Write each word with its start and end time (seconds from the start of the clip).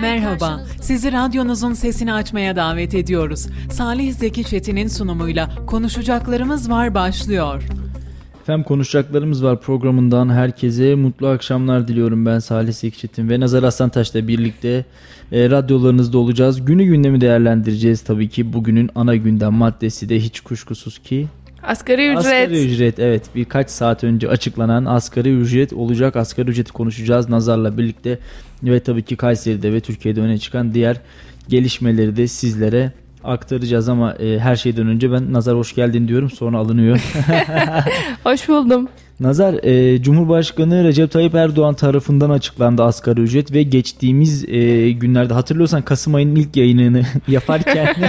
Merhaba, 0.00 0.60
sizi 0.80 1.12
radyonuzun 1.12 1.72
sesini 1.72 2.12
açmaya 2.12 2.56
davet 2.56 2.94
ediyoruz. 2.94 3.46
Salih 3.70 4.12
Zeki 4.12 4.44
Çetin'in 4.44 4.88
sunumuyla 4.88 5.66
Konuşacaklarımız 5.66 6.70
Var 6.70 6.94
başlıyor. 6.94 7.62
Efendim 8.42 8.64
konuşacaklarımız 8.64 9.44
var 9.44 9.60
programından 9.60 10.28
herkese 10.28 10.94
mutlu 10.94 11.26
akşamlar 11.26 11.88
diliyorum 11.88 12.26
ben 12.26 12.38
Salih 12.38 12.72
Zeki 12.72 12.98
Çetin 12.98 13.28
ve 13.28 13.40
Nazar 13.40 13.62
Aslantaş'la 13.62 14.28
birlikte 14.28 14.84
e, 15.32 15.50
radyolarınızda 15.50 16.18
olacağız. 16.18 16.64
Günü 16.64 16.84
gündemi 16.84 17.20
değerlendireceğiz 17.20 18.02
tabii 18.02 18.28
ki 18.28 18.52
bugünün 18.52 18.90
ana 18.94 19.16
gündem 19.16 19.52
maddesi 19.52 20.08
de 20.08 20.20
hiç 20.20 20.40
kuşkusuz 20.40 20.98
ki 20.98 21.26
Asgari 21.62 22.06
ücret. 22.06 22.18
Asgari 22.18 22.66
ücret 22.66 22.98
evet 22.98 23.22
birkaç 23.34 23.70
saat 23.70 24.04
önce 24.04 24.28
açıklanan 24.28 24.84
asgari 24.84 25.34
ücret 25.34 25.72
olacak. 25.72 26.16
Asgari 26.16 26.50
ücreti 26.50 26.72
konuşacağız 26.72 27.28
Nazar'la 27.28 27.78
birlikte 27.78 28.18
ve 28.62 28.80
tabii 28.80 29.02
ki 29.02 29.16
Kayseri'de 29.16 29.72
ve 29.72 29.80
Türkiye'de 29.80 30.20
öne 30.20 30.38
çıkan 30.38 30.74
diğer 30.74 30.96
gelişmeleri 31.48 32.16
de 32.16 32.26
sizlere 32.26 32.92
aktaracağız 33.24 33.88
ama 33.88 34.14
e, 34.14 34.38
her 34.38 34.56
şeyden 34.56 34.86
önce 34.86 35.12
ben 35.12 35.32
Nazar 35.32 35.56
hoş 35.56 35.74
geldin 35.74 36.08
diyorum 36.08 36.30
sonra 36.30 36.58
alınıyor. 36.58 37.00
hoş 38.24 38.48
buldum. 38.48 38.88
Nazar, 39.20 39.54
e, 39.64 40.02
Cumhurbaşkanı 40.02 40.84
Recep 40.84 41.10
Tayyip 41.10 41.34
Erdoğan 41.34 41.74
tarafından 41.74 42.30
açıklandı 42.30 42.82
asgari 42.82 43.20
ücret 43.20 43.52
ve 43.52 43.62
geçtiğimiz 43.62 44.44
e, 44.48 44.90
günlerde 44.90 45.34
hatırlıyorsan 45.34 45.82
Kasım 45.82 46.14
ayının 46.14 46.36
ilk 46.36 46.56
yayınını 46.56 47.02
yaparken 47.28 47.96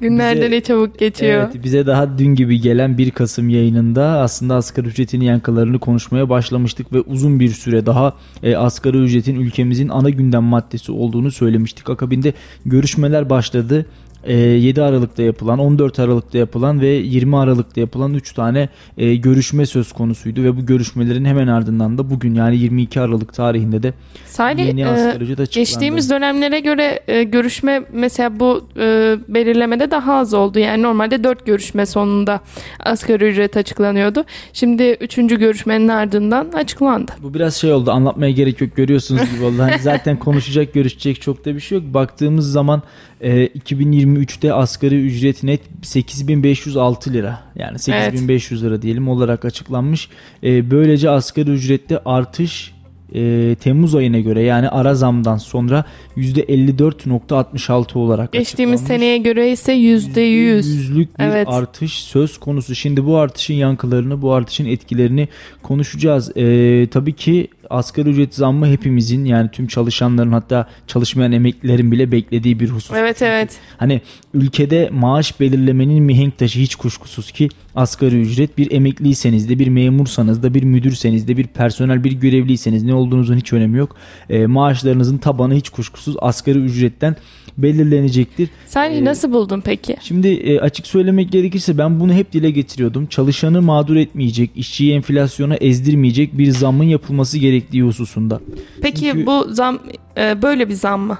Günlerde 0.00 0.50
ne 0.50 0.60
çabuk 0.60 0.98
geçiyor. 0.98 1.48
Evet, 1.52 1.64
bize 1.64 1.86
daha 1.86 2.18
dün 2.18 2.34
gibi 2.34 2.60
gelen 2.60 2.98
1 2.98 3.10
Kasım 3.10 3.48
yayınında 3.48 4.04
aslında 4.04 4.54
asgari 4.54 4.86
ücretin 4.86 5.20
yankılarını 5.20 5.78
konuşmaya 5.78 6.28
başlamıştık 6.28 6.92
ve 6.92 7.00
uzun 7.00 7.40
bir 7.40 7.48
süre 7.48 7.86
daha 7.86 8.14
e, 8.42 8.56
asgari 8.56 8.96
ücretin 8.96 9.40
ülkemizin 9.40 9.88
ana 9.88 10.10
gündem 10.10 10.42
maddesi 10.42 10.92
olduğunu 10.92 11.30
söylemiştik. 11.30 11.90
Akabinde 11.90 12.32
görüşmeler 12.66 13.30
başladı. 13.30 13.86
7 14.26 14.80
ee, 14.80 14.82
Aralık'ta 14.82 15.22
yapılan, 15.22 15.58
14 15.58 15.98
Aralık'ta 15.98 16.38
yapılan 16.38 16.80
ve 16.80 16.86
20 16.86 17.36
Aralık'ta 17.36 17.80
yapılan 17.80 18.14
3 18.14 18.32
tane 18.32 18.68
e, 18.98 19.14
görüşme 19.16 19.66
söz 19.66 19.92
konusuydu 19.92 20.42
ve 20.42 20.56
bu 20.56 20.66
görüşmelerin 20.66 21.24
hemen 21.24 21.46
ardından 21.46 21.98
da 21.98 22.10
bugün 22.10 22.34
yani 22.34 22.56
22 22.56 23.00
Aralık 23.00 23.34
tarihinde 23.34 23.82
de 23.82 23.94
Salih, 24.26 24.66
yeni 24.66 24.86
asgari 24.86 25.24
ücret 25.24 25.40
açıklandı. 25.40 25.60
Geçtiğimiz 25.60 26.10
dönemlere 26.10 26.60
göre 26.60 27.00
e, 27.08 27.22
görüşme 27.22 27.82
mesela 27.92 28.40
bu 28.40 28.64
e, 28.76 29.16
belirlemede 29.28 29.90
daha 29.90 30.14
az 30.14 30.34
oldu. 30.34 30.58
Yani 30.58 30.82
normalde 30.82 31.24
4 31.24 31.46
görüşme 31.46 31.86
sonunda 31.86 32.40
asgari 32.80 33.28
ücret 33.28 33.56
açıklanıyordu. 33.56 34.24
Şimdi 34.52 34.96
3. 35.00 35.16
görüşmenin 35.16 35.88
ardından 35.88 36.48
açıklandı. 36.54 37.12
Bu 37.22 37.34
biraz 37.34 37.54
şey 37.54 37.72
oldu 37.72 37.90
anlatmaya 37.90 38.30
gerek 38.30 38.60
yok 38.60 38.76
görüyorsunuz 38.76 39.22
gibi 39.34 39.44
oldu. 39.44 39.62
Hani 39.62 39.78
zaten 39.82 40.18
konuşacak 40.18 40.74
görüşecek 40.74 41.20
çok 41.20 41.44
da 41.44 41.54
bir 41.54 41.60
şey 41.60 41.78
yok. 41.78 41.94
Baktığımız 41.94 42.52
zaman 42.52 42.82
e, 43.22 43.46
2023'te 43.46 44.52
asgari 44.52 45.06
ücret 45.06 45.42
net 45.42 45.60
8506 45.82 47.12
lira 47.12 47.40
yani 47.56 47.78
8500 47.78 48.62
evet. 48.62 48.70
lira 48.70 48.82
diyelim 48.82 49.08
olarak 49.08 49.44
açıklanmış. 49.44 50.08
E, 50.44 50.70
böylece 50.70 51.10
asgari 51.10 51.50
ücrette 51.50 51.98
artış 52.04 52.72
e, 53.14 53.54
Temmuz 53.60 53.94
ayına 53.94 54.20
göre 54.20 54.42
yani 54.42 54.68
ara 54.68 54.94
zamdan 54.94 55.36
sonra 55.36 55.84
%54.66 56.16 57.98
olarak 57.98 58.32
Geçtiğimiz 58.32 58.80
seneye 58.80 59.18
göre 59.18 59.50
ise 59.50 59.72
%100. 59.72 60.20
Yüzlük 60.20 61.18
bir 61.18 61.24
evet. 61.24 61.48
artış 61.50 61.92
söz 61.92 62.38
konusu. 62.38 62.74
Şimdi 62.74 63.06
bu 63.06 63.16
artışın 63.16 63.54
yankılarını, 63.54 64.22
bu 64.22 64.32
artışın 64.32 64.66
etkilerini 64.66 65.28
konuşacağız. 65.62 66.36
E, 66.36 66.86
tabii 66.90 67.12
ki 67.12 67.48
asgari 67.72 68.08
ücret 68.08 68.34
zammı 68.34 68.66
hepimizin 68.66 69.24
yani 69.24 69.50
tüm 69.50 69.66
çalışanların 69.66 70.32
hatta 70.32 70.68
çalışmayan 70.86 71.32
emeklilerin 71.32 71.92
bile 71.92 72.12
beklediği 72.12 72.60
bir 72.60 72.68
husus. 72.68 72.96
Evet 72.96 73.16
Çünkü 73.18 73.30
evet. 73.30 73.58
Hani 73.78 74.00
ülkede 74.34 74.90
maaş 74.92 75.40
belirlemenin 75.40 76.02
mihenk 76.02 76.38
taşı 76.38 76.58
hiç 76.58 76.74
kuşkusuz 76.74 77.30
ki 77.30 77.48
asgari 77.74 78.20
ücret 78.20 78.58
bir 78.58 78.72
emekliyseniz 78.72 79.48
de 79.48 79.58
bir 79.58 79.68
memursanız 79.68 80.42
da 80.42 80.54
bir 80.54 80.62
müdürseniz 80.62 81.28
de 81.28 81.36
bir 81.36 81.46
personel 81.46 82.04
bir 82.04 82.12
görevliyseniz 82.12 82.82
ne 82.82 82.94
olduğunuzun 82.94 83.36
hiç 83.36 83.52
önemi 83.52 83.78
yok. 83.78 83.96
E, 84.30 84.46
maaşlarınızın 84.46 85.18
tabanı 85.18 85.54
hiç 85.54 85.70
kuşkusuz 85.70 86.16
asgari 86.20 86.58
ücretten 86.58 87.16
belirlenecektir. 87.58 88.48
Sen 88.66 88.90
ee, 88.90 89.04
nasıl 89.04 89.32
buldun 89.32 89.62
peki? 89.64 89.96
Şimdi 90.00 90.28
e, 90.28 90.60
açık 90.60 90.86
söylemek 90.86 91.32
gerekirse 91.32 91.78
ben 91.78 92.00
bunu 92.00 92.12
hep 92.12 92.32
dile 92.32 92.50
getiriyordum. 92.50 93.06
Çalışanı 93.06 93.62
mağdur 93.62 93.96
etmeyecek, 93.96 94.50
işçiyi 94.56 94.92
enflasyona 94.94 95.54
ezdirmeyecek 95.54 96.38
bir 96.38 96.50
zammın 96.50 96.84
yapılması 96.84 97.38
gerektiği 97.62 97.82
hususunda. 97.82 98.40
Peki 98.82 99.00
Çünkü, 99.12 99.26
bu 99.26 99.46
zam 99.50 99.78
e, 100.16 100.42
böyle 100.42 100.68
bir 100.68 100.74
zam 100.74 101.00
mı? 101.00 101.18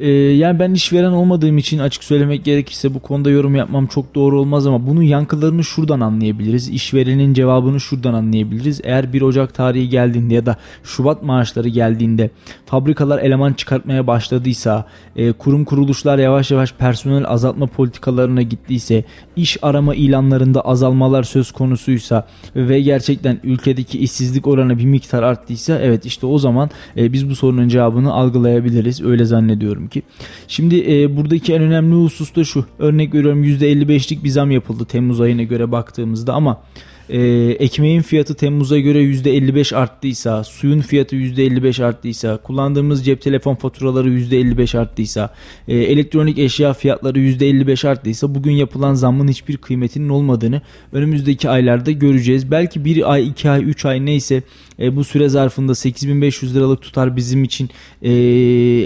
Ee, 0.00 0.08
yani 0.10 0.58
ben 0.58 0.72
işveren 0.72 1.10
olmadığım 1.10 1.58
için 1.58 1.78
açık 1.78 2.04
söylemek 2.04 2.44
gerekirse 2.44 2.94
bu 2.94 3.00
konuda 3.00 3.30
yorum 3.30 3.54
yapmam 3.54 3.86
çok 3.86 4.14
doğru 4.14 4.40
olmaz 4.40 4.66
ama 4.66 4.86
bunun 4.86 5.02
yankılarını 5.02 5.64
şuradan 5.64 6.00
anlayabiliriz. 6.00 6.68
İşverenin 6.68 7.34
cevabını 7.34 7.80
şuradan 7.80 8.14
anlayabiliriz. 8.14 8.80
Eğer 8.84 9.12
1 9.12 9.22
Ocak 9.22 9.54
tarihi 9.54 9.88
geldiğinde 9.88 10.34
ya 10.34 10.46
da 10.46 10.56
Şubat 10.84 11.22
maaşları 11.22 11.68
geldiğinde 11.68 12.30
fabrikalar 12.66 13.18
eleman 13.18 13.52
çıkartmaya 13.52 14.06
başladıysa, 14.06 14.86
e, 15.16 15.32
kurum 15.32 15.64
kuruluşlar 15.64 16.18
yavaş 16.18 16.50
yavaş 16.50 16.72
personel 16.72 17.24
azaltma 17.28 17.66
politikalarına 17.66 18.42
gittiyse, 18.42 19.04
iş 19.36 19.56
arama 19.62 19.94
ilanlarında 19.94 20.60
azalmalar 20.60 21.22
söz 21.22 21.52
konusuysa 21.52 22.26
ve 22.56 22.80
gerçekten 22.80 23.38
ülkedeki 23.44 23.98
işsizlik 23.98 24.46
oranı 24.46 24.78
bir 24.78 24.84
miktar 24.84 25.22
arttıysa 25.22 25.78
evet 25.78 26.06
işte 26.06 26.26
o 26.26 26.38
zaman 26.38 26.70
e, 26.96 27.12
biz 27.12 27.30
bu 27.30 27.36
sorunun 27.36 27.68
cevabını 27.68 28.12
algılayabiliriz. 28.12 29.02
Öyle 29.02 29.24
zannediyorum 29.24 29.63
düşünüyorum 29.64 29.88
ki. 29.88 30.02
Şimdi 30.48 30.84
e, 30.92 31.16
buradaki 31.16 31.54
en 31.54 31.62
önemli 31.62 31.94
husus 31.94 32.36
da 32.36 32.44
şu. 32.44 32.66
Örnek 32.78 33.14
veriyorum 33.14 33.44
%55'lik 33.44 34.24
bir 34.24 34.28
zam 34.28 34.50
yapıldı 34.50 34.84
Temmuz 34.84 35.20
ayına 35.20 35.42
göre 35.42 35.72
baktığımızda 35.72 36.32
ama 36.32 36.62
e, 37.08 37.18
ekmeğin 37.58 38.02
fiyatı 38.02 38.34
Temmuz'a 38.34 38.78
göre 38.78 39.02
%55 39.02 39.76
arttıysa, 39.76 40.44
suyun 40.44 40.80
fiyatı 40.80 41.16
%55 41.16 41.84
arttıysa, 41.84 42.36
kullandığımız 42.36 43.04
cep 43.04 43.22
telefon 43.22 43.54
faturaları 43.54 44.10
%55 44.10 44.78
arttıysa, 44.78 45.34
e, 45.68 45.76
elektronik 45.76 46.38
eşya 46.38 46.72
fiyatları 46.72 47.18
%55 47.18 47.88
arttıysa 47.88 48.34
bugün 48.34 48.52
yapılan 48.52 48.94
zammın 48.94 49.28
hiçbir 49.28 49.56
kıymetinin 49.56 50.08
olmadığını 50.08 50.62
önümüzdeki 50.92 51.50
aylarda 51.50 51.90
göreceğiz. 51.90 52.50
Belki 52.50 52.84
bir 52.84 53.12
ay, 53.12 53.28
iki 53.28 53.50
ay, 53.50 53.64
üç 53.64 53.84
ay 53.84 54.06
neyse 54.06 54.42
e, 54.78 54.96
bu 54.96 55.04
süre 55.04 55.28
zarfında 55.28 55.74
8500 55.74 56.56
liralık 56.56 56.82
tutar 56.82 57.16
bizim 57.16 57.44
için 57.44 57.70
e, 58.02 58.12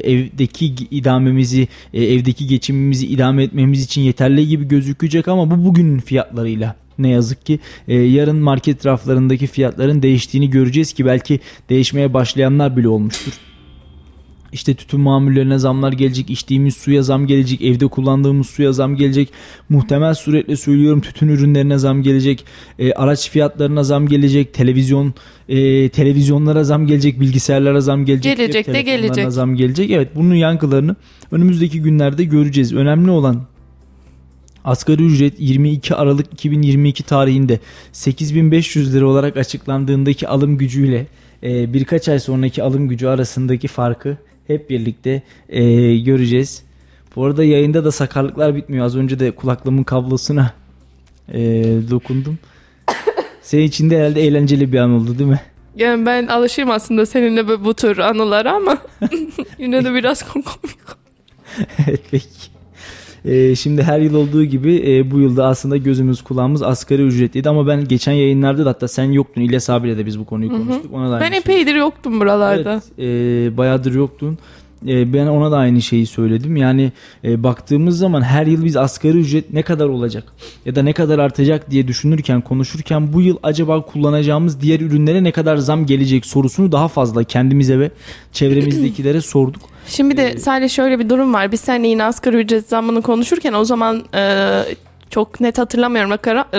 evdeki 0.04 0.66
idamemizi, 0.90 1.68
e, 1.94 2.04
evdeki 2.04 2.46
geçimimizi 2.46 3.06
idame 3.06 3.42
etmemiz 3.42 3.84
için 3.84 4.02
yeterli 4.02 4.48
gibi 4.48 4.68
gözükecek 4.68 5.28
ama 5.28 5.50
bu 5.50 5.64
bugünün 5.64 5.98
fiyatlarıyla 5.98 6.87
ne 6.98 7.08
yazık 7.08 7.46
ki 7.46 7.58
e, 7.88 7.94
yarın 7.94 8.36
market 8.36 8.86
raflarındaki 8.86 9.46
fiyatların 9.46 10.02
değiştiğini 10.02 10.50
göreceğiz 10.50 10.92
ki 10.92 11.06
belki 11.06 11.40
değişmeye 11.70 12.14
başlayanlar 12.14 12.76
bile 12.76 12.88
olmuştur. 12.88 13.32
İşte 14.52 14.74
tütün 14.74 15.00
mamullerine 15.00 15.58
zamlar 15.58 15.92
gelecek, 15.92 16.30
içtiğimiz 16.30 16.76
suya 16.76 17.02
zam 17.02 17.26
gelecek, 17.26 17.62
evde 17.62 17.86
kullandığımız 17.86 18.46
suya 18.46 18.72
zam 18.72 18.96
gelecek. 18.96 19.28
Muhtemel 19.68 20.14
suretle 20.14 20.56
söylüyorum 20.56 21.00
tütün 21.00 21.28
ürünlerine 21.28 21.78
zam 21.78 22.02
gelecek, 22.02 22.44
e, 22.78 22.92
araç 22.92 23.30
fiyatlarına 23.30 23.84
zam 23.84 24.06
gelecek, 24.06 24.54
televizyon 24.54 25.14
e, 25.48 25.88
televizyonlara 25.88 26.64
zam 26.64 26.86
gelecek, 26.86 27.20
bilgisayarlara 27.20 27.80
zam 27.80 28.04
gelecek. 28.04 28.36
Gelecek 28.36 28.66
de 28.66 28.82
gelecek. 28.82 29.32
zam 29.32 29.56
gelecek. 29.56 29.90
Evet 29.90 30.08
bunun 30.14 30.34
yankılarını 30.34 30.96
önümüzdeki 31.32 31.82
günlerde 31.82 32.24
göreceğiz. 32.24 32.72
Önemli 32.72 33.10
olan 33.10 33.42
Asgari 34.68 35.02
ücret 35.04 35.34
22 35.38 35.94
Aralık 35.94 36.32
2022 36.32 37.02
tarihinde 37.02 37.58
8500 37.92 38.94
lira 38.94 39.06
olarak 39.06 39.36
açıklandığındaki 39.36 40.28
alım 40.28 40.58
gücüyle 40.58 41.06
e, 41.42 41.72
birkaç 41.72 42.08
ay 42.08 42.18
sonraki 42.18 42.62
alım 42.62 42.88
gücü 42.88 43.06
arasındaki 43.06 43.68
farkı 43.68 44.16
hep 44.46 44.70
birlikte 44.70 45.22
e, 45.48 45.62
göreceğiz. 45.96 46.62
Bu 47.16 47.24
arada 47.24 47.44
yayında 47.44 47.84
da 47.84 47.92
sakarlıklar 47.92 48.54
bitmiyor. 48.54 48.86
Az 48.86 48.96
önce 48.96 49.18
de 49.18 49.30
kulaklığımın 49.30 49.82
kablosuna 49.82 50.52
e, 51.32 51.40
dokundum. 51.90 52.38
Senin 53.42 53.62
için 53.62 53.90
de 53.90 53.98
herhalde 53.98 54.22
eğlenceli 54.22 54.72
bir 54.72 54.78
an 54.78 54.90
oldu 54.90 55.18
değil 55.18 55.30
mi? 55.30 55.40
Yani 55.76 56.06
ben 56.06 56.26
alışayım 56.26 56.70
aslında 56.70 57.06
seninle 57.06 57.64
bu 57.64 57.74
tür 57.74 57.98
anılara 57.98 58.52
ama 58.52 58.78
yine 59.58 59.84
de 59.84 59.94
biraz 59.94 60.32
komik. 60.32 60.46
evet 61.86 62.00
peki. 62.10 62.57
E, 63.28 63.54
şimdi 63.54 63.82
her 63.82 64.00
yıl 64.00 64.14
olduğu 64.14 64.44
gibi 64.44 64.82
e, 64.86 65.10
bu 65.10 65.20
yılda 65.20 65.46
aslında 65.46 65.76
gözümüz 65.76 66.22
kulağımız 66.22 66.62
asgari 66.62 67.02
ücretliydi 67.02 67.48
ama 67.48 67.66
ben 67.66 67.88
geçen 67.88 68.12
yayınlarda 68.12 68.64
da 68.64 68.70
hatta 68.70 68.88
sen 68.88 69.04
yoktun 69.04 69.40
İlyas 69.40 69.70
abiyle 69.70 69.98
de 69.98 70.06
biz 70.06 70.18
bu 70.18 70.26
konuyu 70.26 70.50
konuştuk. 70.50 70.94
Ona 70.94 71.12
da 71.12 71.20
ben 71.20 71.32
epeydir 71.32 71.70
şey. 71.70 71.78
yoktum 71.78 72.20
buralarda. 72.20 72.82
Evet, 72.98 73.52
e, 73.52 73.56
bayağıdır 73.56 73.94
yoktun. 73.94 74.38
E, 74.86 75.12
ben 75.12 75.26
ona 75.26 75.50
da 75.50 75.56
aynı 75.56 75.82
şeyi 75.82 76.06
söyledim. 76.06 76.56
Yani 76.56 76.92
e, 77.24 77.42
baktığımız 77.42 77.98
zaman 77.98 78.22
her 78.22 78.46
yıl 78.46 78.64
biz 78.64 78.76
asgari 78.76 79.18
ücret 79.18 79.52
ne 79.52 79.62
kadar 79.62 79.86
olacak 79.88 80.24
ya 80.64 80.74
da 80.74 80.82
ne 80.82 80.92
kadar 80.92 81.18
artacak 81.18 81.70
diye 81.70 81.88
düşünürken 81.88 82.40
konuşurken 82.40 83.12
bu 83.12 83.20
yıl 83.20 83.36
acaba 83.42 83.82
kullanacağımız 83.82 84.60
diğer 84.60 84.80
ürünlere 84.80 85.24
ne 85.24 85.32
kadar 85.32 85.56
zam 85.56 85.86
gelecek 85.86 86.26
sorusunu 86.26 86.72
daha 86.72 86.88
fazla 86.88 87.24
kendimize 87.24 87.78
ve 87.78 87.90
çevremizdekilere 88.32 89.20
sorduk. 89.20 89.62
Şimdi 89.86 90.16
de 90.16 90.28
ee, 90.28 90.38
sadece 90.38 90.68
şöyle 90.68 90.98
bir 90.98 91.08
durum 91.08 91.34
var. 91.34 91.52
Biz 91.52 91.60
seninle 91.60 91.88
yine 91.88 92.04
asgari 92.04 92.36
ücret 92.36 92.68
zammını 92.68 93.02
konuşurken 93.02 93.52
o 93.52 93.64
zaman 93.64 94.04
e, 94.14 94.62
çok 95.10 95.40
net 95.40 95.58
hatırlamıyorum 95.58 96.10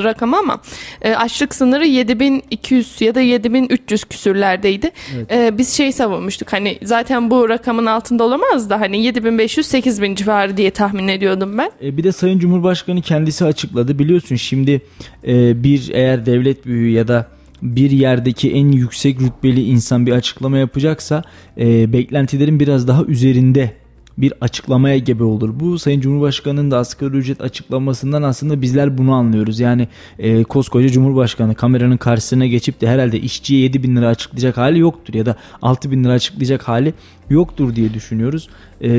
rakamı 0.04 0.38
ama 0.38 0.62
e, 1.02 1.14
açlık 1.14 1.56
sınırı 1.56 1.86
7200 1.86 3.02
ya 3.02 3.16
da 3.16 3.22
7300 3.22 4.04
küsürlerdeydi. 4.04 4.92
Evet. 5.16 5.32
E, 5.32 5.58
biz 5.58 5.74
şey 5.78 5.92
savunmuştuk 5.92 6.54
hani 6.54 6.78
zaten 6.84 7.32
bu 7.32 7.50
rakamın 7.50 7.86
altında 7.86 8.24
olamaz 8.24 8.70
da 8.70 8.80
hani 8.80 9.04
7500 9.04 9.68
8000 9.68 10.16
civarı 10.16 10.58
diye 10.58 10.72
tahmin 10.72 11.08
ediyordum 11.08 11.58
ben. 11.58 11.72
E, 11.84 11.98
bir 11.98 12.04
de 12.04 12.12
Sayın 12.12 12.40
Cumhurbaşkanı 12.40 13.02
kendisi 13.02 13.46
açıkladı. 13.46 14.00
Biliyorsun 14.00 14.36
şimdi 14.36 14.82
e, 15.28 15.64
bir 15.64 15.90
eğer 15.94 16.26
devlet 16.26 16.66
büyüğü 16.66 16.92
ya 16.92 17.08
da 17.08 17.28
bir 17.62 17.92
yerdeki 17.92 18.52
en 18.52 18.72
yüksek 18.72 19.22
rütbeli 19.22 19.64
insan 19.64 20.06
bir 20.06 20.12
açıklama 20.12 20.58
yapacaksa 20.58 21.24
e, 21.58 21.94
beklentilerin 21.94 22.60
biraz 22.60 22.88
daha 22.88 23.04
üzerinde 23.04 23.72
bir 24.22 24.34
açıklamaya 24.42 24.98
gebe 24.98 25.24
olur. 25.24 25.60
Bu 25.60 25.80
Sayın 25.80 26.02
Cumhurbaşkanı'nın 26.02 26.72
da 26.72 26.78
asgari 26.78 27.18
ücret 27.18 27.42
açıklamasından 27.42 28.24
aslında 28.24 28.62
bizler 28.62 28.98
bunu 28.98 29.14
anlıyoruz. 29.14 29.60
Yani 29.60 29.88
e, 30.20 30.44
koskoca 30.44 30.90
Cumhurbaşkanı 30.90 31.56
kameranın 31.56 31.98
karşısına 31.98 32.46
geçip 32.46 32.82
de 32.82 32.88
herhalde 32.88 33.20
işçiye 33.20 33.62
7 33.62 33.84
bin 33.84 33.96
lira 33.96 34.08
açıklayacak 34.08 34.58
hali 34.58 34.80
yoktur 34.80 35.14
ya 35.14 35.26
da 35.26 35.36
6 35.62 35.92
bin 35.92 36.04
lira 36.04 36.14
açıklayacak 36.14 36.68
hali 36.68 36.94
yoktur 37.30 37.76
diye 37.76 37.94
düşünüyoruz. 37.94 38.50
E, 38.82 38.90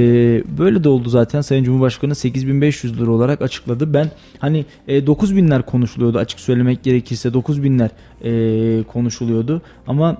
böyle 0.58 0.84
de 0.84 0.88
oldu 0.88 1.08
zaten 1.08 1.40
Sayın 1.40 1.64
Cumhurbaşkanı 1.64 2.14
8500 2.14 3.00
lira 3.00 3.10
olarak 3.10 3.42
açıkladı. 3.42 3.94
Ben 3.94 4.10
hani 4.38 4.64
e, 4.88 5.06
9 5.06 5.36
binler 5.36 5.62
konuşuluyordu 5.62 6.18
açık 6.18 6.40
söylemek 6.40 6.82
gerekirse 6.82 7.34
9 7.34 7.62
binler 7.62 7.90
e, 8.24 8.82
konuşuluyordu 8.82 9.62
ama 9.86 10.16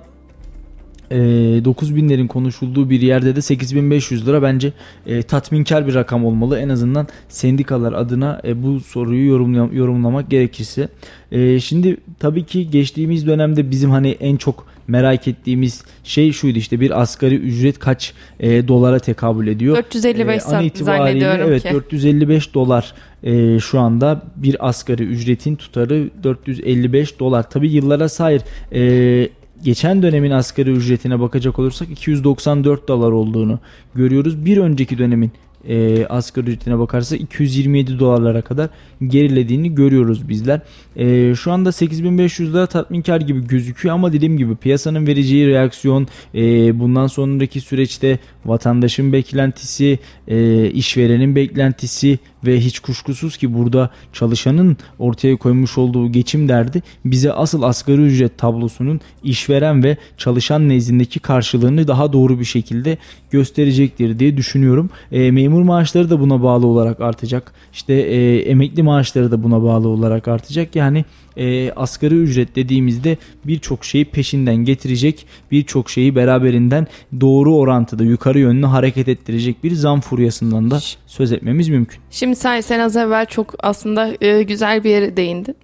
e, 1.11 1.65
9 1.65 1.95
binlerin 1.95 2.27
konuşulduğu 2.27 2.89
bir 2.89 3.01
yerde 3.01 3.35
de 3.35 3.41
8500 3.41 4.27
lira 4.27 4.41
bence 4.41 4.73
e, 5.05 5.21
tatminkar 5.21 5.87
bir 5.87 5.93
rakam 5.93 6.25
olmalı. 6.25 6.59
En 6.59 6.69
azından 6.69 7.07
sendikalar 7.29 7.93
adına 7.93 8.41
e, 8.43 8.63
bu 8.63 8.79
soruyu 8.79 9.27
yorumlam 9.27 9.75
yorumlamak 9.75 10.29
gerekirse. 10.29 10.87
E, 11.31 11.59
şimdi 11.59 11.97
tabii 12.19 12.45
ki 12.45 12.69
geçtiğimiz 12.69 13.27
dönemde 13.27 13.71
bizim 13.71 13.89
hani 13.89 14.09
en 14.09 14.35
çok 14.35 14.71
merak 14.87 15.27
ettiğimiz 15.27 15.83
şey 16.03 16.31
şuydu 16.31 16.59
işte 16.59 16.79
bir 16.79 17.01
asgari 17.01 17.35
ücret 17.35 17.79
kaç 17.79 18.13
e, 18.39 18.67
dolara 18.67 18.99
tekabül 18.99 19.47
ediyor? 19.47 19.75
455 19.75 20.43
e, 20.43 20.45
an 20.45 20.63
itibariyle 20.63 21.37
evet 21.45 21.63
ki. 21.63 21.73
455 21.73 22.53
dolar 22.53 22.93
e, 23.23 23.59
şu 23.59 23.79
anda 23.79 24.21
bir 24.35 24.67
asgari 24.67 25.03
ücretin 25.03 25.55
tutarı 25.55 26.09
455 26.23 27.19
dolar. 27.19 27.49
Tabi 27.49 27.71
yıllara 27.71 28.09
sayır 28.09 28.41
e, 28.73 29.29
geçen 29.63 30.03
dönemin 30.03 30.31
asgari 30.31 30.71
ücretine 30.71 31.19
bakacak 31.19 31.59
olursak 31.59 31.89
294 31.89 32.87
dolar 32.87 33.11
olduğunu 33.11 33.59
görüyoruz. 33.95 34.45
Bir 34.45 34.57
önceki 34.57 34.97
dönemin 34.97 35.31
e, 35.67 36.05
asgari 36.05 36.45
ücretine 36.45 36.79
bakarsa 36.79 37.15
227 37.15 37.99
dolarlara 37.99 38.41
kadar 38.41 38.69
gerilediğini 39.07 39.75
görüyoruz 39.75 40.29
bizler. 40.29 40.61
E, 40.95 41.35
şu 41.35 41.51
anda 41.51 41.71
8500 41.71 42.53
lira 42.53 42.65
tatminkar 42.65 43.21
gibi 43.21 43.47
gözüküyor 43.47 43.95
ama 43.95 44.13
dediğim 44.13 44.37
gibi 44.37 44.55
piyasanın 44.55 45.07
vereceği 45.07 45.47
reaksiyon 45.47 46.07
e, 46.35 46.79
bundan 46.79 47.07
sonraki 47.07 47.61
süreçte 47.61 48.19
vatandaşın 48.45 49.13
beklentisi, 49.13 49.99
e, 50.27 50.67
işverenin 50.69 51.35
beklentisi 51.35 52.19
ve 52.45 52.59
hiç 52.59 52.79
kuşkusuz 52.79 53.37
ki 53.37 53.53
burada 53.53 53.89
çalışanın 54.13 54.77
ortaya 54.99 55.35
koymuş 55.37 55.77
olduğu 55.77 56.11
geçim 56.11 56.49
derdi 56.49 56.81
bize 57.05 57.33
asıl 57.33 57.61
asgari 57.61 58.01
ücret 58.01 58.37
tablosunun 58.37 59.01
işveren 59.23 59.83
ve 59.83 59.97
çalışan 60.17 60.69
nezdindeki 60.69 61.19
karşılığını 61.19 61.87
daha 61.87 62.13
doğru 62.13 62.39
bir 62.39 62.45
şekilde 62.45 62.97
gösterecektir 63.31 64.19
diye 64.19 64.37
düşünüyorum. 64.37 64.89
E, 65.11 65.31
memur 65.31 65.61
maaşları 65.61 66.09
da 66.09 66.19
buna 66.19 66.43
bağlı 66.43 66.67
olarak 66.67 67.01
artacak. 67.01 67.53
İşte 67.73 67.93
e, 67.93 68.39
emekli 68.39 68.83
maaşları 68.83 69.31
da 69.31 69.43
buna 69.43 69.63
bağlı 69.63 69.87
olarak 69.87 70.27
artacak. 70.27 70.75
Yani 70.75 71.05
e, 71.37 71.71
asgari 71.71 72.15
ücret 72.15 72.55
dediğimizde 72.55 73.17
birçok 73.45 73.85
şeyi 73.85 74.05
peşinden 74.05 74.55
getirecek, 74.55 75.25
birçok 75.51 75.89
şeyi 75.89 76.15
beraberinden 76.15 76.87
doğru 77.21 77.55
orantıda 77.55 78.03
yukarı 78.03 78.39
yönlü 78.39 78.65
hareket 78.65 79.07
ettirecek 79.07 79.63
bir 79.63 79.71
zam 79.71 80.01
furyasından 80.01 80.71
da 80.71 80.79
söz 81.07 81.31
etmemiz 81.31 81.69
mümkün. 81.69 81.99
Şimdi 82.11 82.35
sen, 82.35 82.61
sen 82.61 82.79
az 82.79 82.97
evvel 82.97 83.25
çok 83.25 83.53
aslında 83.59 84.09
e, 84.21 84.43
güzel 84.43 84.83
bir 84.83 84.89
yere 84.89 85.17
değindin. 85.17 85.55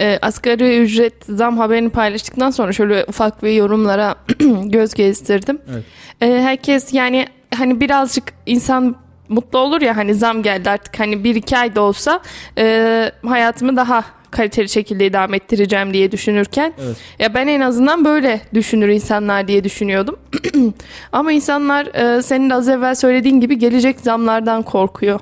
E, 0.00 0.18
asgari 0.22 0.78
ücret 0.78 1.24
zam 1.24 1.58
haberini 1.58 1.90
paylaştıktan 1.90 2.50
sonra 2.50 2.72
şöyle 2.72 3.04
ufak 3.08 3.42
bir 3.42 3.52
yorumlara 3.52 4.14
göz 4.64 4.94
gezdirdim. 4.94 5.58
Evet. 5.72 5.84
E, 6.20 6.42
herkes 6.42 6.92
yani 6.92 7.26
hani 7.54 7.80
birazcık 7.80 8.24
insan 8.46 8.96
mutlu 9.28 9.58
olur 9.58 9.80
ya 9.80 9.96
hani 9.96 10.14
zam 10.14 10.42
geldi 10.42 10.70
artık 10.70 11.00
hani 11.00 11.24
bir 11.24 11.34
iki 11.34 11.58
ayda 11.58 11.80
olsa 11.80 12.20
e, 12.58 13.12
hayatımı 13.26 13.76
daha 13.76 14.04
kaliteli 14.34 14.68
şekilde 14.68 15.06
idame 15.06 15.36
ettireceğim 15.36 15.92
diye 15.92 16.12
düşünürken 16.12 16.74
evet. 16.84 16.96
ya 17.18 17.34
ben 17.34 17.46
en 17.46 17.60
azından 17.60 18.04
böyle 18.04 18.40
düşünür 18.54 18.88
insanlar 18.88 19.48
diye 19.48 19.64
düşünüyordum. 19.64 20.16
Ama 21.12 21.32
insanlar 21.32 21.86
e, 21.86 22.22
senin 22.22 22.50
de 22.50 22.54
az 22.54 22.68
evvel 22.68 22.94
söylediğin 22.94 23.40
gibi 23.40 23.58
gelecek 23.58 24.00
zamlardan 24.00 24.62
korkuyor. 24.62 25.20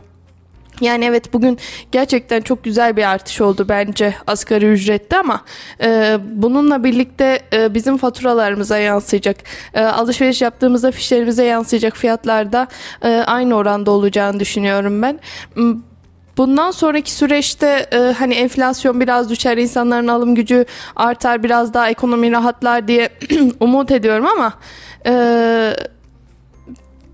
Yani 0.80 1.04
evet 1.04 1.32
bugün 1.32 1.58
gerçekten 1.92 2.40
çok 2.40 2.64
güzel 2.64 2.96
bir 2.96 3.10
artış 3.10 3.40
oldu 3.40 3.66
bence 3.68 4.14
asgari 4.26 4.66
ücrette 4.66 5.16
ama 5.16 5.40
e, 5.82 6.18
bununla 6.24 6.84
birlikte 6.84 7.40
e, 7.52 7.74
bizim 7.74 7.96
faturalarımıza 7.96 8.78
yansıyacak. 8.78 9.36
E, 9.74 9.80
alışveriş 9.80 10.42
yaptığımızda 10.42 10.90
fişlerimize 10.90 11.44
yansıyacak 11.44 11.96
fiyatlarda 11.96 12.68
e, 13.04 13.08
aynı 13.08 13.54
oranda 13.54 13.90
olacağını 13.90 14.40
düşünüyorum 14.40 15.02
ben. 15.02 15.20
Bundan 16.36 16.70
sonraki 16.70 17.12
süreçte 17.12 17.86
e, 17.92 17.98
hani 17.98 18.34
enflasyon 18.34 19.00
biraz 19.00 19.30
düşer, 19.30 19.56
insanların 19.56 20.08
alım 20.08 20.34
gücü 20.34 20.64
artar, 20.96 21.42
biraz 21.42 21.74
daha 21.74 21.90
ekonomi 21.90 22.32
rahatlar 22.32 22.88
diye 22.88 23.08
umut 23.60 23.90
ediyorum 23.90 24.26
ama 24.26 24.52
e, 25.06 25.74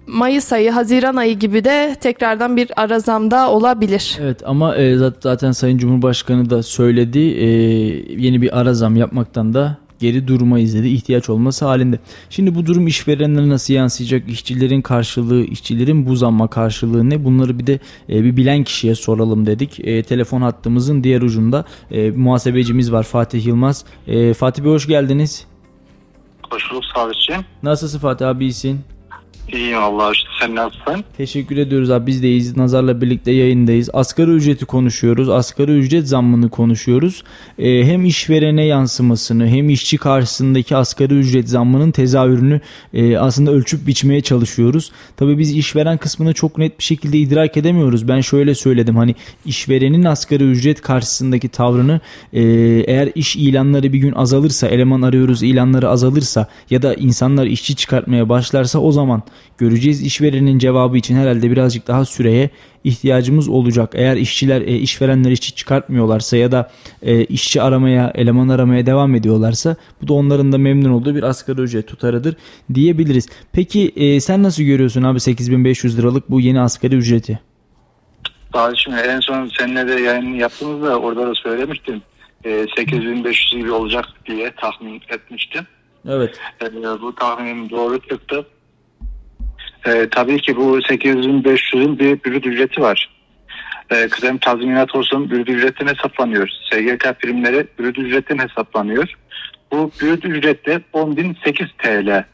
Mayıs 0.06 0.53
ayı, 0.53 0.70
Haziran 0.70 1.17
ayı 1.17 1.38
gibi 1.38 1.65
de 1.65 1.97
tekrardan 2.00 2.56
bir 2.56 2.70
arazamda 2.76 3.50
olabilir. 3.50 4.19
Evet 4.20 4.43
ama 4.47 4.76
e, 4.76 4.97
zaten 5.20 5.53
Sayın 5.53 5.79
Cumhurbaşkanı 5.79 6.50
da 6.50 6.62
söyledi 6.62 7.19
e, 7.19 7.47
yeni 8.23 8.43
bir 8.43 8.61
arazam 8.61 8.97
yapmaktan 8.97 9.55
da 9.55 9.76
geri 9.99 10.29
durmayız 10.29 10.75
dedi 10.75 10.89
ihtiyaç 10.89 11.29
olması 11.29 11.65
halinde. 11.65 11.99
Şimdi 12.31 12.55
bu 12.55 12.67
durum 12.67 12.87
işverenlere 12.87 13.49
nasıl 13.49 13.75
yansıyacak? 13.75 14.29
İşçilerin 14.29 14.83
karşılığı, 14.83 15.45
işçilerin 15.45 16.06
bu 16.06 16.17
zamma 16.17 16.49
karşılığı 16.49 17.11
ne? 17.11 17.25
Bunları 17.25 17.58
bir 17.58 17.67
de 17.67 17.79
e, 18.08 18.25
bir 18.25 18.37
bilen 18.37 18.65
kişiye 18.65 18.94
soralım 18.94 19.46
dedik. 19.46 19.81
E, 19.81 20.03
telefon 20.03 20.43
hattımızın 20.43 21.05
diğer 21.05 21.22
ucunda 21.22 21.65
e, 21.91 22.11
muhasebecimiz 22.11 22.93
var 22.93 23.03
Fatih 23.03 23.46
Yılmaz. 23.46 23.84
E, 24.06 24.34
Fatih 24.34 24.65
Bey 24.65 24.72
hoş 24.72 24.87
geldiniz. 24.87 25.46
Hoş 26.51 26.70
bulduk 26.70 26.84
Sabitciğim. 26.94 27.44
Nasılsın 27.63 27.99
Fatih 27.99 28.29
abi 28.29 28.44
iyisin? 28.44 28.81
İyiyim 29.52 29.78
Allah 29.78 30.12
işte 30.12 30.28
sen 30.40 30.55
nasılsın? 30.55 31.05
Teşekkür 31.17 31.56
ediyoruz 31.56 31.90
abi 31.90 32.06
biz 32.06 32.22
deyiz. 32.22 32.56
Nazar'la 32.56 33.00
birlikte 33.00 33.31
yayındayız. 33.31 33.90
Asgari 33.93 34.31
ücreti 34.31 34.64
konuşuyoruz. 34.64 35.28
Asgari 35.28 35.78
ücret 35.78 36.08
zammını 36.08 36.50
konuşuyoruz. 36.50 37.24
Ee, 37.58 37.84
hem 37.84 38.05
işverene 38.05 38.64
yansımasını 38.64 39.48
hem 39.48 39.70
işçi 39.70 39.98
karşısındaki 39.98 40.76
asgari 40.76 41.14
ücret 41.14 41.48
zammının 41.48 41.90
tezahürünü 41.90 42.60
e, 42.94 43.19
aslında 43.19 43.50
ölçüp 43.50 43.86
biçmeye 43.86 44.20
çalışıyoruz. 44.20 44.93
Tabii 45.17 45.38
biz 45.38 45.56
işveren 45.56 45.98
kısmını 45.98 46.32
çok 46.34 46.58
net 46.58 46.78
bir 46.78 46.84
şekilde 46.84 47.19
idrak 47.19 47.56
edemiyoruz. 47.56 48.08
Ben 48.08 48.20
şöyle 48.20 48.55
söyledim 48.55 48.96
hani 48.96 49.14
işverenin 49.46 50.05
asgari 50.05 50.44
ücret 50.44 50.81
karşısındaki 50.81 51.48
tavrını 51.48 52.00
e, 52.32 52.43
eğer 52.86 53.10
iş 53.14 53.36
ilanları 53.36 53.93
bir 53.93 53.98
gün 53.98 54.12
azalırsa 54.12 54.69
eleman 54.69 55.02
arıyoruz 55.02 55.43
ilanları 55.43 55.88
azalırsa 55.88 56.46
ya 56.70 56.82
da 56.82 56.94
insanlar 56.94 57.46
işçi 57.46 57.76
çıkartmaya 57.76 58.28
başlarsa 58.28 58.78
o 58.78 58.93
zaman 58.93 59.22
göreceğiz. 59.59 60.03
İşverenin 60.03 60.59
cevabı 60.59 60.97
için 60.97 61.17
herhalde 61.17 61.51
birazcık 61.51 61.87
daha 61.87 62.05
süreye 62.05 62.51
ihtiyacımız 62.85 63.49
olacak. 63.49 63.93
Eğer 63.95 64.17
işçiler, 64.17 64.61
e, 64.61 64.77
işverenler 64.77 65.31
işçi 65.31 65.55
çıkartmıyorlarsa 65.55 66.37
ya 66.37 66.53
da 66.53 66.71
e, 67.03 67.25
işçi 67.25 67.63
aramaya, 67.63 68.13
eleman 68.15 68.49
aramaya 68.49 68.87
devam 68.87 69.15
ediyorlarsa 69.15 69.77
bu 70.03 70.09
da 70.09 70.13
onların 70.13 70.53
da 70.53 70.59
memnun 70.59 70.91
olduğu 70.91 71.15
bir 71.15 71.23
asgari 71.23 71.61
ücret 71.61 71.87
tutarıdır 71.87 72.37
diyebiliriz. 72.75 73.29
Peki 73.53 73.93
e, 73.97 74.21
sen 74.21 74.43
nasıl 74.43 74.63
görüyorsun 74.63 75.03
abi 75.03 75.21
8500 75.21 75.99
liralık 75.99 76.31
bu 76.31 76.41
yeni 76.41 76.61
asgari 76.61 76.95
ücreti? 76.95 77.41
Daha 78.53 78.75
şimdi 78.75 78.97
en 78.97 79.21
son 79.21 79.51
seninle 79.59 79.89
de 79.89 80.01
yayın 80.01 80.35
yaptığımızda 80.35 80.99
orada 81.01 81.27
da 81.27 81.35
söylemiştim. 81.35 82.03
E, 82.45 82.67
8500 82.77 83.63
gibi 83.63 83.71
olacak 83.71 84.05
diye 84.27 84.51
tahmin 84.61 85.03
etmiştim. 85.09 85.67
Evet. 86.09 86.41
E, 86.63 86.83
bu 87.03 87.15
tahminim 87.15 87.71
doğru 87.71 88.01
çıktı. 88.01 88.47
E, 89.87 90.08
tabii 90.11 90.41
ki 90.41 90.56
bu 90.56 90.79
8500'ün 90.79 91.99
bir 91.99 92.25
brüt 92.25 92.47
ücreti 92.47 92.81
var. 92.81 93.11
E, 93.91 94.08
kıdem 94.08 94.39
tazminat 94.39 94.94
olsun 94.94 95.31
brüt 95.31 95.49
ücretin 95.49 95.87
hesaplanıyor. 95.87 96.49
SGK 96.73 97.20
primleri 97.20 97.67
brüt 97.79 97.99
ücretin 97.99 98.39
hesaplanıyor. 98.39 99.15
Bu 99.73 99.91
brüt 100.01 100.25
ücrette 100.25 100.81
10.008 100.94 101.69
TL 101.79 102.25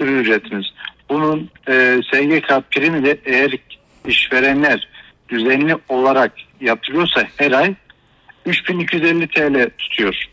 ücretimiz. 0.00 0.66
Bunun 1.08 1.50
e, 1.68 2.00
SGK 2.12 2.70
primi 2.70 3.04
de 3.04 3.18
eğer 3.24 3.58
işverenler 4.06 4.88
düzenli 5.28 5.76
olarak 5.88 6.32
yaptırıyorsa 6.60 7.24
her 7.36 7.52
ay 7.52 7.74
3250 8.46 9.28
TL 9.28 9.70
tutuyor. 9.78 10.24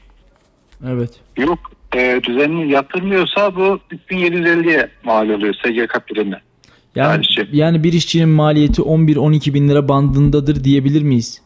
Evet. 0.87 1.19
Yok 1.37 1.71
e, 1.95 2.19
düzenli 2.23 2.71
yaptırmıyorsa 2.71 3.55
bu 3.55 3.79
3750'ye 4.09 4.89
mal 5.03 5.29
oluyor 5.29 5.53
SGK 5.53 6.07
primi. 6.07 6.41
Yani, 6.95 7.25
yani 7.51 7.83
bir 7.83 7.93
işçinin 7.93 8.29
maliyeti 8.29 8.81
11-12 8.81 9.53
bin 9.53 9.69
lira 9.69 9.87
bandındadır 9.87 10.63
diyebilir 10.63 11.01
miyiz? 11.01 11.41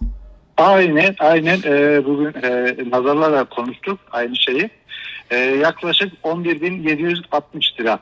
Aynen 0.58 1.16
aynen 1.20 1.60
e, 1.66 2.06
bugün 2.06 2.34
e, 2.44 2.76
nazarlarla 2.92 3.44
konuştuk 3.44 4.00
aynı 4.12 4.36
şeyi. 4.36 4.70
E, 5.32 5.36
yaklaşık 5.36 6.14
11.760 6.24 7.80
lira. 7.80 8.00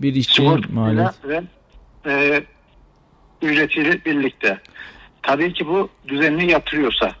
Bir 0.00 0.14
işçinin 0.14 0.74
maliyeti. 0.74 1.28
Ve 1.28 1.42
e, 2.06 2.42
ücretiyle 3.42 4.04
birlikte. 4.04 4.58
Tabii 5.22 5.52
ki 5.52 5.66
bu 5.66 5.88
düzenli 6.08 6.50
yatırıyorsa 6.50 7.12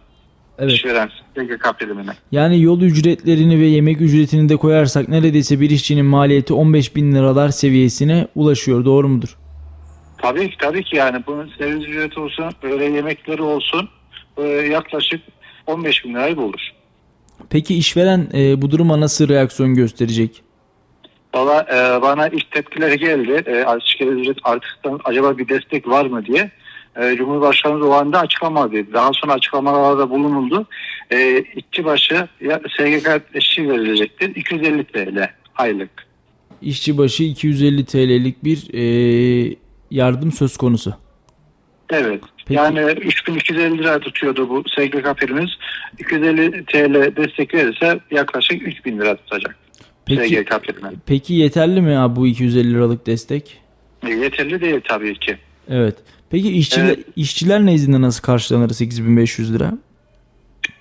evet. 0.58 0.72
işveren 0.72 1.10
SGK 1.34 1.78
primine. 1.78 2.12
Yani 2.32 2.62
yol 2.62 2.80
ücretlerini 2.80 3.60
ve 3.60 3.64
yemek 3.66 4.00
ücretini 4.00 4.48
de 4.48 4.56
koyarsak 4.56 5.08
neredeyse 5.08 5.60
bir 5.60 5.70
işçinin 5.70 6.06
maliyeti 6.06 6.54
15 6.54 6.96
bin 6.96 7.12
liralar 7.12 7.48
seviyesine 7.48 8.28
ulaşıyor. 8.34 8.84
Doğru 8.84 9.08
mudur? 9.08 9.36
Tabii 10.18 10.50
ki 10.50 10.56
tabii 10.58 10.84
ki 10.84 10.96
yani 10.96 11.22
bunun 11.26 11.50
servis 11.58 11.88
ücreti 11.88 12.20
olsun, 12.20 12.44
öğle 12.62 12.84
yemekleri 12.84 13.42
olsun 13.42 13.88
yaklaşık 14.70 15.20
15 15.66 16.04
bin 16.04 16.14
lirayı 16.14 16.36
bulur. 16.36 16.72
Peki 17.50 17.76
işveren 17.76 18.28
e, 18.34 18.62
bu 18.62 18.70
duruma 18.70 19.00
nasıl 19.00 19.28
reaksiyon 19.28 19.74
gösterecek? 19.74 20.42
Valla 21.34 21.66
e, 21.72 22.02
bana 22.02 22.28
ilk 22.28 22.50
tepkiler 22.50 22.92
geldi. 22.92 23.42
E, 23.46 23.64
asgari 23.64 24.08
ücret 24.08 24.38
artıktan 24.44 25.00
acaba 25.04 25.38
bir 25.38 25.48
destek 25.48 25.88
var 25.88 26.06
mı 26.06 26.26
diye. 26.26 26.50
E, 27.02 27.16
Cumhurbaşkanı 27.16 27.86
o 27.86 27.90
anda 27.90 28.20
açıklamadı. 28.20 28.92
Daha 28.92 29.10
sonra 29.12 29.32
açıklamalarda 29.32 30.10
bulunuldu. 30.10 30.66
E, 31.10 31.44
işçi 31.56 31.84
başı 31.84 32.28
SGK 32.76 33.22
eşi 33.34 33.68
verilecektir. 33.68 34.36
250 34.36 34.84
TL 34.84 35.28
aylık. 35.56 35.90
İşçi 36.62 36.98
başı 36.98 37.22
250 37.22 37.84
TL'lik 37.84 38.44
bir 38.44 38.68
e, 38.74 39.56
yardım 39.90 40.32
söz 40.32 40.56
konusu. 40.56 40.94
Evet. 41.90 42.20
Peki. 42.46 42.54
Yani 42.54 42.80
3250 42.80 43.78
lira 43.78 44.00
tutuyordu 44.00 44.48
bu 44.48 44.62
SGK 44.68 45.16
primimiz. 45.16 45.50
250 45.98 46.64
TL 46.64 47.16
destek 47.16 47.54
verirse 47.54 48.00
yaklaşık 48.10 48.68
3000 48.68 48.98
lira 48.98 49.16
tutacak. 49.16 49.56
Peki, 50.06 50.36
SGK 50.36 50.50
primi. 50.62 50.94
Peki 51.06 51.34
yeterli 51.34 51.80
mi 51.80 51.98
abi 51.98 52.16
bu 52.16 52.26
250 52.26 52.74
liralık 52.74 53.06
destek? 53.06 53.58
E, 54.06 54.10
yeterli 54.10 54.60
değil 54.60 54.80
tabii 54.84 55.14
ki. 55.14 55.36
Evet. 55.68 55.96
Peki 56.30 56.52
işçiler, 56.52 56.84
evet. 56.84 56.98
işçiler 57.16 57.66
nezdinde 57.66 58.00
nasıl 58.00 58.22
karşılanır 58.22 58.70
8500 58.70 59.54
lira? 59.54 59.72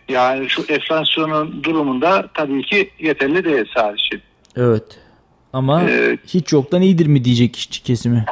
Yani 0.09 0.49
şu 0.49 0.65
enflasyonun 0.69 1.63
durumunda 1.63 2.29
tabii 2.33 2.61
ki 2.61 2.89
yeterli 2.99 3.45
değil 3.45 3.65
sadece. 3.75 4.21
Evet. 4.57 4.99
Ama 5.53 5.83
ee, 5.83 6.17
hiç 6.27 6.51
yoktan 6.51 6.81
iyidir 6.81 7.07
mi 7.07 7.25
diyecek 7.25 7.55
işçi 7.55 7.83
kesimi? 7.83 8.25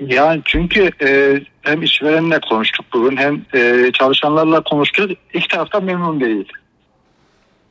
Yani 0.00 0.42
çünkü 0.44 0.90
e, 1.02 1.40
hem 1.62 1.82
işverenle 1.82 2.40
konuştuk 2.48 2.86
bugün 2.92 3.16
hem 3.16 3.42
e, 3.54 3.90
çalışanlarla 3.92 4.62
konuştuk. 4.62 5.10
İki 5.34 5.48
taraftan 5.48 5.84
memnun 5.84 6.20
değil. 6.20 6.52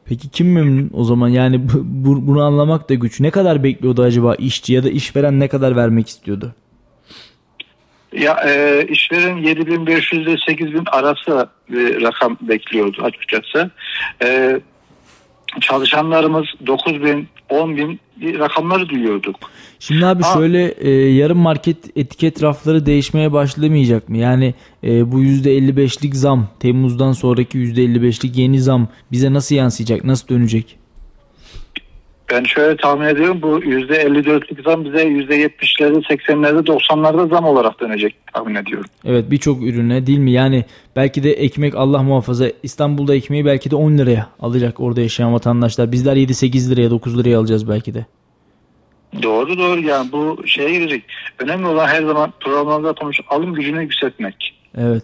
Peki 0.06 0.30
kim 0.30 0.54
memnun 0.54 0.90
o 0.94 1.04
zaman? 1.04 1.30
Yani 1.30 1.62
bu, 1.84 2.28
bunu 2.28 2.44
anlamak 2.44 2.90
da 2.90 2.94
güç. 2.94 3.20
Ne 3.20 3.32
kadar 3.32 3.64
bekliyordu 3.64 4.04
acaba 4.04 4.36
işçi 4.36 4.74
ya 4.74 4.84
da 4.84 4.90
işveren 4.90 5.40
ne 5.40 5.48
kadar 5.48 5.76
vermek 5.76 6.08
istiyordu? 6.08 6.56
Ya 8.18 8.40
e, 8.48 8.86
işveren 8.90 9.38
7500 9.38 10.28
ile 10.28 10.38
8000 10.48 10.84
arası 10.92 11.50
bir 11.70 12.02
rakam 12.02 12.38
bekliyordu 12.42 13.02
açıkçası. 13.04 13.72
E, 14.24 14.60
çalışanlarımız 15.62 16.46
9000, 16.68 17.28
10000 17.50 18.00
rakamları 18.40 18.90
duyuyorduk. 18.90 19.36
Şimdi 19.80 20.06
abi 20.06 20.24
ha. 20.24 20.34
şöyle 20.34 20.68
e, 20.68 20.90
yarım 20.92 21.38
market 21.38 21.98
etiket 21.98 22.44
rafları 22.44 22.86
değişmeye 22.86 23.32
başlamayacak 23.32 24.10
mı? 24.10 24.18
Yani 24.18 24.54
e, 24.84 25.12
bu 25.12 25.24
%55'lik 25.24 26.16
zam 26.16 26.48
Temmuz'dan 26.60 27.12
sonraki 27.12 27.58
%55'lik 27.58 28.38
yeni 28.38 28.62
zam 28.62 28.88
bize 29.12 29.34
nasıl 29.34 29.56
yansıyacak? 29.56 30.04
Nasıl 30.04 30.28
dönecek? 30.28 30.78
Ben 32.32 32.44
şöyle 32.44 32.78
tahmin 32.78 33.06
ediyorum 33.06 33.42
bu 33.42 33.60
%54'lük 33.60 34.64
zam 34.64 34.86
bize 34.86 35.04
%70'lerde 35.04 36.02
80'lerde 36.02 36.66
90'larda 36.68 37.30
zam 37.30 37.46
olarak 37.46 37.80
dönecek 37.80 38.16
tahmin 38.34 38.56
ediyorum. 38.56 38.90
Evet 39.06 39.32
birçok 39.32 39.64
ürüne 39.64 40.08
değil 40.08 40.20
mi? 40.20 40.32
Yani 40.32 40.66
belki 40.96 41.24
de 41.24 41.32
ekmek 41.32 41.76
Allah 41.76 42.04
muhafaza 42.04 42.48
İstanbul'da 42.64 43.16
ekmeği 43.16 43.46
belki 43.46 43.72
de 43.72 43.76
10 43.76 43.98
liraya 43.98 44.30
alacak 44.40 44.80
orada 44.80 45.02
yaşayan 45.02 45.34
vatandaşlar. 45.34 45.92
Bizler 45.92 46.16
7-8 46.16 46.72
liraya 46.72 46.90
9 46.92 47.20
liraya 47.20 47.40
alacağız 47.40 47.70
belki 47.70 47.94
de. 47.94 48.06
Doğru 49.24 49.58
doğru 49.58 49.82
yani 49.82 50.12
bu 50.12 50.48
şeye 50.48 50.72
girecek. 50.72 51.04
Önemli 51.40 51.66
olan 51.68 51.88
her 51.88 52.04
zaman 52.04 52.34
programlarda 52.40 52.94
konuş 52.94 53.20
alım 53.30 53.54
gücünü 53.54 53.82
yükseltmek. 53.82 54.56
Evet. 54.78 55.04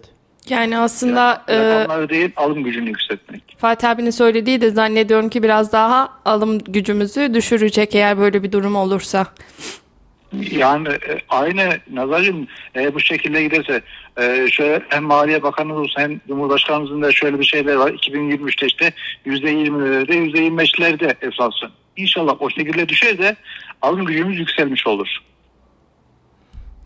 Yani 0.50 0.78
aslında 0.78 1.44
yani, 1.48 2.06
e, 2.06 2.10
değil 2.10 2.32
alım 2.36 2.64
gücünü 2.64 2.90
yükseltmek. 2.90 3.56
Fatih 3.58 3.90
abinin 3.90 4.10
söylediği 4.10 4.62
de 4.62 4.70
zannediyorum 4.70 5.30
ki 5.30 5.44
biraz 5.44 5.72
daha 5.72 6.14
alım 6.26 6.60
gücümüzü 6.60 7.34
düşürecek 7.34 7.96
eğer 7.96 8.18
böyle 8.18 8.44
bir 8.44 8.52
durum 8.52 8.76
olursa. 8.76 9.28
Yani 10.52 10.88
e, 10.90 11.22
aynı 11.30 11.80
Nazar'cığım 11.92 12.48
e, 12.76 12.94
bu 12.94 13.00
şekilde 13.00 13.44
giderse 13.44 13.82
e, 14.18 14.48
şöyle 14.52 14.84
hem 14.90 15.04
Maliye 15.04 15.44
Bakanımız 15.44 15.78
olsun 15.78 16.02
hem 16.02 16.22
Cumhurbaşkanımızın 16.28 17.02
da 17.02 17.12
şöyle 17.12 17.40
bir 17.40 17.46
şeyler 17.46 17.76
var. 17.76 17.92
2023'te 17.92 18.68
işte 18.68 18.94
%20'lerde 19.26 20.12
%25'lerde 20.12 21.26
enflasyon. 21.26 21.72
İnşallah 21.98 22.42
o 22.42 22.50
şekilde 22.50 22.90
düşer 22.90 23.18
de 23.18 23.36
alım 23.82 24.06
gücümüz 24.06 24.40
yükselmiş 24.40 24.88
olur. 24.88 25.08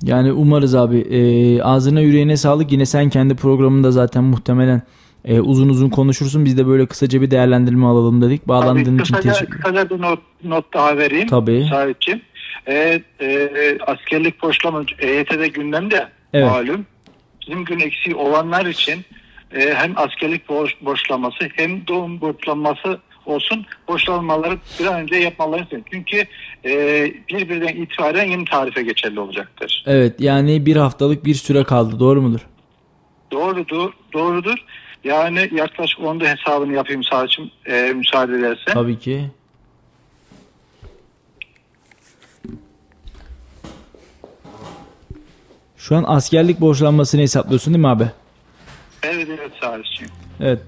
Yani 0.04 0.32
umarız 0.32 0.76
abi. 0.76 0.98
E, 0.98 1.62
ağzına 1.62 2.02
yüreğine 2.02 2.38
sağlık. 2.38 2.72
Yine 2.72 2.86
sen 2.86 3.10
kendi 3.10 3.36
programında 3.36 3.92
zaten 3.92 4.24
muhtemelen 4.24 4.82
e, 5.26 5.40
uzun 5.40 5.70
uzun 5.70 5.90
konuşursun. 5.90 6.46
Biz 6.46 6.58
de 6.58 6.68
böyle 6.68 6.86
kısaca 6.86 7.22
bir 7.22 7.32
değerlendirme 7.32 7.86
alalım 7.86 8.22
dedik. 8.22 8.48
Bağlandığın 8.48 9.00
için 9.00 9.16
teşekkür 9.16 9.62
Kısaca 9.62 9.90
bir 9.90 10.02
not, 10.02 10.20
not 10.44 10.74
daha 10.74 10.98
vereyim. 10.98 11.28
Tabii. 11.28 11.68
Sahipçim. 11.70 12.22
E, 12.68 13.02
e, 13.22 13.78
askerlik 13.88 14.42
borçlama 14.44 14.84
EYT'de 15.00 15.48
gündemde 15.48 16.08
evet. 16.34 16.52
malum. 16.52 16.86
Bizim 17.42 17.66
gün 17.66 17.80
eksiği 17.80 18.16
olanlar 18.16 18.66
için 18.66 19.06
e, 19.52 19.74
hem 19.74 19.98
askerlik 19.98 20.50
borç, 20.50 20.72
borçlaması 20.82 21.50
hem 21.56 21.88
doğum 21.88 22.22
borçlanması 22.22 23.00
olsun 23.26 23.66
borçlanmaları 23.88 24.58
bir 24.80 24.86
an 24.86 24.94
önce 25.02 25.16
yapmaları 25.16 25.64
istedim. 25.64 25.84
Çünkü 25.92 26.24
e, 26.66 26.72
birbirinden 27.30 27.76
itibaren 27.76 28.26
yeni 28.26 28.46
tarife 28.46 28.84
geçerli 28.84 29.20
olacaktır. 29.20 29.84
Evet 29.88 30.20
yani 30.20 30.66
bir 30.66 30.76
haftalık 30.76 31.26
bir 31.26 31.36
süre 31.36 31.64
kaldı 31.64 32.00
doğru 32.00 32.22
mudur? 32.22 32.40
Doğrudur, 33.32 33.92
doğrudur. 34.14 34.58
Yani 35.04 35.50
yaklaşık 35.52 36.00
onda 36.00 36.26
hesabını 36.26 36.74
yapayım 36.74 37.04
sadece 37.04 37.44
e, 37.66 37.94
müsaade 37.96 38.36
ederse. 38.36 38.64
Tabii 38.66 39.00
ki. 39.00 39.22
Şu 45.78 45.96
an 45.96 46.04
askerlik 46.08 46.62
borçlanmasını 46.62 47.22
hesaplıyorsun 47.22 47.74
değil 47.74 47.82
mi 47.82 47.88
abi? 47.88 48.08
Evet 49.04 49.28
evet 49.30 49.52
sadece. 49.62 50.06
Evet. 50.40 50.60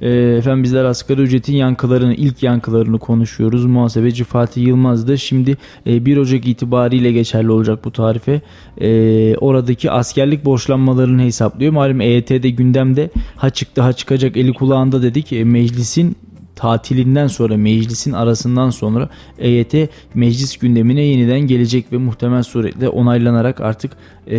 E, 0.00 0.10
efendim 0.10 0.62
bizler 0.62 0.84
asgari 0.84 1.20
ücretin 1.20 1.54
yankılarını, 1.56 2.14
ilk 2.14 2.42
yankılarını 2.42 2.98
konuşuyoruz. 2.98 3.66
Muhasebeci 3.66 4.24
Fatih 4.24 4.66
Yılmaz'dı. 4.66 5.18
Şimdi 5.18 5.56
e, 5.86 6.06
1 6.06 6.16
Ocak 6.16 6.48
itibariyle 6.48 7.12
geçerli 7.12 7.50
olacak 7.50 7.84
bu 7.84 7.92
tarife. 7.92 8.40
E, 8.80 9.36
oradaki 9.36 9.90
askerlik 9.90 10.44
borçlanmalarını 10.44 11.22
hesaplıyor. 11.22 11.72
Malum 11.72 12.00
EYT'de 12.00 12.50
gündemde 12.50 13.10
ha 13.36 13.50
çıktı 13.50 13.82
ha 13.82 13.92
çıkacak 13.92 14.36
eli 14.36 14.52
kulağında 14.52 15.02
dedik. 15.02 15.32
E, 15.32 15.44
meclisin 15.44 16.16
tatilinden 16.56 17.26
sonra 17.26 17.56
meclisin 17.56 18.12
arasından 18.12 18.70
sonra 18.70 19.08
EYT 19.38 19.74
meclis 20.14 20.56
gündemine 20.56 21.02
yeniden 21.02 21.40
gelecek 21.40 21.92
ve 21.92 21.96
muhtemel 21.96 22.42
suretle 22.42 22.88
onaylanarak 22.88 23.60
artık 23.60 23.92
e, 24.26 24.38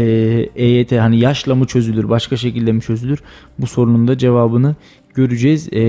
EYT 0.55 0.91
hani 0.91 1.19
yaşla 1.19 1.55
mı 1.55 1.67
çözülür 1.67 2.09
başka 2.09 2.37
şekilde 2.37 2.71
mi 2.71 2.81
çözülür 2.81 3.19
bu 3.59 3.67
sorunun 3.67 4.07
da 4.07 4.17
cevabını 4.17 4.75
göreceğiz. 5.15 5.73
E, 5.73 5.81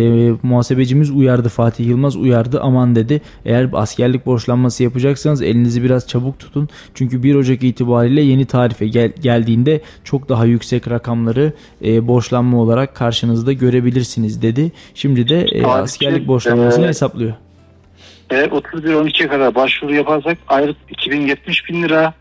muhasebecimiz 0.42 1.10
uyardı 1.10 1.48
Fatih 1.48 1.86
Yılmaz 1.86 2.16
uyardı 2.16 2.60
aman 2.60 2.94
dedi. 2.96 3.20
Eğer 3.44 3.68
askerlik 3.72 4.26
borçlanması 4.26 4.82
yapacaksanız 4.82 5.42
elinizi 5.42 5.82
biraz 5.82 6.08
çabuk 6.08 6.38
tutun. 6.38 6.68
Çünkü 6.94 7.22
1 7.22 7.34
Ocak 7.34 7.62
itibariyle 7.62 8.20
yeni 8.20 8.44
tarife 8.44 8.86
gel- 8.86 9.12
geldiğinde 9.22 9.80
çok 10.04 10.28
daha 10.28 10.44
yüksek 10.44 10.90
rakamları 10.90 11.52
e, 11.84 12.08
borçlanma 12.08 12.60
olarak 12.60 12.94
karşınızda 12.94 13.52
görebilirsiniz 13.52 14.42
dedi. 14.42 14.72
Şimdi 14.94 15.28
de 15.28 15.40
e, 15.40 15.66
askerlik 15.66 16.28
borçlanmasını 16.28 16.84
e, 16.84 16.88
hesaplıyor. 16.88 17.34
Eğer 18.30 18.48
31-12'ye 18.48 19.28
kadar 19.28 19.54
başvuru 19.54 19.94
yaparsak 19.94 20.38
aylık 20.48 20.76
2070 20.90 21.68
bin 21.68 21.82
lira 21.82 22.14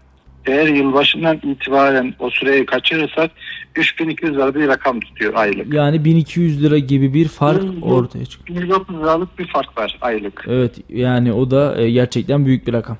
eğer 0.46 0.68
yılbaşından 0.68 1.40
itibaren 1.44 2.14
o 2.20 2.30
süreyi 2.30 2.66
kaçırırsak 2.66 3.32
3200 3.76 4.34
lira 4.36 4.56
bir 4.56 4.68
rakam 4.68 5.00
tutuyor 5.00 5.34
aylık. 5.34 5.74
Yani 5.74 6.06
1200 6.06 6.64
lira 6.64 6.78
gibi 6.78 7.14
bir 7.14 7.28
fark 7.28 7.64
ortaya 7.82 8.26
çıkıyor. 8.26 8.62
130 8.62 9.00
liralık 9.00 9.40
bir 9.40 9.48
fark 9.48 9.78
var 9.78 9.98
aylık. 10.02 10.46
Evet 10.48 10.76
yani 10.90 11.34
o 11.34 11.52
da 11.52 11.82
e, 11.82 11.92
gerçekten 11.92 12.46
büyük 12.46 12.68
bir 12.68 12.74
rakam. 12.74 12.98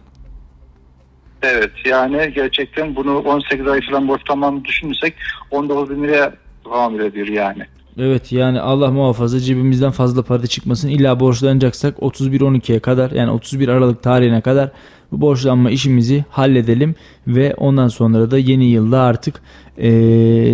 Evet 1.42 1.72
yani 1.86 2.32
gerçekten 2.36 2.96
bunu 2.96 3.18
18 3.18 3.68
ay 3.68 3.82
falan 3.82 4.08
borçlanmamı 4.08 4.66
düşünürsek 4.66 5.14
19 5.52 5.90
bin 5.90 6.04
liraya 6.04 6.34
devam 6.66 7.02
ediyor 7.02 7.28
yani. 7.28 7.66
Evet 8.00 8.32
yani 8.32 8.60
Allah 8.60 8.92
muhafaza 8.92 9.40
cebimizden 9.40 9.92
fazla 9.92 10.24
para 10.24 10.48
çıkmasın. 10.48 10.90
İlla 10.90 11.20
borçlanacaksak 11.20 11.98
31-12'ye 11.98 12.80
kadar 12.80 13.12
yani 13.12 13.32
31 13.32 13.68
Aralık 13.68 14.04
tarihine 14.04 14.42
kadar 14.42 14.72
bu 15.16 15.22
borçlanma 15.22 15.70
işimizi 15.72 16.26
halledelim 16.30 16.96
ve 17.28 17.54
ondan 17.58 17.88
sonra 17.88 18.32
da 18.32 18.38
yeni 18.38 18.66
yılda 18.66 19.02
artık 19.02 19.42
ee, 19.78 19.92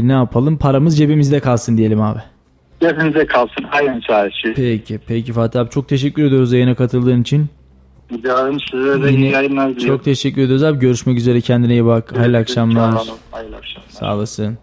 ne 0.03 0.11
yapalım 0.11 0.57
paramız 0.57 0.97
cebimizde 0.97 1.39
kalsın 1.39 1.77
diyelim 1.77 2.01
abi. 2.01 2.19
Cebimizde 2.81 3.25
kalsın 3.25 3.65
aynen 3.71 4.01
sadece. 4.07 4.53
Peki 4.53 4.99
peki 5.07 5.33
Fatih 5.33 5.59
abi 5.59 5.69
çok 5.69 5.89
teşekkür 5.89 6.23
ediyoruz 6.23 6.53
yayına 6.53 6.75
katıldığın 6.75 7.21
için. 7.21 7.45
Rica 8.11 8.51
size 8.71 9.03
de 9.03 9.11
iyi 9.11 9.31
yayınlar 9.31 9.69
diliyorum. 9.69 9.97
Çok 9.97 10.05
teşekkür 10.05 10.41
ediyoruz 10.41 10.63
abi 10.63 10.79
görüşmek 10.79 11.17
üzere 11.17 11.41
kendine 11.41 11.73
iyi 11.73 11.85
bak. 11.85 12.17
Hayırlı 12.17 12.37
akşamlar. 12.37 13.07
Hayırlı 13.31 13.55
akşamlar. 13.55 13.89
Sağ 13.89 14.15
olasın. 14.15 14.57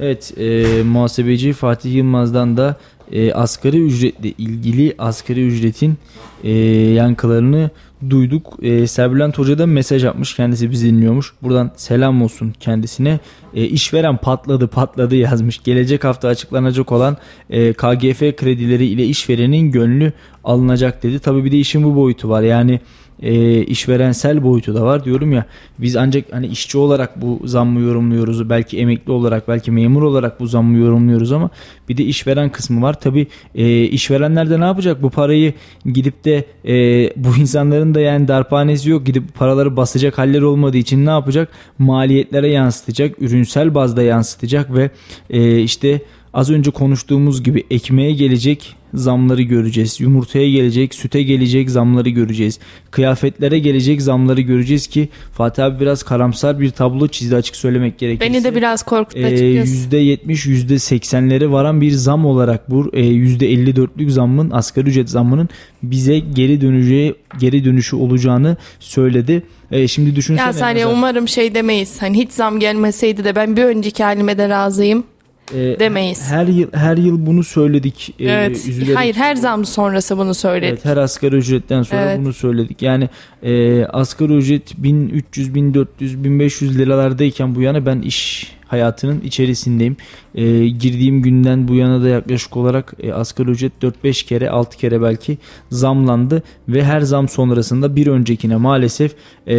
Evet 0.00 0.34
e, 0.38 0.82
muhasebeci 0.82 1.52
Fatih 1.52 1.94
Yılmaz'dan 1.94 2.56
da 2.56 2.76
e, 3.12 3.32
asgari 3.32 3.82
ücretle 3.82 4.28
ilgili 4.28 4.94
asgari 4.98 5.46
ücretin 5.46 5.98
e, 6.44 6.52
yankılarını 6.94 7.70
duyduk. 8.10 8.56
E, 8.62 8.86
Serbülent 8.86 9.38
Hoca 9.38 9.58
da 9.58 9.66
mesaj 9.66 10.04
atmış. 10.04 10.34
Kendisi 10.34 10.70
bizi 10.70 10.86
dinliyormuş. 10.86 11.32
Buradan 11.42 11.70
selam 11.76 12.22
olsun 12.22 12.52
kendisine. 12.60 13.18
E, 13.54 13.64
işveren 13.64 14.16
patladı 14.16 14.68
patladı 14.68 15.16
yazmış. 15.16 15.62
Gelecek 15.62 16.04
hafta 16.04 16.28
açıklanacak 16.28 16.92
olan 16.92 17.16
e, 17.50 17.72
KGF 17.72 18.36
kredileri 18.36 18.86
ile 18.86 19.04
işverenin 19.04 19.72
gönlü 19.72 20.12
alınacak 20.44 21.02
dedi. 21.02 21.18
Tabii 21.18 21.44
bir 21.44 21.52
de 21.52 21.58
işin 21.58 21.84
bu 21.84 21.96
boyutu 21.96 22.28
var. 22.28 22.42
Yani 22.42 22.80
e, 23.22 23.62
işverensel 23.64 24.42
boyutu 24.42 24.74
da 24.74 24.82
var 24.82 25.04
diyorum 25.04 25.32
ya. 25.32 25.44
Biz 25.78 25.96
ancak 25.96 26.24
hani 26.32 26.46
işçi 26.46 26.78
olarak 26.78 27.22
bu 27.22 27.40
zammı 27.44 27.80
yorumluyoruz. 27.80 28.50
Belki 28.50 28.78
emekli 28.78 29.12
olarak 29.12 29.48
belki 29.48 29.70
memur 29.70 30.02
olarak 30.02 30.40
bu 30.40 30.46
zammı 30.46 30.78
yorumluyoruz 30.78 31.32
ama 31.32 31.50
bir 31.88 31.96
de 31.96 32.04
işveren 32.04 32.52
kısmı 32.52 32.82
var. 32.82 33.00
Tabi 33.00 33.26
e, 33.54 33.82
işverenler 33.82 34.50
de 34.50 34.60
ne 34.60 34.64
yapacak? 34.64 35.02
Bu 35.02 35.10
parayı 35.10 35.52
gidip 35.84 36.24
de 36.24 36.44
e, 36.64 36.74
bu 37.16 37.36
insanların 37.36 37.94
da 37.94 38.00
yani 38.00 38.28
darphanesi 38.28 38.90
yok. 38.90 39.06
Gidip 39.06 39.34
paraları 39.34 39.76
basacak 39.76 40.18
haller 40.18 40.42
olmadığı 40.42 40.76
için 40.76 41.06
ne 41.06 41.10
yapacak? 41.10 41.48
Maliyetlere 41.78 42.48
yansıtacak 42.48 43.22
ürünsel 43.22 43.74
bazda 43.74 44.02
yansıtacak 44.02 44.74
ve 44.74 44.90
e, 45.30 45.58
işte 45.58 46.02
az 46.34 46.50
önce 46.50 46.70
konuştuğumuz 46.70 47.42
gibi 47.42 47.64
ekmeğe 47.70 48.12
gelecek 48.12 48.76
zamları 48.94 49.42
göreceğiz. 49.42 50.00
Yumurtaya 50.00 50.50
gelecek, 50.50 50.94
süte 50.94 51.22
gelecek 51.22 51.70
zamları 51.70 52.08
göreceğiz. 52.08 52.58
Kıyafetlere 52.90 53.58
gelecek 53.58 54.02
zamları 54.02 54.40
göreceğiz 54.40 54.86
ki 54.86 55.08
Fatih 55.32 55.64
abi 55.64 55.80
biraz 55.80 56.02
karamsar 56.02 56.60
bir 56.60 56.70
tablo 56.70 57.08
çizdi 57.08 57.36
açık 57.36 57.56
söylemek 57.56 57.98
gerekirse. 57.98 58.32
Beni 58.32 58.44
de 58.44 58.54
biraz 58.54 58.82
korkuttu 58.82 59.18
ee, 59.18 59.24
açıkçası. 59.24 59.96
%70, 59.96 60.26
%80'lere 60.26 61.50
varan 61.50 61.80
bir 61.80 61.90
zam 61.90 62.26
olarak 62.26 62.70
bu 62.70 62.90
e, 62.92 63.00
%54'lük 63.00 64.10
zammın 64.10 64.50
asgari 64.50 64.88
ücret 64.88 65.10
zammının 65.10 65.48
bize 65.82 66.18
geri 66.18 66.60
döneceği 66.60 67.14
geri 67.38 67.64
dönüşü 67.64 67.96
olacağını 67.96 68.56
söyledi. 68.80 69.42
E, 69.70 69.88
şimdi 69.88 70.16
düşünsene. 70.16 70.46
Ya 70.46 70.52
Salih 70.52 70.86
umarım 70.92 71.28
şey 71.28 71.54
demeyiz. 71.54 72.02
Hani 72.02 72.18
hiç 72.18 72.32
zam 72.32 72.60
gelmeseydi 72.60 73.24
de 73.24 73.34
ben 73.34 73.56
bir 73.56 73.64
önceki 73.64 74.04
halime 74.04 74.38
de 74.38 74.48
razıyım 74.48 75.04
e, 75.54 75.80
demeyiz. 75.80 76.30
Her 76.30 76.46
yıl 76.46 76.72
her 76.72 76.96
yıl 76.96 77.26
bunu 77.26 77.44
söyledik. 77.44 78.14
E, 78.18 78.24
evet. 78.24 78.56
Üzülerek. 78.56 78.96
Hayır 78.96 79.14
her 79.14 79.36
zam 79.36 79.64
sonrası 79.64 80.18
bunu 80.18 80.34
söyledik. 80.34 80.72
Evet, 80.72 80.84
her 80.84 80.96
asgari 80.96 81.36
ücretten 81.36 81.82
sonra 81.82 82.00
evet. 82.00 82.18
bunu 82.18 82.32
söyledik. 82.32 82.82
Yani 82.82 83.08
e, 83.42 83.84
asgari 83.84 84.36
ücret 84.36 84.82
1300, 84.82 85.54
1400, 85.54 86.24
1500 86.24 86.78
liralardayken 86.78 87.54
bu 87.54 87.62
yana 87.62 87.86
ben 87.86 88.00
iş 88.00 88.52
hayatının 88.70 89.20
içerisindeyim. 89.20 89.96
E, 90.34 90.68
girdiğim 90.68 91.22
günden 91.22 91.68
bu 91.68 91.74
yana 91.74 92.02
da 92.02 92.08
yaklaşık 92.08 92.56
olarak 92.56 92.94
e, 93.02 93.12
asgari 93.12 93.50
ücret 93.50 93.72
4-5 93.82 94.26
kere 94.26 94.50
6 94.50 94.76
kere 94.76 95.02
belki 95.02 95.38
zamlandı 95.70 96.42
ve 96.68 96.84
her 96.84 97.00
zam 97.00 97.28
sonrasında 97.28 97.96
bir 97.96 98.06
öncekine 98.06 98.56
maalesef 98.56 99.14
e, 99.46 99.54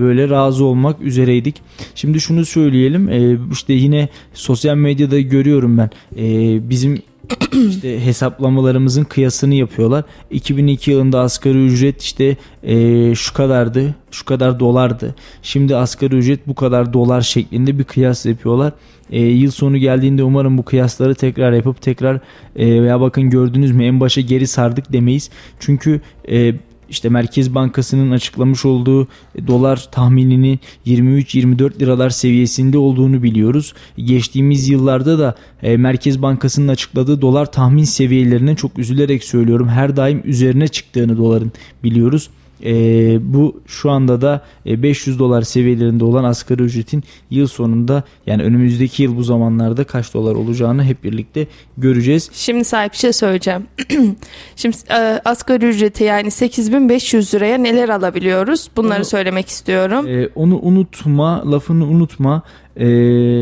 böyle 0.00 0.28
razı 0.28 0.64
olmak 0.64 1.00
üzereydik. 1.00 1.62
Şimdi 1.94 2.20
şunu 2.20 2.44
söyleyelim 2.44 3.08
e, 3.08 3.38
işte 3.52 3.72
yine 3.72 4.08
sosyal 4.34 4.76
medyada 4.76 5.20
görüyorum 5.20 5.78
ben 5.78 5.90
e, 6.16 6.70
bizim 6.70 7.02
işte 7.68 8.06
hesaplamalarımızın 8.06 9.04
kıyasını 9.04 9.54
yapıyorlar. 9.54 10.04
2002 10.30 10.90
yılında 10.90 11.20
asgari 11.20 11.66
ücret 11.66 12.02
işte 12.02 12.36
e, 12.62 13.14
şu 13.14 13.34
kadardı, 13.34 13.94
şu 14.10 14.24
kadar 14.24 14.60
dolardı. 14.60 15.14
Şimdi 15.42 15.76
asgari 15.76 16.16
ücret 16.16 16.48
bu 16.48 16.54
kadar 16.54 16.92
dolar 16.92 17.20
şeklinde 17.20 17.78
bir 17.78 17.84
kıyas 17.84 18.26
yapıyorlar. 18.26 18.72
E, 19.10 19.20
yıl 19.20 19.50
sonu 19.50 19.78
geldiğinde 19.78 20.22
umarım 20.22 20.58
bu 20.58 20.64
kıyasları 20.64 21.14
tekrar 21.14 21.52
yapıp 21.52 21.82
tekrar 21.82 22.20
e, 22.56 22.66
ya 22.66 23.00
bakın 23.00 23.30
gördünüz 23.30 23.72
mü 23.72 23.84
en 23.84 24.00
başa 24.00 24.20
geri 24.20 24.46
sardık 24.46 24.92
demeyiz. 24.92 25.30
Çünkü 25.60 26.00
e, 26.30 26.54
işte 26.92 27.08
Merkez 27.08 27.54
Bankası'nın 27.54 28.10
açıklamış 28.10 28.64
olduğu 28.64 29.02
e, 29.34 29.46
dolar 29.46 29.88
tahminini 29.92 30.58
23-24 30.86 31.80
liralar 31.80 32.10
seviyesinde 32.10 32.78
olduğunu 32.78 33.22
biliyoruz. 33.22 33.74
Geçtiğimiz 33.96 34.68
yıllarda 34.68 35.18
da 35.18 35.34
e, 35.62 35.76
Merkez 35.76 36.22
Bankası'nın 36.22 36.68
açıkladığı 36.68 37.20
dolar 37.20 37.52
tahmin 37.52 37.84
seviyelerine 37.84 38.56
çok 38.56 38.78
üzülerek 38.78 39.24
söylüyorum 39.24 39.68
her 39.68 39.96
daim 39.96 40.22
üzerine 40.24 40.68
çıktığını 40.68 41.16
doların 41.16 41.52
biliyoruz. 41.84 42.30
E, 42.64 42.72
bu 43.34 43.60
şu 43.66 43.90
anda 43.90 44.20
da 44.20 44.44
500 44.66 45.16
e, 45.16 45.18
dolar 45.18 45.42
seviyelerinde 45.42 46.04
olan 46.04 46.24
asgari 46.24 46.62
ücretin 46.62 47.04
yıl 47.30 47.46
sonunda 47.46 48.02
yani 48.26 48.42
önümüzdeki 48.42 49.02
yıl 49.02 49.16
bu 49.16 49.22
zamanlarda 49.22 49.84
kaç 49.84 50.14
dolar 50.14 50.34
olacağını 50.34 50.84
hep 50.84 51.04
birlikte 51.04 51.46
göreceğiz. 51.78 52.30
Şimdi 52.32 52.64
sahip 52.64 52.92
bir 52.92 52.98
şey 52.98 53.12
söyleyeceğim. 53.12 53.66
Şimdi 54.56 54.76
e, 54.90 55.20
asgari 55.24 55.66
ücreti 55.66 56.04
yani 56.04 56.30
8500 56.30 57.34
liraya 57.34 57.58
neler 57.58 57.88
alabiliyoruz? 57.88 58.70
Bunları 58.76 58.98
onu, 58.98 59.04
söylemek 59.04 59.48
istiyorum. 59.48 60.08
E, 60.08 60.28
onu 60.34 60.58
unutma, 60.58 61.52
lafını 61.52 61.86
unutma. 61.86 62.42
E, 62.76 62.84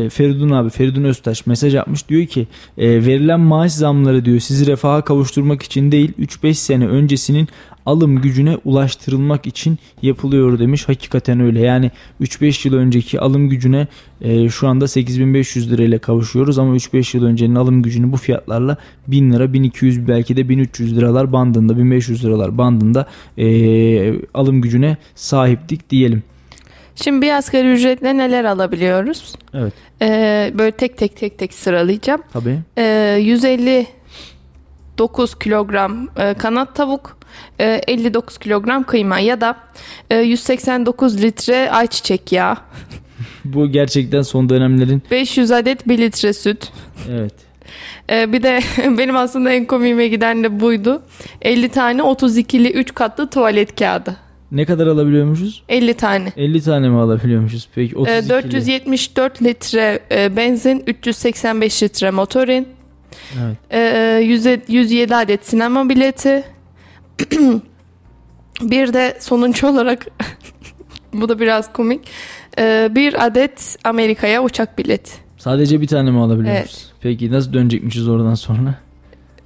Feridun 0.09 0.49
abi, 0.49 0.69
Feridun 0.69 1.03
Öztaş 1.03 1.45
mesaj 1.45 1.75
atmış 1.75 2.09
diyor 2.09 2.25
ki 2.25 2.47
e, 2.77 2.87
verilen 2.87 3.39
maaş 3.39 3.71
zamları 3.71 4.25
diyor 4.25 4.39
sizi 4.39 4.67
refaha 4.67 5.01
kavuşturmak 5.01 5.63
için 5.63 5.91
değil 5.91 6.13
3-5 6.19 6.53
sene 6.53 6.87
öncesinin 6.87 7.47
alım 7.85 8.21
gücüne 8.21 8.57
ulaştırılmak 8.65 9.47
için 9.47 9.77
yapılıyor 10.01 10.59
demiş. 10.59 10.89
Hakikaten 10.89 11.39
öyle. 11.39 11.59
Yani 11.59 11.91
3-5 12.21 12.67
yıl 12.67 12.75
önceki 12.75 13.19
alım 13.19 13.49
gücüne 13.49 13.87
e, 14.21 14.49
şu 14.49 14.67
anda 14.67 14.87
8500 14.87 15.71
lirayla 15.71 15.99
kavuşuyoruz 15.99 16.59
ama 16.59 16.75
3-5 16.75 17.17
yıl 17.17 17.25
öncenin 17.25 17.55
alım 17.55 17.81
gücünü 17.81 18.11
bu 18.11 18.17
fiyatlarla 18.17 18.77
1000 19.07 19.33
lira, 19.33 19.53
1200 19.53 20.07
belki 20.07 20.37
de 20.37 20.49
1300 20.49 20.97
liralar 20.97 21.33
bandında, 21.33 21.77
1500 21.77 22.25
liralar 22.25 22.57
bandında 22.57 23.07
e, 23.37 24.13
alım 24.33 24.61
gücüne 24.61 24.97
sahiptik 25.15 25.89
diyelim. 25.89 26.23
Şimdi 26.95 27.21
bir 27.21 27.37
asgari 27.37 27.73
ücretle 27.73 28.17
neler 28.17 28.45
alabiliyoruz? 28.45 29.35
Evet. 29.53 29.73
Ee, 30.01 30.51
böyle 30.57 30.71
tek 30.71 30.97
tek 30.97 31.15
tek 31.15 31.37
tek 31.37 31.53
sıralayacağım. 31.53 32.21
Tabii. 32.33 32.59
Ee, 32.77 33.17
150 33.21 33.87
9 35.01 35.39
kilogram 35.39 36.07
e, 36.17 36.33
kanat 36.33 36.75
tavuk, 36.75 37.17
e, 37.59 37.81
59 37.87 38.37
kilogram 38.37 38.83
kıyma 38.83 39.19
ya 39.19 39.41
da 39.41 39.57
e, 40.09 40.15
189 40.15 41.21
litre 41.21 41.71
ayçiçek 41.71 42.31
yağı. 42.31 42.57
Bu 43.45 43.71
gerçekten 43.71 44.21
son 44.21 44.49
dönemlerin 44.49 45.03
500 45.11 45.51
adet 45.51 45.87
1 45.87 45.97
litre 45.97 46.33
süt. 46.33 46.71
Evet. 47.11 47.33
E, 48.09 48.33
bir 48.33 48.43
de 48.43 48.59
benim 48.97 49.15
aslında 49.15 49.51
en 49.51 49.65
komiğime 49.65 50.07
giden 50.07 50.43
de 50.43 50.59
buydu. 50.59 51.01
50 51.41 51.69
tane 51.69 52.01
32'li 52.01 52.71
3 52.71 52.93
katlı 52.93 53.29
tuvalet 53.29 53.79
kağıdı. 53.79 54.15
Ne 54.51 54.65
kadar 54.65 54.87
alabiliyormuşuz? 54.87 55.63
50 55.69 55.93
tane. 55.93 56.33
50 56.37 56.61
tane 56.61 56.89
mi 56.89 56.97
alabiliyormuşuz? 56.97 57.67
Peki 57.75 57.97
32 57.97 58.29
474 58.29 59.43
litre 59.43 59.99
e, 60.11 60.35
benzin, 60.35 60.83
385 60.87 61.83
litre 61.83 62.11
motorin, 62.11 62.67
Evet. 63.43 63.57
Ee, 63.71 64.63
107 64.67 65.15
adet 65.15 65.45
sinema 65.45 65.89
bileti. 65.89 66.43
bir 68.61 68.93
de 68.93 69.17
sonuncu 69.19 69.67
olarak 69.67 70.07
bu 71.13 71.29
da 71.29 71.39
biraz 71.39 71.73
komik. 71.73 72.07
Ee, 72.59 72.89
bir 72.95 73.25
adet 73.25 73.77
Amerika'ya 73.83 74.43
uçak 74.43 74.77
bileti. 74.77 75.11
Sadece 75.37 75.81
bir 75.81 75.87
tane 75.87 76.11
mi 76.11 76.19
alabiliyoruz? 76.19 76.59
Evet. 76.59 76.91
Peki 77.01 77.31
nasıl 77.31 77.53
dönecekmişiz 77.53 78.07
oradan 78.07 78.35
sonra? 78.35 78.75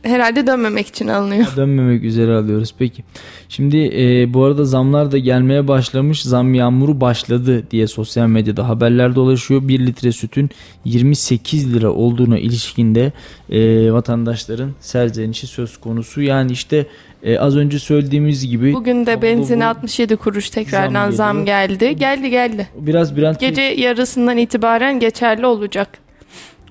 Herhalde 0.05 0.47
dönmemek 0.47 0.87
için 0.87 1.07
alınıyor. 1.07 1.47
Dönmemek 1.55 2.03
üzere 2.03 2.33
alıyoruz. 2.35 2.73
Peki. 2.79 3.03
Şimdi 3.49 3.77
e, 3.77 4.33
bu 4.33 4.43
arada 4.43 4.65
zamlar 4.65 5.11
da 5.11 5.17
gelmeye 5.17 5.67
başlamış. 5.67 6.21
Zam 6.23 6.53
yağmuru 6.53 7.01
başladı 7.01 7.63
diye 7.71 7.87
sosyal 7.87 8.27
medyada 8.27 8.69
haberler 8.69 9.15
dolaşıyor. 9.15 9.67
1 9.67 9.85
litre 9.85 10.11
sütün 10.11 10.49
28 10.85 11.73
lira 11.73 11.91
olduğuna 11.91 12.39
ilişkinde 12.39 13.11
e, 13.49 13.91
vatandaşların 13.91 14.71
serzenişi 14.79 15.47
söz 15.47 15.77
konusu. 15.77 16.21
Yani 16.21 16.51
işte 16.51 16.85
e, 17.23 17.39
az 17.39 17.57
önce 17.57 17.79
söylediğimiz 17.79 18.47
gibi. 18.47 18.73
Bugün 18.73 19.05
de 19.05 19.21
benzine 19.21 19.65
67 19.65 20.15
kuruş 20.15 20.49
tekrardan 20.49 21.11
zam, 21.11 21.35
zam 21.35 21.45
geldi. 21.45 21.95
Geldi 21.95 22.29
geldi. 22.29 22.67
Biraz 22.77 23.17
Brent 23.17 23.39
Gece 23.39 23.61
yarısından 23.61 24.37
itibaren 24.37 24.99
geçerli 24.99 25.45
olacak. 25.45 26.04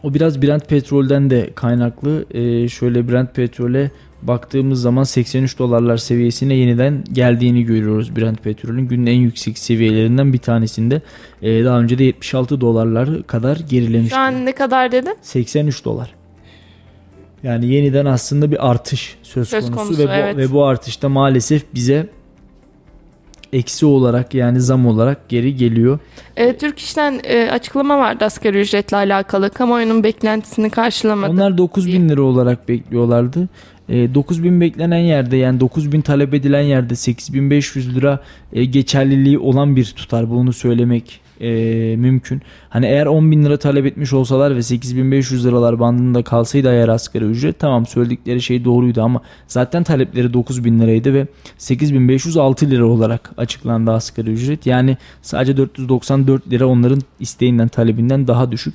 O 0.05 0.15
biraz 0.15 0.43
Brent 0.43 0.69
petrolden 0.69 1.31
de 1.31 1.51
kaynaklı. 1.55 2.25
Ee, 2.31 2.69
şöyle 2.69 3.09
Brent 3.09 3.35
petrole 3.35 3.91
baktığımız 4.23 4.83
zaman 4.83 5.05
83 5.05 5.59
dolarlar 5.59 5.97
seviyesine 5.97 6.55
yeniden 6.55 7.05
geldiğini 7.13 7.65
görüyoruz 7.65 8.17
Brent 8.17 8.43
petrolün. 8.43 8.89
Günün 8.89 9.07
en 9.07 9.21
yüksek 9.21 9.59
seviyelerinden 9.59 10.33
bir 10.33 10.39
tanesinde. 10.39 11.03
Ee, 11.43 11.65
daha 11.65 11.81
önce 11.81 11.99
de 11.99 12.05
76 12.05 12.61
dolarlar 12.61 13.23
kadar 13.23 13.57
gerilemişti. 13.57 14.15
Şu 14.15 14.21
an 14.21 14.47
ne 14.47 14.53
kadar 14.53 14.93
dedin? 14.93 15.17
83 15.23 15.85
dolar. 15.85 16.15
Yani 17.43 17.67
yeniden 17.67 18.07
aslında 18.07 18.51
bir 18.51 18.71
artış 18.71 19.17
söz, 19.23 19.49
söz 19.49 19.71
konusu, 19.71 19.85
konusu 19.85 20.03
ve, 20.03 20.07
bu, 20.07 20.11
evet. 20.13 20.37
ve 20.37 20.53
bu 20.53 20.65
artışta 20.65 21.09
maalesef 21.09 21.75
bize 21.75 22.09
eksi 23.55 23.87
olarak 23.87 24.35
yani 24.35 24.61
zam 24.61 24.87
olarak 24.87 25.29
geri 25.29 25.57
geliyor. 25.57 25.99
E, 26.37 26.57
Türk 26.57 26.79
İş'ten 26.79 27.21
e, 27.25 27.51
açıklama 27.51 27.99
vardı 27.99 28.25
asgari 28.25 28.61
ücretle 28.61 28.97
alakalı. 28.97 29.51
Kamuoyunun 29.51 30.05
beklentisini 30.05 30.71
karşılamadı. 30.71 31.33
Onlar 31.33 31.59
9 31.59 31.87
bin 31.87 32.09
lira 32.09 32.23
olarak 32.23 32.69
bekliyorlardı. 32.69 33.49
E, 33.89 34.15
9 34.15 34.45
bin 34.45 34.61
beklenen 34.61 34.99
yerde 34.99 35.37
yani 35.37 35.61
9 35.61 35.93
bin 35.93 36.01
talep 36.01 36.35
edilen 36.35 36.63
yerde 36.63 36.95
8500 36.95 37.97
lira 37.97 38.21
e, 38.53 38.65
geçerliliği 38.65 39.39
olan 39.39 39.77
bir 39.77 39.85
tutar. 39.85 40.31
Bunu 40.31 40.53
söylemek 40.53 41.21
e, 41.41 41.51
mümkün. 41.97 42.43
Hani 42.69 42.87
eğer 42.87 43.07
10 43.07 43.31
bin 43.31 43.45
lira 43.45 43.57
talep 43.57 43.87
etmiş 43.87 44.13
olsalar 44.13 44.57
ve 44.57 44.63
8500 44.63 45.47
liralar 45.47 45.81
bandında 45.81 46.23
kalsaydı 46.23 46.69
eğer 46.69 46.89
asgari 46.89 47.25
ücret 47.25 47.59
tamam 47.59 47.87
söyledikleri 47.87 48.43
şey 48.43 48.65
doğruydu 48.65 49.03
ama 49.03 49.21
zaten 49.47 49.83
talepleri 49.83 50.33
9 50.33 50.65
bin 50.65 50.81
liraydı 50.81 51.15
ve 51.15 51.27
8506 51.59 52.71
lira 52.71 52.87
olarak 52.87 53.31
açıklandı 53.37 53.91
asgari 53.91 54.31
ücret. 54.31 54.67
Yani 54.67 54.97
sadece 55.23 55.57
494 55.57 56.51
lira 56.51 56.67
onların 56.67 57.01
isteğinden 57.21 57.69
talebinden 57.69 58.27
daha 58.27 58.53
düşük. 58.53 58.75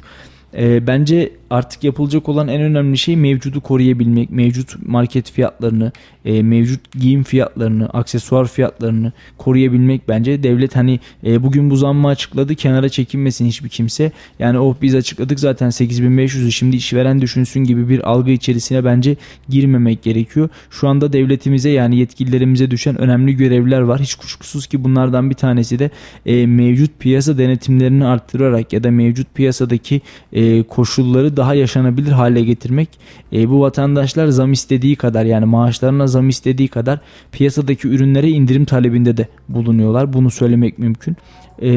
E, 0.54 0.88
bence 0.88 1.32
artık 1.50 1.84
yapılacak 1.84 2.30
olan 2.30 2.48
en 2.48 2.62
önemli 2.62 2.98
şey 2.98 3.16
mevcudu 3.16 3.62
koruyabilmek, 3.62 4.30
mevcut 4.30 4.88
market 4.88 5.32
fiyatlarını, 5.32 5.92
e, 6.26 6.44
mevcut 6.44 6.92
giyim 6.92 7.24
fiyatlarını, 7.24 7.90
aksesuar 7.90 8.48
fiyatlarını 8.48 9.12
koruyabilmek 9.38 10.08
bence. 10.08 10.44
Devlet 10.44 10.76
hani 10.76 11.00
e, 11.26 11.44
bugün 11.44 11.70
bu 11.70 11.76
zammı 11.76 12.08
açıkladı, 12.08 12.56
kenara 12.56 12.90
çekinmesin 12.90 13.46
hiçbir 13.46 13.70
kimse. 13.70 14.12
Yani 14.40 14.60
oh 14.60 14.76
biz 14.82 14.96
açıkladık 14.96 15.40
zaten 15.40 15.70
8500'ü 15.70 16.52
şimdi 16.52 16.76
işveren 16.76 17.22
düşünsün 17.22 17.64
gibi 17.64 17.90
bir 17.90 18.10
algı 18.10 18.32
içerisine 18.32 18.86
bence 18.86 19.16
girmemek 19.50 20.04
gerekiyor. 20.04 20.50
Şu 20.70 20.88
anda 20.88 21.14
devletimize 21.14 21.70
yani 21.70 21.98
yetkililerimize 21.98 22.72
düşen 22.72 23.02
önemli 23.02 23.36
görevler 23.36 23.82
var. 23.82 24.02
Hiç 24.02 24.16
kuşkusuz 24.16 24.68
ki 24.68 24.84
bunlardan 24.84 25.30
bir 25.30 25.36
tanesi 25.36 25.80
de 25.80 25.90
e, 26.26 26.46
mevcut 26.46 27.00
piyasa 27.00 27.38
denetimlerini 27.38 28.06
arttırarak 28.06 28.74
ya 28.74 28.84
da 28.84 28.92
mevcut 28.92 29.36
piyasadaki 29.36 30.02
e, 30.34 30.64
koşulları 30.64 31.38
daha 31.40 31.54
yaşanabilir 31.54 32.12
hale 32.12 32.42
getirmek. 32.42 32.90
E, 33.34 33.50
bu 33.50 33.62
vatandaşlar 33.62 34.28
zam 34.28 34.52
istediği 34.52 34.96
kadar 34.96 35.26
yani 35.26 35.46
maaşlarına 35.46 36.08
zam 36.08 36.30
istediği 36.30 36.68
kadar 36.68 37.00
piyasadaki 37.32 37.88
ürünlere 37.88 38.30
indirim 38.30 38.66
talebinde 38.66 39.18
de 39.18 39.28
bulunuyorlar. 39.50 40.14
Bunu 40.14 40.32
söylemek 40.32 40.80
mümkün. 40.80 41.18
Ee, 41.62 41.70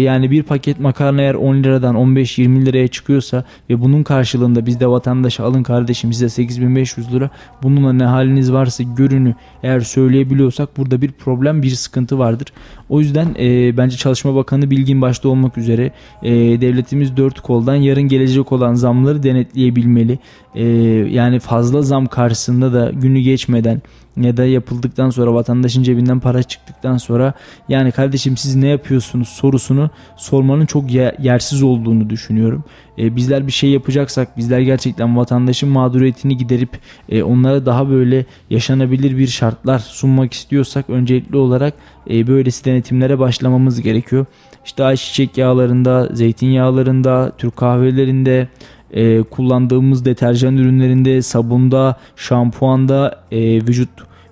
yani 0.00 0.30
bir 0.30 0.42
paket 0.42 0.80
makarna 0.80 1.22
eğer 1.22 1.34
10 1.34 1.56
liradan 1.56 1.94
15-20 1.94 2.66
liraya 2.66 2.88
çıkıyorsa 2.88 3.44
ve 3.70 3.80
bunun 3.80 4.02
karşılığında 4.02 4.66
biz 4.66 4.80
de 4.80 4.86
vatandaşa 4.86 5.44
alın 5.44 5.62
kardeşim 5.62 6.12
size 6.12 6.28
8500 6.28 7.12
lira 7.12 7.30
bununla 7.62 7.92
ne 7.92 8.04
haliniz 8.04 8.52
varsa 8.52 8.84
görünü 8.96 9.34
eğer 9.62 9.80
söyleyebiliyorsak 9.80 10.76
burada 10.76 11.02
bir 11.02 11.12
problem 11.12 11.62
bir 11.62 11.70
sıkıntı 11.70 12.18
vardır. 12.18 12.52
O 12.88 13.00
yüzden 13.00 13.34
e, 13.38 13.76
bence 13.76 13.96
Çalışma 13.96 14.34
Bakanı 14.34 14.70
Bilgin 14.70 15.02
başta 15.02 15.28
olmak 15.28 15.58
üzere 15.58 15.92
e, 16.22 16.30
devletimiz 16.60 17.16
dört 17.16 17.40
koldan 17.40 17.74
yarın 17.74 18.08
gelecek 18.08 18.52
olan 18.52 18.74
zamları 19.06 19.22
denetleyebilmeli. 19.22 20.18
E, 20.54 20.64
yani 21.10 21.38
fazla 21.38 21.82
zam 21.82 22.06
karşısında 22.06 22.72
da 22.72 22.90
günü 22.90 23.20
geçmeden 23.20 23.82
ya 24.16 24.36
da 24.36 24.44
yapıldıktan 24.44 25.10
sonra 25.10 25.34
vatandaşın 25.34 25.82
cebinden 25.82 26.20
para 26.20 26.42
çıktıktan 26.42 26.96
sonra 26.96 27.34
yani 27.68 27.92
kardeşim 27.92 28.36
siz 28.36 28.56
ne 28.56 28.68
yapıyorsunuz 28.68 29.28
sorusunu 29.28 29.90
sormanın 30.16 30.66
çok 30.66 30.84
yersiz 31.18 31.62
olduğunu 31.62 32.10
düşünüyorum. 32.10 32.64
E, 32.98 33.16
bizler 33.16 33.46
bir 33.46 33.52
şey 33.52 33.70
yapacaksak 33.70 34.36
bizler 34.36 34.60
gerçekten 34.60 35.16
vatandaşın 35.16 35.68
mağduriyetini 35.68 36.36
giderip 36.36 36.70
e, 37.08 37.22
onlara 37.22 37.66
daha 37.66 37.90
böyle 37.90 38.24
yaşanabilir 38.50 39.18
bir 39.18 39.26
şartlar 39.26 39.78
sunmak 39.78 40.32
istiyorsak 40.32 40.90
öncelikli 40.90 41.36
olarak 41.36 41.74
e, 42.10 42.26
böylesi 42.26 42.64
denetimlere 42.64 43.18
başlamamız 43.18 43.82
gerekiyor. 43.82 44.26
İşte 44.64 44.84
ayçiçek 44.84 45.38
yağlarında, 45.38 46.08
zeytinyağlarında, 46.12 47.32
Türk 47.38 47.56
kahvelerinde, 47.56 48.48
e, 48.90 49.22
kullandığımız 49.22 50.04
deterjan 50.04 50.56
ürünlerinde, 50.56 51.22
sabunda, 51.22 51.96
şampuanda, 52.16 53.24
e, 53.32 53.38
vücut 53.38 53.90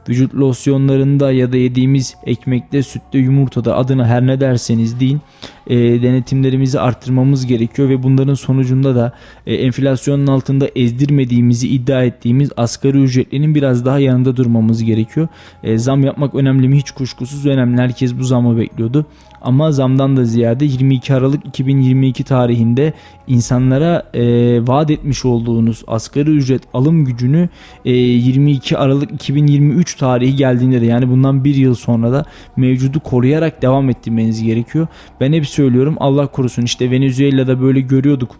vücut 0.08 0.34
losyonlarında 0.34 1.32
ya 1.32 1.52
da 1.52 1.56
yediğimiz 1.56 2.14
ekmekte, 2.26 2.82
sütte, 2.82 3.18
yumurtada 3.18 3.76
adına 3.76 4.06
her 4.06 4.26
ne 4.26 4.40
derseniz 4.40 5.00
deyin 5.00 5.20
e, 5.66 5.76
denetimlerimizi 5.76 6.80
arttırmamız 6.80 7.46
gerekiyor 7.46 7.88
ve 7.88 8.02
bunların 8.02 8.34
sonucunda 8.34 8.94
da 8.94 9.12
e, 9.46 9.54
enflasyonun 9.54 10.26
altında 10.26 10.68
ezdirmediğimizi 10.76 11.68
iddia 11.68 12.04
ettiğimiz 12.04 12.50
asgari 12.56 13.02
ücretlinin 13.02 13.54
biraz 13.54 13.84
daha 13.84 13.98
yanında 13.98 14.36
durmamız 14.36 14.84
gerekiyor. 14.84 15.28
E, 15.62 15.78
zam 15.78 16.04
yapmak 16.04 16.34
önemli 16.34 16.68
mi? 16.68 16.76
Hiç 16.76 16.90
kuşkusuz 16.90 17.46
önemli. 17.46 17.80
Herkes 17.80 18.18
bu 18.18 18.24
zamı 18.24 18.58
bekliyordu. 18.58 19.06
Ama 19.44 19.72
zamdan 19.72 20.16
da 20.16 20.24
ziyade 20.24 20.64
22 20.64 21.14
Aralık 21.14 21.46
2022 21.46 22.24
tarihinde 22.24 22.92
insanlara 23.26 24.02
e, 24.14 24.22
vaat 24.66 24.90
etmiş 24.90 25.24
olduğunuz 25.24 25.84
asgari 25.86 26.30
ücret 26.30 26.62
alım 26.74 27.04
gücünü 27.04 27.48
e, 27.84 27.92
22 27.92 28.78
Aralık 28.78 29.12
2023 29.12 29.94
tarihi 29.94 30.36
geldiğinde 30.36 30.80
de 30.80 30.86
yani 30.86 31.10
bundan 31.10 31.44
bir 31.44 31.54
yıl 31.54 31.74
sonra 31.74 32.12
da 32.12 32.24
mevcudu 32.56 33.00
koruyarak 33.00 33.62
devam 33.62 33.90
ettirmeniz 33.90 34.42
gerekiyor. 34.42 34.86
Ben 35.20 35.32
hep 35.32 35.46
söylüyorum 35.46 35.96
Allah 36.00 36.26
korusun 36.26 36.62
işte 36.62 36.90
Venezuela'da 36.90 37.62
böyle 37.62 37.80
görüyorduk 37.80 38.36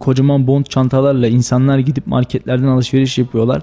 kocaman 0.00 0.46
bond 0.46 0.64
çantalarla 0.64 1.28
insanlar 1.28 1.78
gidip 1.78 2.06
marketlerden 2.06 2.66
alışveriş 2.66 3.18
yapıyorlar. 3.18 3.62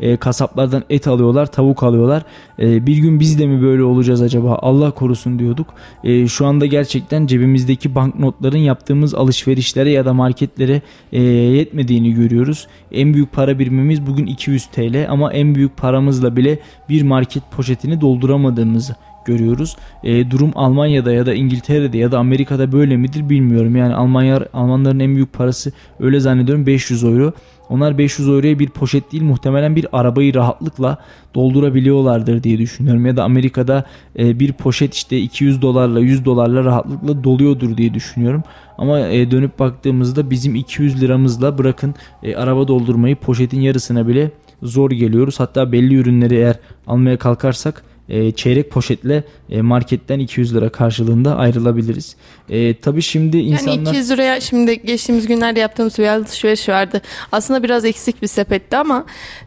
E, 0.00 0.16
kasaplardan 0.16 0.84
et 0.90 1.06
alıyorlar, 1.06 1.46
tavuk 1.46 1.82
alıyorlar. 1.82 2.22
E, 2.58 2.86
bir 2.86 2.96
gün 2.96 3.20
biz 3.20 3.38
de 3.38 3.46
mi 3.46 3.62
böyle 3.62 3.82
olacağız 3.82 4.22
acaba? 4.22 4.58
Allah 4.62 4.90
korusun 4.90 5.38
diyorduk. 5.38 5.66
E, 6.04 6.28
şu 6.28 6.46
anda 6.46 6.66
gerçekten 6.66 7.26
cebimizdeki 7.26 7.94
banknotların 7.94 8.58
yaptığımız 8.58 9.14
alışverişlere 9.14 9.90
ya 9.90 10.04
da 10.04 10.14
marketlere 10.14 10.82
e, 11.12 11.22
yetmediğini 11.22 12.14
görüyoruz. 12.14 12.66
En 12.92 13.14
büyük 13.14 13.32
para 13.32 13.58
birimimiz 13.58 14.06
bugün 14.06 14.26
200 14.26 14.66
TL 14.66 15.06
ama 15.08 15.32
en 15.32 15.54
büyük 15.54 15.76
paramızla 15.76 16.36
bile 16.36 16.58
bir 16.88 17.02
market 17.02 17.42
poşetini 17.50 18.00
dolduramadığımızı 18.00 18.96
görüyoruz. 19.24 19.76
E, 20.04 20.30
durum 20.30 20.52
Almanya'da 20.54 21.12
ya 21.12 21.26
da 21.26 21.34
İngiltere'de 21.34 21.98
ya 21.98 22.12
da 22.12 22.18
Amerika'da 22.18 22.72
böyle 22.72 22.96
midir 22.96 23.28
bilmiyorum. 23.28 23.76
Yani 23.76 23.94
Almanya 23.94 24.48
Almanların 24.52 25.00
en 25.00 25.14
büyük 25.14 25.32
parası 25.32 25.72
öyle 26.00 26.20
zannediyorum 26.20 26.66
500 26.66 27.04
euro. 27.04 27.32
Onlar 27.68 27.98
500 27.98 28.28
euroya 28.28 28.58
bir 28.58 28.68
poşet 28.68 29.12
değil 29.12 29.22
muhtemelen 29.22 29.76
bir 29.76 29.86
arabayı 29.92 30.34
rahatlıkla 30.34 30.98
doldurabiliyorlardır 31.34 32.42
diye 32.42 32.58
düşünüyorum. 32.58 33.06
Ya 33.06 33.16
da 33.16 33.24
Amerika'da 33.24 33.84
e, 34.18 34.40
bir 34.40 34.52
poşet 34.52 34.94
işte 34.94 35.18
200 35.18 35.62
dolarla 35.62 36.00
100 36.00 36.24
dolarla 36.24 36.64
rahatlıkla 36.64 37.24
doluyordur 37.24 37.76
diye 37.76 37.94
düşünüyorum. 37.94 38.42
Ama 38.78 39.00
e, 39.00 39.30
dönüp 39.30 39.58
baktığımızda 39.58 40.30
bizim 40.30 40.54
200 40.54 41.02
liramızla 41.02 41.58
bırakın 41.58 41.94
e, 42.22 42.36
araba 42.36 42.68
doldurmayı 42.68 43.16
poşetin 43.16 43.60
yarısına 43.60 44.08
bile 44.08 44.30
zor 44.62 44.90
geliyoruz. 44.90 45.40
Hatta 45.40 45.72
belli 45.72 45.94
ürünleri 45.94 46.34
eğer 46.34 46.58
almaya 46.86 47.16
kalkarsak 47.16 47.82
e, 48.08 48.32
çeyrek 48.32 48.70
poşetle 48.70 49.24
e, 49.50 49.62
marketten 49.62 50.18
200 50.18 50.54
lira 50.54 50.68
karşılığında 50.68 51.36
ayrılabiliriz. 51.36 52.16
E, 52.48 52.80
tabii 52.80 53.02
şimdi 53.02 53.36
insanlar... 53.38 53.72
Yani 53.72 53.88
200 53.88 54.10
liraya 54.10 54.40
şimdi 54.40 54.82
geçtiğimiz 54.82 55.26
günlerde 55.26 55.60
yaptığımız 55.60 55.98
bir 55.98 56.06
alışveriş 56.06 56.68
vardı. 56.68 57.02
Aslında 57.32 57.62
biraz 57.62 57.84
eksik 57.84 58.22
bir 58.22 58.26
sepetti 58.26 58.76
ama 58.76 59.06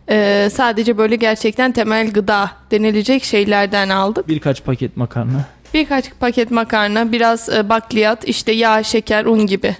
e, 0.10 0.50
sadece 0.52 0.98
böyle 0.98 1.16
gerçekten 1.16 1.72
temel 1.72 2.12
gıda 2.12 2.52
denilecek 2.72 3.24
şeylerden 3.24 3.90
aldık. 3.90 4.28
Birkaç 4.28 4.64
paket 4.64 4.98
makarna. 4.98 5.46
Birkaç 5.74 6.06
paket 6.20 6.52
makarna, 6.52 7.12
biraz 7.12 7.50
e, 7.50 7.70
bakliyat, 7.70 8.28
işte 8.28 8.52
yağ, 8.52 8.84
şeker, 8.84 9.26
un 9.26 9.46
gibi. 9.48 9.76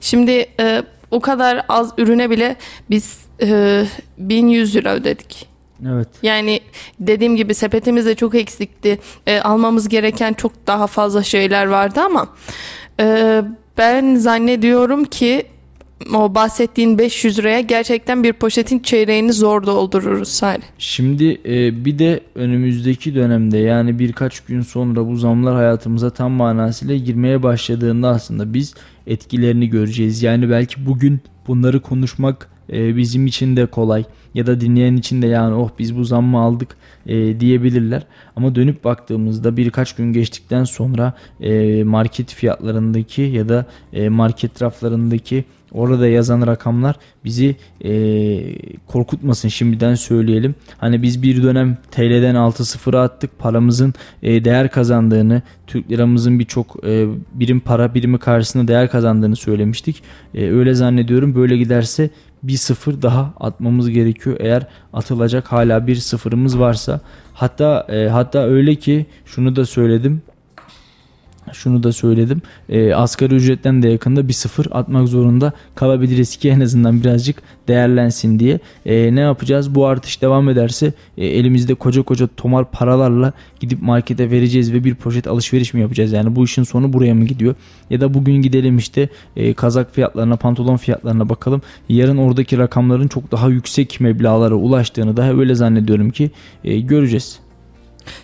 Şimdi 0.00 0.46
e, 0.60 0.82
o 1.10 1.20
kadar 1.20 1.64
az 1.68 1.92
ürüne 1.98 2.30
bile 2.30 2.56
biz 2.90 3.18
e, 3.42 3.84
1100 4.18 4.76
lira 4.76 4.94
ödedik. 4.94 5.55
Evet. 5.86 6.08
Yani 6.22 6.60
dediğim 7.00 7.36
gibi 7.36 7.54
sepetimiz 7.54 8.06
de 8.06 8.14
çok 8.14 8.34
eksikti. 8.34 8.98
E, 9.26 9.40
almamız 9.40 9.88
gereken 9.88 10.32
çok 10.32 10.66
daha 10.66 10.86
fazla 10.86 11.22
şeyler 11.22 11.66
vardı 11.66 12.00
ama 12.00 12.28
e, 13.00 13.42
ben 13.78 14.14
zannediyorum 14.14 15.04
ki 15.04 15.46
o 16.14 16.34
bahsettiğin 16.34 16.98
500 16.98 17.38
liraya 17.38 17.60
gerçekten 17.60 18.24
bir 18.24 18.32
poşetin 18.32 18.78
çeyreğini 18.78 19.32
zor 19.32 19.66
doldururuz 19.66 20.28
Salih. 20.28 20.64
Şimdi 20.78 21.40
e, 21.44 21.84
bir 21.84 21.98
de 21.98 22.20
önümüzdeki 22.34 23.14
dönemde 23.14 23.58
yani 23.58 23.98
birkaç 23.98 24.40
gün 24.40 24.60
sonra 24.60 25.08
bu 25.08 25.16
zamlar 25.16 25.54
hayatımıza 25.54 26.10
tam 26.10 26.32
manasıyla 26.32 26.96
girmeye 26.96 27.42
başladığında 27.42 28.08
aslında 28.08 28.54
biz 28.54 28.74
etkilerini 29.06 29.68
göreceğiz. 29.70 30.22
Yani 30.22 30.50
belki 30.50 30.86
bugün 30.86 31.20
bunları 31.46 31.80
konuşmak 31.80 32.48
e, 32.72 32.96
bizim 32.96 33.26
için 33.26 33.56
de 33.56 33.66
kolay 33.66 34.04
ya 34.34 34.46
da 34.46 34.60
dinleyen 34.60 34.96
için 34.96 35.22
de 35.22 35.26
yani 35.26 35.54
oh 35.54 35.70
biz 35.78 35.96
bu 35.96 36.04
zammı 36.04 36.40
aldık 36.40 36.76
e, 37.06 37.40
diyebilirler. 37.40 38.02
Ama 38.36 38.54
dönüp 38.54 38.84
baktığımızda 38.84 39.56
birkaç 39.56 39.92
gün 39.94 40.12
geçtikten 40.12 40.64
sonra 40.64 41.12
e, 41.40 41.84
market 41.84 42.34
fiyatlarındaki 42.34 43.22
ya 43.22 43.48
da 43.48 43.66
e, 43.92 44.08
market 44.08 44.62
raflarındaki 44.62 45.44
orada 45.72 46.08
yazan 46.08 46.46
rakamlar 46.46 46.96
bizi 47.24 47.56
e, 47.84 47.92
korkutmasın 48.86 49.48
şimdiden 49.48 49.94
söyleyelim. 49.94 50.54
Hani 50.78 51.02
biz 51.02 51.22
bir 51.22 51.42
dönem 51.42 51.78
TL'den 51.90 52.34
6-0'a 52.34 53.02
attık 53.02 53.38
paramızın 53.38 53.94
e, 54.22 54.44
değer 54.44 54.70
kazandığını 54.70 55.42
Türk 55.66 55.90
liramızın 55.90 56.38
birçok 56.38 56.84
e, 56.86 57.06
birim 57.34 57.60
para 57.60 57.94
birimi 57.94 58.18
karşısında 58.18 58.68
değer 58.68 58.90
kazandığını 58.90 59.36
söylemiştik. 59.36 60.02
E, 60.34 60.50
öyle 60.50 60.74
zannediyorum 60.74 61.34
böyle 61.34 61.56
giderse 61.56 62.10
bir 62.42 62.56
sıfır 62.56 63.02
daha 63.02 63.34
atmamız 63.40 63.90
gerekiyor. 63.90 64.36
Eğer 64.40 64.66
atılacak 64.92 65.52
hala 65.52 65.86
bir 65.86 65.96
sıfırımız 65.96 66.60
varsa. 66.60 67.00
Hatta 67.34 67.86
e, 67.88 68.08
hatta 68.08 68.38
öyle 68.38 68.74
ki 68.74 69.06
şunu 69.24 69.56
da 69.56 69.66
söyledim 69.66 70.22
şunu 71.52 71.82
da 71.82 71.92
söyledim. 71.92 72.42
E, 72.68 72.94
asgari 72.94 73.34
ücretten 73.34 73.82
de 73.82 73.88
yakında 73.88 74.28
bir 74.28 74.32
sıfır 74.32 74.66
atmak 74.70 75.08
zorunda 75.08 75.52
kalabiliriz 75.74 76.36
ki 76.36 76.50
en 76.50 76.60
azından 76.60 77.00
birazcık 77.00 77.42
değerlensin 77.68 78.38
diye. 78.38 78.60
E, 78.86 79.14
ne 79.14 79.20
yapacağız? 79.20 79.74
Bu 79.74 79.86
artış 79.86 80.22
devam 80.22 80.48
ederse 80.48 80.92
e, 81.18 81.26
elimizde 81.26 81.74
koca 81.74 82.02
koca 82.02 82.26
tomar 82.36 82.70
paralarla 82.70 83.32
gidip 83.60 83.82
markete 83.82 84.30
vereceğiz 84.30 84.72
ve 84.72 84.84
bir 84.84 84.94
poşet 84.94 85.26
alışveriş 85.26 85.74
mi 85.74 85.80
yapacağız? 85.80 86.12
Yani 86.12 86.36
bu 86.36 86.44
işin 86.44 86.62
sonu 86.62 86.92
buraya 86.92 87.14
mı 87.14 87.24
gidiyor? 87.24 87.54
Ya 87.90 88.00
da 88.00 88.14
bugün 88.14 88.42
gidelim 88.42 88.78
işte 88.78 89.08
e, 89.36 89.54
kazak 89.54 89.94
fiyatlarına, 89.94 90.36
pantolon 90.36 90.76
fiyatlarına 90.76 91.28
bakalım. 91.28 91.62
Yarın 91.88 92.16
oradaki 92.16 92.58
rakamların 92.58 93.08
çok 93.08 93.32
daha 93.32 93.48
yüksek 93.48 94.00
meblağlara 94.00 94.54
ulaştığını 94.54 95.16
da 95.16 95.36
öyle 95.36 95.54
zannediyorum 95.54 96.10
ki 96.10 96.30
e, 96.64 96.80
göreceğiz. 96.80 97.45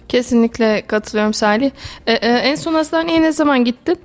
Kesinlikle 0.09 0.83
katılıyorum 0.87 1.35
Salih. 1.35 1.71
Ee, 2.07 2.13
en 2.13 2.55
son 2.55 2.75
hastaneye 2.75 3.23
ne 3.23 3.33
zaman 3.33 3.65
gittin? 3.65 3.99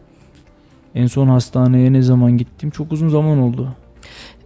En 0.96 1.08
son 1.08 1.28
hastaneye 1.28 1.94
ne 1.94 2.02
zaman 2.02 2.38
gittim? 2.38 2.70
Çok 2.70 2.92
uzun 2.92 3.10
zaman 3.10 3.40
oldu. 3.40 3.68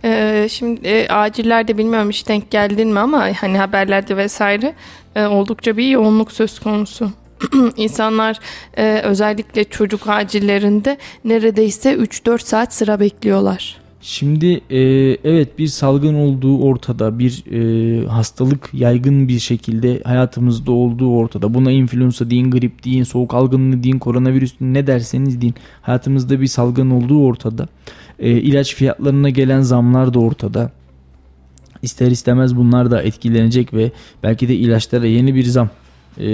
Ee, 0.03 0.47
şimdi 0.49 0.87
e, 0.87 1.07
acillerde 1.07 1.77
bilmiyorum 1.77 2.09
hiç 2.09 2.27
denk 2.27 2.51
geldin 2.51 2.87
mi 2.87 2.99
ama 2.99 3.29
hani 3.41 3.57
haberlerde 3.57 4.17
vesaire 4.17 4.73
e, 5.15 5.25
oldukça 5.25 5.77
bir 5.77 5.87
yoğunluk 5.87 6.31
söz 6.31 6.59
konusu. 6.59 7.11
İnsanlar 7.77 8.39
e, 8.77 9.01
özellikle 9.03 9.63
çocuk 9.63 10.07
acillerinde 10.07 10.97
neredeyse 11.25 11.93
3-4 11.93 12.39
saat 12.39 12.73
sıra 12.73 12.99
bekliyorlar. 12.99 13.80
Şimdi 14.01 14.61
e, 14.69 14.79
evet 15.23 15.59
bir 15.59 15.67
salgın 15.67 16.13
olduğu 16.15 16.61
ortada, 16.61 17.19
bir 17.19 17.43
e, 17.51 18.07
hastalık 18.07 18.69
yaygın 18.73 19.27
bir 19.27 19.39
şekilde 19.39 20.01
hayatımızda 20.03 20.71
olduğu 20.71 21.15
ortada. 21.15 21.53
Buna 21.53 21.71
influenza 21.71 22.29
deyin, 22.29 22.51
grip 22.51 22.83
deyin, 22.85 23.03
soğuk 23.03 23.33
algınlığı 23.33 23.83
deyin, 23.83 23.99
koronavirüs 23.99 24.53
ne 24.61 24.87
derseniz 24.87 25.41
deyin. 25.41 25.55
Hayatımızda 25.81 26.41
bir 26.41 26.47
salgın 26.47 26.89
olduğu 26.89 27.25
ortada. 27.25 27.67
E, 28.19 28.29
ilaç 28.31 28.75
fiyatlarına 28.75 29.29
gelen 29.29 29.61
zamlar 29.61 30.13
da 30.13 30.19
ortada. 30.19 30.71
İster 31.81 32.11
istemez 32.11 32.55
bunlar 32.55 32.91
da 32.91 33.01
etkilenecek 33.01 33.73
ve 33.73 33.91
belki 34.23 34.47
de 34.47 34.55
ilaçlara 34.55 35.07
yeni 35.07 35.35
bir 35.35 35.43
zam 35.43 35.69
e, 36.17 36.25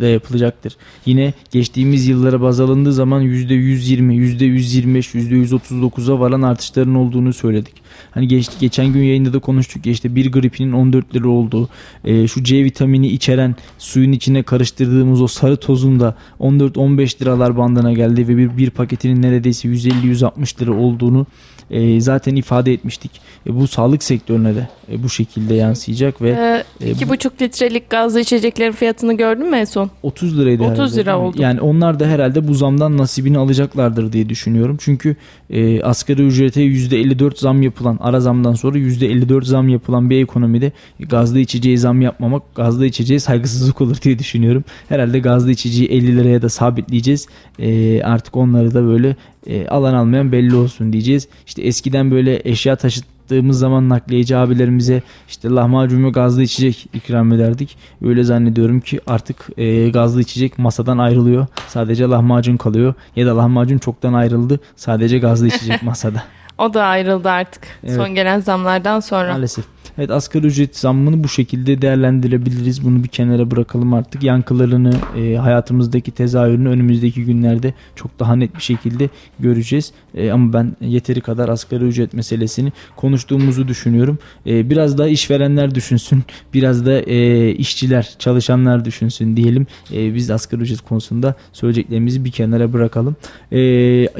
da 0.00 0.06
yapılacaktır. 0.06 0.76
Yine 1.06 1.34
geçtiğimiz 1.50 2.08
yıllara 2.08 2.40
baz 2.40 2.60
alındığı 2.60 2.92
zaman 2.92 3.22
%120, 3.22 4.12
%125, 4.12 5.14
%139'a 5.14 6.20
varan 6.20 6.42
artışların 6.42 6.94
olduğunu 6.94 7.32
söyledik. 7.32 7.74
Hani 8.10 8.28
geç, 8.28 8.50
geçen 8.60 8.86
gün 8.86 9.02
yayında 9.02 9.32
da 9.32 9.38
konuştuk 9.38 9.86
ya 9.86 9.92
işte 9.92 10.14
bir 10.14 10.32
gripinin 10.32 10.72
14 10.72 11.14
lira 11.14 11.28
olduğu, 11.28 11.68
e, 12.04 12.28
şu 12.28 12.44
C 12.44 12.64
vitamini 12.64 13.08
içeren 13.08 13.56
suyun 13.78 14.12
içine 14.12 14.42
karıştırdığımız 14.42 15.22
o 15.22 15.26
sarı 15.26 15.56
tozun 15.56 16.00
da 16.00 16.16
14-15 16.40 17.22
liralar 17.22 17.56
bandına 17.56 17.92
geldi 17.92 18.28
ve 18.28 18.36
bir, 18.36 18.56
bir 18.56 18.70
paketinin 18.70 19.22
neredeyse 19.22 19.68
150-160 19.68 20.62
lira 20.62 20.72
olduğunu 20.72 21.26
e, 21.70 22.00
zaten 22.00 22.36
ifade 22.36 22.72
etmiştik. 22.72 23.10
E, 23.46 23.60
bu 23.60 23.66
sağlık 23.66 24.02
sektörüne 24.02 24.54
de 24.54 24.68
e, 24.92 25.02
bu 25.02 25.08
şekilde 25.08 25.54
yansıyacak 25.54 26.22
ve 26.22 26.30
ee, 26.30 26.92
2,5 26.92 27.42
e, 27.42 27.44
litrelik 27.44 27.90
gazlı 27.90 28.20
içeceklerin 28.20 28.72
fiyatını 28.72 29.12
gördün 29.16 29.50
mü 29.50 29.56
en 29.56 29.64
son? 29.64 29.90
30 30.02 30.38
liraydı 30.38 30.62
30 30.62 30.78
herhalde. 30.78 30.96
lira 30.96 31.18
oldu. 31.18 31.42
Yani 31.42 31.60
onlar 31.60 32.00
da 32.00 32.06
herhalde 32.06 32.48
bu 32.48 32.54
zamdan 32.54 32.96
nasibini 32.96 33.38
alacaklardır 33.38 34.12
diye 34.12 34.28
düşünüyorum. 34.28 34.76
Çünkü 34.80 35.16
e, 35.50 35.82
asgari 35.82 36.22
ücrete 36.22 36.62
%54 36.62 37.40
zam 37.40 37.62
yapılan 37.62 37.98
ara 38.00 38.20
zamdan 38.20 38.54
sonra 38.54 38.78
%54 38.78 39.44
zam 39.44 39.68
yapılan 39.68 40.10
bir 40.10 40.22
ekonomide 40.22 40.72
gazlı 41.00 41.38
içeceği 41.38 41.78
zam 41.78 42.00
yapmamak 42.02 42.54
gazlı 42.54 42.86
içeceği 42.86 43.20
saygısızlık 43.20 43.80
olur 43.80 43.96
diye 44.02 44.18
düşünüyorum. 44.18 44.64
Herhalde 44.88 45.18
gazlı 45.18 45.50
içeceği 45.50 45.88
50 45.88 46.16
liraya 46.16 46.42
da 46.42 46.48
sabitleyeceğiz. 46.48 47.26
E, 47.58 48.02
artık 48.02 48.36
onları 48.36 48.74
da 48.74 48.86
böyle 48.86 49.16
e, 49.46 49.68
alan 49.68 49.94
almayan 49.94 50.32
belli 50.32 50.54
olsun 50.56 50.92
diyeceğiz. 50.92 51.28
İşte 51.46 51.62
eskiden 51.62 52.10
böyle 52.10 52.40
eşya 52.44 52.76
taşıttığımız 52.76 53.58
zaman 53.58 53.88
nakliyeci 53.88 54.36
abilerimize 54.36 55.02
işte 55.28 55.48
lahmacun 55.50 56.04
ve 56.04 56.10
gazlı 56.10 56.42
içecek 56.42 56.88
ikram 56.94 57.32
ederdik. 57.32 57.76
Öyle 58.02 58.24
zannediyorum 58.24 58.80
ki 58.80 59.00
artık 59.06 59.48
e, 59.58 59.88
gazlı 59.88 60.20
içecek 60.20 60.58
masadan 60.58 60.98
ayrılıyor. 60.98 61.46
Sadece 61.68 62.04
lahmacun 62.04 62.56
kalıyor. 62.56 62.94
Ya 63.16 63.26
da 63.26 63.36
lahmacun 63.36 63.78
çoktan 63.78 64.12
ayrıldı. 64.12 64.60
Sadece 64.76 65.18
gazlı 65.18 65.46
içecek 65.46 65.82
masada. 65.82 66.22
o 66.58 66.74
da 66.74 66.84
ayrıldı 66.84 67.28
artık. 67.30 67.62
Evet. 67.84 67.96
Son 67.96 68.14
gelen 68.14 68.40
zamlardan 68.40 69.00
sonra. 69.00 69.32
Maalesef. 69.32 69.64
Evet 69.98 70.10
asgari 70.10 70.46
ücret 70.46 70.76
zammını 70.76 71.24
bu 71.24 71.28
şekilde 71.28 71.82
değerlendirebiliriz. 71.82 72.84
Bunu 72.84 73.04
bir 73.04 73.08
kenara 73.08 73.50
bırakalım 73.50 73.94
artık. 73.94 74.22
Yankılarını, 74.22 74.92
e, 75.18 75.36
hayatımızdaki 75.36 76.10
tezahürünü 76.10 76.68
önümüzdeki 76.68 77.24
günlerde 77.24 77.74
çok 77.94 78.18
daha 78.18 78.36
net 78.36 78.56
bir 78.56 78.62
şekilde 78.62 79.08
göreceğiz. 79.38 79.92
E, 80.14 80.30
ama 80.30 80.52
ben 80.52 80.76
yeteri 80.80 81.20
kadar 81.20 81.48
asgari 81.48 81.84
ücret 81.84 82.14
meselesini 82.14 82.72
konuştuğumuzu 82.96 83.68
düşünüyorum. 83.68 84.18
E, 84.46 84.70
biraz 84.70 84.98
da 84.98 85.08
işverenler 85.08 85.74
düşünsün. 85.74 86.22
Biraz 86.54 86.86
da 86.86 87.00
e, 87.00 87.50
işçiler, 87.50 88.14
çalışanlar 88.18 88.84
düşünsün 88.84 89.36
diyelim. 89.36 89.66
E, 89.92 90.14
biz 90.14 90.30
asgari 90.30 90.62
ücret 90.62 90.80
konusunda 90.80 91.34
söyleyeceklerimizi 91.52 92.24
bir 92.24 92.30
kenara 92.30 92.72
bırakalım. 92.72 93.16
E, 93.52 93.58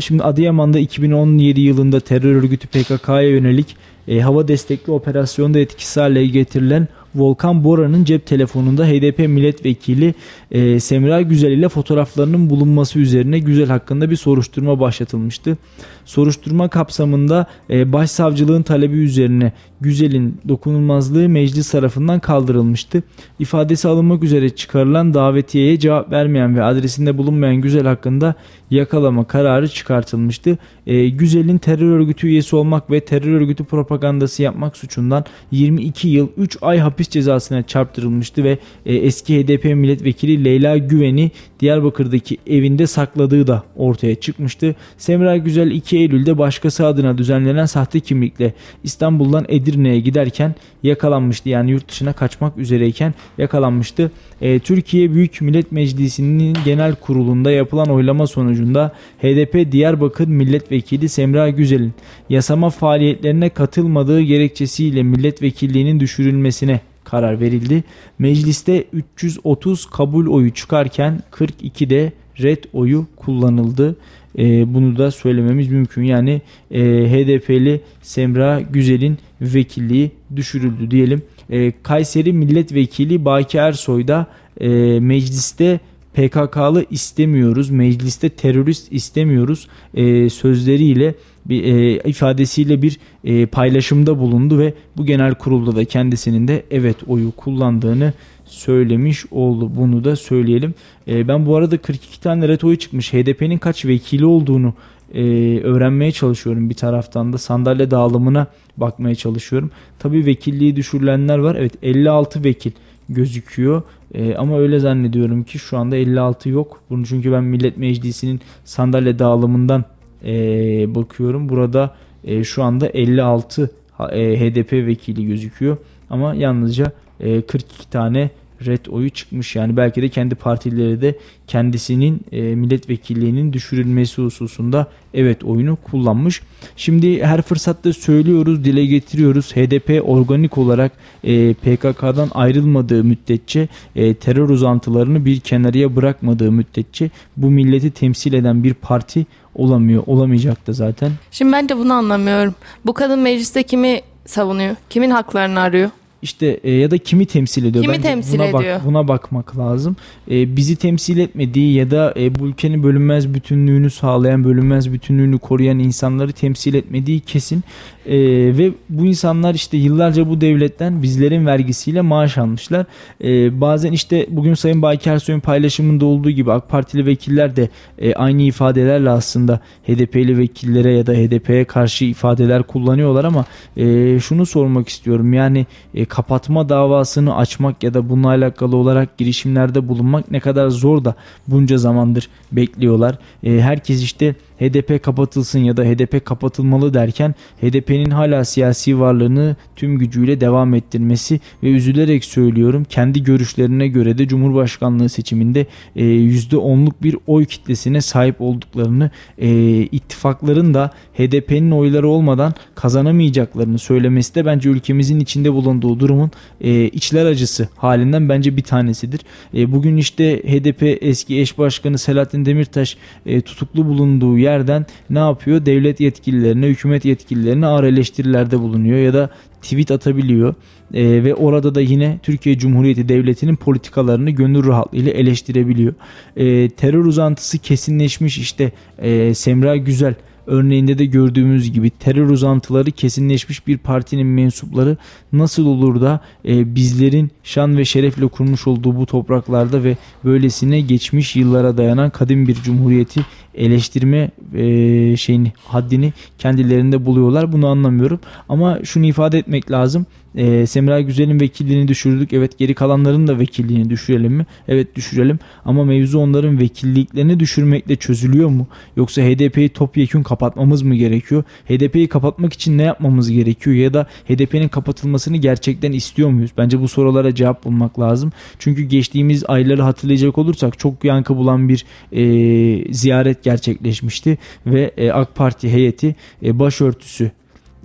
şimdi 0.00 0.22
Adıyaman'da 0.22 0.78
2017 0.78 1.60
yılında 1.60 2.00
terör 2.00 2.34
örgütü 2.34 2.68
PKK'ya 2.68 3.30
yönelik 3.30 3.76
e, 4.08 4.20
hava 4.20 4.48
destekli 4.48 4.92
operasyonda 4.92 5.58
etkisiz 5.58 5.96
hale 5.96 6.26
getirilen 6.26 6.88
Volkan 7.14 7.64
Bora'nın 7.64 8.04
cep 8.04 8.26
telefonunda 8.26 8.86
HDP 8.86 9.18
milletvekili 9.18 10.14
e, 10.50 10.80
Semra 10.80 11.22
Güzel 11.22 11.50
ile 11.50 11.68
fotoğraflarının 11.68 12.50
bulunması 12.50 12.98
üzerine 12.98 13.38
Güzel 13.38 13.68
hakkında 13.68 14.10
bir 14.10 14.16
soruşturma 14.16 14.80
başlatılmıştı. 14.80 15.56
Soruşturma 16.04 16.68
kapsamında 16.68 17.46
e, 17.70 17.92
başsavcılığın 17.92 18.62
talebi 18.62 18.96
üzerine 18.96 19.52
Güzel'in 19.80 20.40
dokunulmazlığı 20.48 21.28
meclis 21.28 21.70
tarafından 21.70 22.20
kaldırılmıştı. 22.20 23.02
İfadesi 23.38 23.88
alınmak 23.88 24.24
üzere 24.24 24.48
çıkarılan 24.48 25.14
davetiyeye 25.14 25.78
cevap 25.78 26.10
vermeyen 26.10 26.56
ve 26.56 26.62
adresinde 26.62 27.18
bulunmayan 27.18 27.56
Güzel 27.56 27.86
hakkında 27.86 28.34
yakalama 28.70 29.24
kararı 29.24 29.68
çıkartılmıştı. 29.68 30.58
E, 30.86 31.08
Güzel'in 31.08 31.58
terör 31.58 31.90
örgütü 31.90 32.26
üyesi 32.26 32.56
olmak 32.56 32.90
ve 32.90 33.00
terör 33.00 33.32
örgütü 33.32 33.64
propagandası 33.64 34.42
yapmak 34.42 34.76
suçundan 34.76 35.24
22 35.50 36.08
yıl 36.08 36.28
3 36.36 36.58
ay 36.62 36.78
hapis 36.78 37.08
cezasına 37.08 37.62
çarptırılmıştı 37.62 38.44
ve 38.44 38.58
e, 38.86 38.94
eski 38.94 39.44
HDP 39.44 39.64
milletvekili 39.64 40.44
Leyla 40.44 40.76
Güven'i 40.76 41.30
Diyarbakır'daki 41.60 42.38
evinde 42.46 42.86
sakladığı 42.86 43.46
da 43.46 43.62
ortaya 43.76 44.14
çıkmıştı. 44.14 44.74
Semra 44.98 45.36
Güzel 45.36 45.70
2 45.70 45.96
Eylül'de 45.96 46.38
başkası 46.38 46.86
adına 46.86 47.18
düzenlenen 47.18 47.66
sahte 47.66 48.00
kimlikle 48.00 48.54
İstanbul'dan 48.84 49.44
Edirne'ye 49.48 50.00
giderken 50.00 50.54
yakalanmıştı. 50.82 51.48
Yani 51.48 51.70
yurt 51.70 51.88
dışına 51.88 52.12
kaçmak 52.12 52.58
üzereyken 52.58 53.14
yakalanmıştı. 53.38 54.10
E, 54.40 54.58
Türkiye 54.58 55.12
Büyük 55.12 55.40
Millet 55.40 55.72
Meclisi'nin 55.72 56.56
genel 56.64 56.94
kurulunda 56.94 57.50
yapılan 57.50 57.88
oylama 57.88 58.26
sonucunda 58.26 58.92
HDP 59.22 59.72
Diyarbakır 59.72 60.28
Milletvekili 60.28 61.08
Semra 61.08 61.50
Güzel'in 61.50 61.92
yasama 62.30 62.70
faaliyetlerine 62.70 63.48
katılmadığı 63.48 64.20
gerekçesiyle 64.20 65.02
milletvekilliğinin 65.02 66.00
düşürülmesine 66.00 66.80
karar 67.06 67.40
verildi. 67.40 67.84
Mecliste 68.18 68.84
330 68.92 69.86
kabul 69.86 70.26
oyu 70.26 70.54
çıkarken 70.54 71.20
42'de 71.32 72.12
red 72.42 72.64
oyu 72.72 73.06
kullanıldı. 73.16 73.96
E, 74.38 74.74
bunu 74.74 74.98
da 74.98 75.10
söylememiz 75.10 75.68
mümkün. 75.68 76.02
Yani 76.02 76.42
e, 76.70 76.80
HDP'li 76.82 77.80
Semra 78.02 78.60
Güzel'in 78.60 79.18
vekilliği 79.40 80.10
düşürüldü 80.36 80.90
diyelim. 80.90 81.22
E, 81.50 81.72
Kayseri 81.82 82.32
Milletvekili 82.32 83.24
Baki 83.24 83.58
Ersoy 83.58 84.08
da 84.08 84.26
e, 84.60 84.68
mecliste 85.00 85.80
PKK'lı 86.14 86.84
istemiyoruz, 86.90 87.70
mecliste 87.70 88.28
terörist 88.28 88.92
istemiyoruz 88.92 89.68
e, 89.94 90.30
sözleriyle 90.30 91.14
bir 91.48 91.64
e, 91.64 92.08
ifadesiyle 92.08 92.82
bir 92.82 92.98
e, 93.24 93.46
paylaşımda 93.46 94.18
bulundu 94.18 94.58
ve 94.58 94.74
bu 94.96 95.06
genel 95.06 95.34
kurulda 95.34 95.76
da 95.76 95.84
kendisinin 95.84 96.48
de 96.48 96.62
evet 96.70 96.96
oyu 97.06 97.32
kullandığını 97.36 98.12
söylemiş 98.44 99.24
oldu. 99.30 99.70
Bunu 99.76 100.04
da 100.04 100.16
söyleyelim. 100.16 100.74
E, 101.08 101.28
ben 101.28 101.46
bu 101.46 101.56
arada 101.56 101.78
42 101.78 102.20
tane 102.20 102.48
ret 102.48 102.64
oyu 102.64 102.76
çıkmış. 102.76 103.12
HDP'nin 103.12 103.58
kaç 103.58 103.84
vekili 103.84 104.26
olduğunu 104.26 104.74
e, 105.14 105.22
öğrenmeye 105.60 106.12
çalışıyorum 106.12 106.70
bir 106.70 106.74
taraftan 106.74 107.32
da 107.32 107.38
sandalye 107.38 107.90
dağılımına 107.90 108.46
bakmaya 108.76 109.14
çalışıyorum. 109.14 109.70
Tabii 109.98 110.26
vekilliği 110.26 110.76
düşürülenler 110.76 111.38
var. 111.38 111.54
Evet 111.54 111.72
56 111.82 112.44
vekil 112.44 112.72
gözüküyor. 113.08 113.82
E, 114.14 114.34
ama 114.34 114.58
öyle 114.58 114.78
zannediyorum 114.78 115.44
ki 115.44 115.58
şu 115.58 115.78
anda 115.78 115.96
56 115.96 116.48
yok. 116.48 116.80
Bunu 116.90 117.06
çünkü 117.06 117.32
ben 117.32 117.44
Millet 117.44 117.76
Meclisi'nin 117.76 118.40
sandalye 118.64 119.18
dağılımından 119.18 119.84
e, 120.26 120.94
bakıyorum. 120.94 121.48
Burada 121.48 121.94
e, 122.24 122.44
şu 122.44 122.62
anda 122.62 122.86
56 122.86 123.70
e, 124.12 124.40
HDP 124.40 124.72
vekili 124.72 125.26
gözüküyor. 125.26 125.76
Ama 126.10 126.34
yalnızca 126.34 126.92
e, 127.20 127.42
42 127.42 127.90
tane 127.90 128.30
red 128.66 128.86
oyu 128.86 129.10
çıkmış. 129.10 129.56
Yani 129.56 129.76
belki 129.76 130.02
de 130.02 130.08
kendi 130.08 130.34
partileri 130.34 131.00
de 131.00 131.18
kendisinin 131.46 132.20
e, 132.32 132.40
milletvekilliğinin 132.40 133.52
düşürülmesi 133.52 134.22
hususunda 134.22 134.86
evet 135.14 135.44
oyunu 135.44 135.76
kullanmış. 135.76 136.42
Şimdi 136.76 137.24
her 137.24 137.42
fırsatta 137.42 137.92
söylüyoruz, 137.92 138.64
dile 138.64 138.86
getiriyoruz. 138.86 139.56
HDP 139.56 140.02
organik 140.08 140.58
olarak 140.58 140.92
e, 141.24 141.54
PKK'dan 141.54 142.30
ayrılmadığı 142.34 143.04
müddetçe 143.04 143.68
e, 143.96 144.14
terör 144.14 144.48
uzantılarını 144.48 145.24
bir 145.24 145.40
kenarıya 145.40 145.96
bırakmadığı 145.96 146.52
müddetçe 146.52 147.10
bu 147.36 147.50
milleti 147.50 147.90
temsil 147.90 148.32
eden 148.32 148.64
bir 148.64 148.74
parti 148.74 149.26
olamıyor. 149.54 150.02
Olamayacak 150.06 150.66
da 150.66 150.72
zaten. 150.72 151.12
Şimdi 151.30 151.52
ben 151.52 151.68
de 151.68 151.78
bunu 151.78 151.92
anlamıyorum. 151.92 152.54
Bu 152.86 152.94
kadın 152.94 153.18
mecliste 153.18 153.62
kimi 153.62 154.00
savunuyor? 154.26 154.76
Kimin 154.90 155.10
haklarını 155.10 155.60
arıyor? 155.60 155.90
İşte 156.26 156.60
e, 156.64 156.72
ya 156.72 156.90
da 156.90 156.98
kimi 156.98 157.26
temsil 157.26 157.64
ediyor? 157.64 157.84
Kimi 157.84 157.94
Bence 157.94 158.08
temsil 158.08 158.38
buna 158.38 158.44
ediyor? 158.44 158.78
Bak, 158.78 158.86
buna 158.86 159.08
bakmak 159.08 159.58
lazım. 159.58 159.96
E, 160.30 160.56
bizi 160.56 160.76
temsil 160.76 161.18
etmediği 161.18 161.74
ya 161.74 161.90
da 161.90 162.14
e, 162.16 162.34
bu 162.34 162.46
ülkenin 162.46 162.82
bölünmez 162.82 163.34
bütünlüğünü 163.34 163.90
sağlayan, 163.90 164.44
bölünmez 164.44 164.92
bütünlüğünü 164.92 165.38
koruyan 165.38 165.78
insanları 165.78 166.32
temsil 166.32 166.74
etmediği 166.74 167.20
kesin. 167.20 167.62
E, 168.06 168.16
ve 168.58 168.72
bu 168.88 169.06
insanlar 169.06 169.54
işte 169.54 169.76
yıllarca 169.76 170.28
bu 170.28 170.40
devletten 170.40 171.02
bizlerin 171.02 171.46
vergisiyle 171.46 172.00
maaş 172.00 172.38
almışlar. 172.38 172.86
E, 173.24 173.60
bazen 173.60 173.92
işte 173.92 174.26
bugün 174.30 174.54
Sayın 174.54 174.82
Baki 174.82 175.10
Ersoy'un 175.10 175.40
paylaşımında 175.40 176.04
olduğu 176.04 176.30
gibi 176.30 176.52
AK 176.52 176.68
Partili 176.68 177.06
vekiller 177.06 177.56
de 177.56 177.68
e, 177.98 178.14
aynı 178.14 178.42
ifadelerle 178.42 179.10
aslında 179.10 179.60
HDP'li 179.86 180.38
vekillere 180.38 180.92
ya 180.92 181.06
da 181.06 181.12
HDP'ye 181.12 181.64
karşı 181.64 182.04
ifadeler 182.04 182.62
kullanıyorlar 182.62 183.24
ama 183.24 183.44
e, 183.76 184.18
şunu 184.20 184.46
sormak 184.46 184.88
istiyorum. 184.88 185.32
Yani 185.32 185.66
e, 185.94 186.04
kapatma 186.04 186.68
davasını 186.68 187.36
açmak 187.36 187.82
ya 187.82 187.94
da 187.94 188.08
bununla 188.08 188.28
alakalı 188.28 188.76
olarak 188.76 189.18
girişimlerde 189.18 189.88
bulunmak 189.88 190.30
ne 190.30 190.40
kadar 190.40 190.68
zor 190.68 191.04
da 191.04 191.14
bunca 191.48 191.78
zamandır 191.78 192.28
bekliyorlar. 192.52 193.18
E, 193.44 193.60
herkes 193.60 194.02
işte 194.02 194.34
HDP 194.58 195.02
kapatılsın 195.02 195.58
ya 195.58 195.76
da 195.76 195.84
HDP 195.84 196.24
kapatılmalı 196.24 196.94
derken 196.94 197.34
HDP'nin 197.60 198.10
hala 198.10 198.44
siyasi 198.44 199.00
varlığını 199.00 199.56
tüm 199.76 199.98
gücüyle 199.98 200.40
devam 200.40 200.74
ettirmesi 200.74 201.40
ve 201.62 201.70
üzülerek 201.70 202.24
söylüyorum 202.24 202.86
kendi 202.88 203.22
görüşlerine 203.22 203.88
göre 203.88 204.18
de 204.18 204.28
Cumhurbaşkanlığı 204.28 205.08
seçiminde 205.08 205.66
e, 205.96 206.04
%10'luk 206.04 206.92
bir 207.02 207.16
oy 207.26 207.44
kitlesine 207.44 208.00
sahip 208.00 208.40
olduklarını 208.40 209.10
e, 209.38 209.48
ittifakların 209.82 210.74
da 210.74 210.90
HDP'nin 211.14 211.70
oyları 211.70 212.08
olmadan 212.08 212.54
kazanamayacaklarını 212.74 213.78
söylemesi 213.78 214.34
de 214.34 214.46
bence 214.46 214.68
ülkemizin 214.68 215.20
içinde 215.20 215.52
bulunduğu 215.52 216.00
durumun 216.00 216.30
e, 216.60 216.84
içler 216.84 217.26
acısı 217.26 217.68
halinden 217.76 218.28
bence 218.28 218.56
bir 218.56 218.62
tanesidir. 218.62 219.20
E, 219.54 219.72
bugün 219.72 219.96
işte 219.96 220.38
HDP 220.38 220.98
eski 221.00 221.40
eş 221.40 221.58
başkanı 221.58 221.98
Selahattin 221.98 222.44
Demirtaş 222.44 222.96
e, 223.26 223.40
tutuklu 223.40 223.86
bulunduğu 223.86 224.38
yerden 224.46 224.86
ne 225.10 225.18
yapıyor? 225.18 225.66
Devlet 225.66 226.00
yetkililerine, 226.00 226.66
hükümet 226.66 227.04
yetkililerine 227.04 227.66
ağır 227.66 227.84
eleştirilerde 227.84 228.58
bulunuyor 228.58 228.98
ya 228.98 229.14
da 229.14 229.30
tweet 229.62 229.90
atabiliyor. 229.90 230.54
E, 230.94 231.24
ve 231.24 231.34
orada 231.34 231.74
da 231.74 231.80
yine 231.80 232.18
Türkiye 232.22 232.58
Cumhuriyeti 232.58 233.08
Devleti'nin 233.08 233.56
politikalarını 233.56 234.30
gönül 234.30 234.66
rahatlığıyla 234.66 235.12
eleştirebiliyor. 235.12 235.94
E, 236.36 236.68
terör 236.68 237.04
uzantısı 237.04 237.58
kesinleşmiş 237.58 238.38
işte 238.38 238.72
e, 238.98 239.34
Semra 239.34 239.76
Güzel 239.76 240.14
örneğinde 240.46 240.98
de 240.98 241.06
gördüğümüz 241.06 241.72
gibi 241.72 241.90
terör 241.90 242.28
uzantıları 242.28 242.90
kesinleşmiş 242.90 243.66
bir 243.66 243.78
partinin 243.78 244.26
mensupları 244.26 244.96
nasıl 245.32 245.66
olur 245.66 246.00
da 246.00 246.20
e, 246.48 246.74
bizlerin 246.74 247.30
şan 247.42 247.76
ve 247.76 247.84
şerefle 247.84 248.28
kurmuş 248.28 248.66
olduğu 248.66 248.96
bu 248.96 249.06
topraklarda 249.06 249.84
ve 249.84 249.96
böylesine 250.24 250.80
geçmiş 250.80 251.36
yıllara 251.36 251.76
dayanan 251.76 252.10
kadim 252.10 252.48
bir 252.48 252.54
cumhuriyeti 252.54 253.20
eleştirme 253.56 254.30
e, 254.54 255.16
şeyini 255.16 255.52
haddini 255.64 256.12
kendilerinde 256.38 257.06
buluyorlar. 257.06 257.52
Bunu 257.52 257.66
anlamıyorum. 257.66 258.20
Ama 258.48 258.78
şunu 258.84 259.06
ifade 259.06 259.38
etmek 259.38 259.70
lazım. 259.70 260.06
E, 260.36 260.66
Semra 260.66 261.00
Güzel'in 261.00 261.40
vekilliğini 261.40 261.88
düşürdük. 261.88 262.32
Evet 262.32 262.58
geri 262.58 262.74
kalanların 262.74 263.26
da 263.26 263.38
vekilliğini 263.38 263.90
düşürelim 263.90 264.32
mi? 264.32 264.46
Evet 264.68 264.96
düşürelim. 264.96 265.38
Ama 265.64 265.84
mevzu 265.84 266.18
onların 266.18 266.60
vekilliklerini 266.60 267.40
düşürmekle 267.40 267.96
çözülüyor 267.96 268.48
mu? 268.48 268.66
Yoksa 268.96 269.22
HDP'yi 269.22 269.68
topyekun 269.68 270.22
kapatmamız 270.22 270.82
mı 270.82 270.94
gerekiyor? 270.94 271.44
HDP'yi 271.68 272.08
kapatmak 272.08 272.52
için 272.52 272.78
ne 272.78 272.82
yapmamız 272.82 273.30
gerekiyor? 273.30 273.76
Ya 273.76 273.94
da 273.94 274.06
HDP'nin 274.28 274.68
kapatılmasını 274.68 275.36
gerçekten 275.36 275.92
istiyor 275.92 276.30
muyuz? 276.30 276.50
Bence 276.58 276.80
bu 276.80 276.88
sorulara 276.88 277.34
cevap 277.34 277.64
bulmak 277.64 278.00
lazım. 278.00 278.32
Çünkü 278.58 278.82
geçtiğimiz 278.82 279.44
ayları 279.48 279.82
hatırlayacak 279.82 280.38
olursak 280.38 280.78
çok 280.78 281.04
yankı 281.04 281.36
bulan 281.36 281.68
bir 281.68 281.84
e, 282.12 282.92
ziyaret 282.92 283.45
gerçekleşmişti 283.46 284.38
ve 284.66 284.90
e, 284.96 285.10
AK 285.10 285.34
Parti 285.34 285.72
heyeti 285.72 286.14
e, 286.42 286.58
başörtüsü 286.58 287.30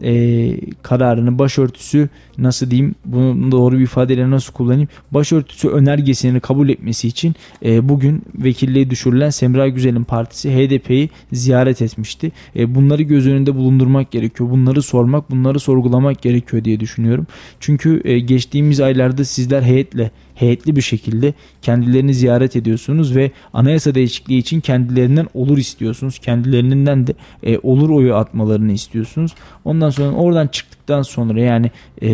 e, 0.04 0.54
kararını 0.82 1.40
başörtüsü 1.40 2.10
nasıl 2.38 2.72
diyeyim 2.72 2.96
bunu 3.06 3.52
doğru 3.52 3.78
bir 3.78 3.84
ifadeyle 3.84 4.30
nasıl 4.30 4.54
kullanayım 4.54 4.90
başörtüsü 5.12 5.70
önergesini 5.70 6.40
kabul 6.40 6.70
etmesi 6.70 7.08
için 7.08 7.36
e, 7.66 7.90
bugün 7.90 8.24
vekilliği 8.36 8.90
düşürülen 8.90 9.30
Semra 9.30 9.68
Güzel'in 9.68 10.04
partisi 10.04 10.50
HDP'yi 10.52 11.10
ziyaret 11.34 11.82
etmişti. 11.82 12.32
E, 12.56 12.76
bunları 12.76 13.04
göz 13.04 13.28
önünde 13.28 13.56
bulundurmak 13.56 14.12
gerekiyor. 14.12 14.50
Bunları 14.50 14.82
sormak, 14.82 15.32
bunları 15.32 15.60
sorgulamak 15.60 16.22
gerekiyor 16.22 16.64
diye 16.64 16.80
düşünüyorum. 16.80 17.28
Çünkü 17.60 18.02
e, 18.06 18.20
geçtiğimiz 18.20 18.80
aylarda 18.80 19.26
sizler 19.26 19.62
heyetle 19.62 20.12
heyetli 20.42 20.76
bir 20.76 20.82
şekilde 20.82 21.34
kendilerini 21.62 22.14
ziyaret 22.14 22.56
ediyorsunuz 22.56 23.16
ve 23.16 23.32
anayasa 23.54 23.96
değişikliği 23.96 24.38
için 24.38 24.60
kendilerinden 24.60 25.28
olur 25.34 25.58
istiyorsunuz. 25.58 26.20
Kendilerinden 26.20 27.08
de 27.08 27.14
e, 27.44 27.58
olur 27.58 27.90
oyu 27.90 28.16
atmalarını 28.16 28.72
istiyorsunuz. 28.72 29.32
Ondan 29.66 29.90
sonra 29.90 30.16
oradan 30.16 30.50
çıktıktan 30.92 31.02
sonra 31.02 31.40
yani 31.40 31.72
e, 32.02 32.10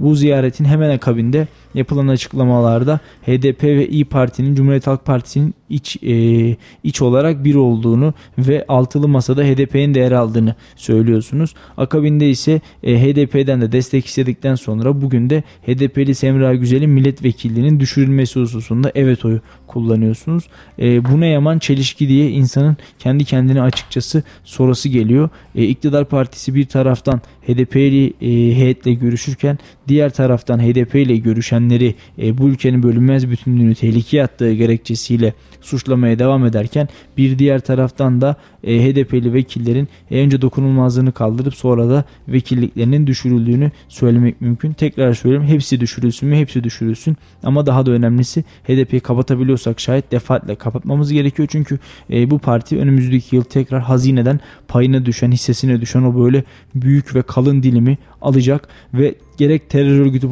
bu 0.00 0.14
ziyaretin 0.14 0.64
hemen 0.64 0.90
akabinde 0.90 1.46
yapılan 1.74 2.08
açıklamalarda 2.08 3.00
HDP 3.26 3.64
ve 3.64 3.88
İyi 3.88 4.04
Parti'nin 4.04 4.54
Cumhuriyet 4.54 4.86
Halk 4.86 5.04
Partisi'nin 5.04 5.54
iç 5.70 5.96
e, 6.02 6.56
iç 6.82 7.02
olarak 7.02 7.44
bir 7.44 7.54
olduğunu 7.54 8.14
ve 8.38 8.64
altılı 8.68 9.08
masada 9.08 9.42
HDP'nin 9.42 9.94
de 9.94 10.00
yer 10.00 10.12
aldığını 10.12 10.54
söylüyorsunuz. 10.76 11.54
Akabinde 11.76 12.30
ise 12.30 12.60
e, 12.82 12.98
HDP'den 12.98 13.60
de 13.60 13.72
destek 13.72 14.06
istedikten 14.06 14.54
sonra 14.54 14.92
bugün 15.02 15.30
de 15.30 15.42
HDP'li 15.66 16.14
Semra 16.14 16.54
Güzel'in 16.54 16.90
milletvekilliğinin 16.90 17.80
düşürülmesi 17.80 18.40
hususunda 18.40 18.92
evet 18.94 19.24
oyu 19.24 19.40
kullanıyorsunuz. 19.66 20.44
E, 20.78 21.04
bu 21.04 21.20
ne 21.20 21.26
yaman 21.26 21.58
çelişki 21.58 22.08
diye 22.08 22.30
insanın 22.30 22.76
kendi 22.98 23.24
kendine 23.24 23.62
açıkçası 23.62 24.22
sorası 24.44 24.88
geliyor. 24.88 25.28
E, 25.54 25.64
İktidar 25.64 26.04
Partisi 26.04 26.54
bir 26.54 26.66
taraftan 26.66 27.20
HDP'li 27.46 28.12
e, 28.22 28.26
heyetle 28.30 28.94
görüşürken 28.94 29.58
diğer 29.88 30.10
taraftan 30.10 30.58
HDP 30.58 30.94
ile 30.94 31.16
görüşenleri 31.16 31.94
e, 32.18 32.38
bu 32.38 32.48
ülkenin 32.48 32.82
bölünmez 32.82 33.30
bütünlüğünü 33.30 33.74
tehlikeye 33.74 34.22
attığı 34.22 34.52
gerekçesiyle 34.52 35.32
suçlamaya 35.60 36.18
devam 36.18 36.46
ederken 36.46 36.88
bir 37.16 37.38
diğer 37.38 37.60
taraftan 37.60 38.20
da 38.20 38.36
e, 38.64 38.84
HDP'li 38.84 39.32
vekillerin 39.32 39.88
e, 40.10 40.20
önce 40.20 40.42
dokunulmazlığını 40.42 41.12
kaldırıp 41.12 41.54
sonra 41.54 41.88
da 41.88 42.04
vekilliklerinin 42.28 43.06
düşürüldüğünü 43.06 43.70
söylemek 43.88 44.40
mümkün. 44.40 44.72
Tekrar 44.72 45.14
söylüyorum 45.14 45.48
hepsi 45.48 45.80
düşürülsün 45.80 46.28
mü 46.28 46.36
hepsi 46.36 46.64
düşürülsün 46.64 47.16
ama 47.42 47.66
daha 47.66 47.86
da 47.86 47.90
önemlisi 47.90 48.44
HDP'yi 48.64 49.00
kapatabiliyorsak 49.00 49.80
şayet 49.80 50.12
defaatle 50.12 50.54
kapatmamız 50.54 51.12
gerekiyor. 51.12 51.48
Çünkü 51.52 51.78
e, 52.10 52.30
bu 52.30 52.38
parti 52.38 52.78
önümüzdeki 52.78 53.36
yıl 53.36 53.42
tekrar 53.42 53.80
hazineden 53.80 54.40
payına 54.68 55.06
düşen 55.06 55.32
hissesine 55.32 55.80
düşen 55.80 56.02
o 56.02 56.24
böyle 56.24 56.44
büyük 56.74 57.14
ve 57.14 57.22
kalın 57.22 57.62
dilimi 57.62 57.98
alacak 58.22 58.68
ve 58.94 59.14
gerek 59.38 59.70
terör 59.70 60.00
örgütü 60.00 60.28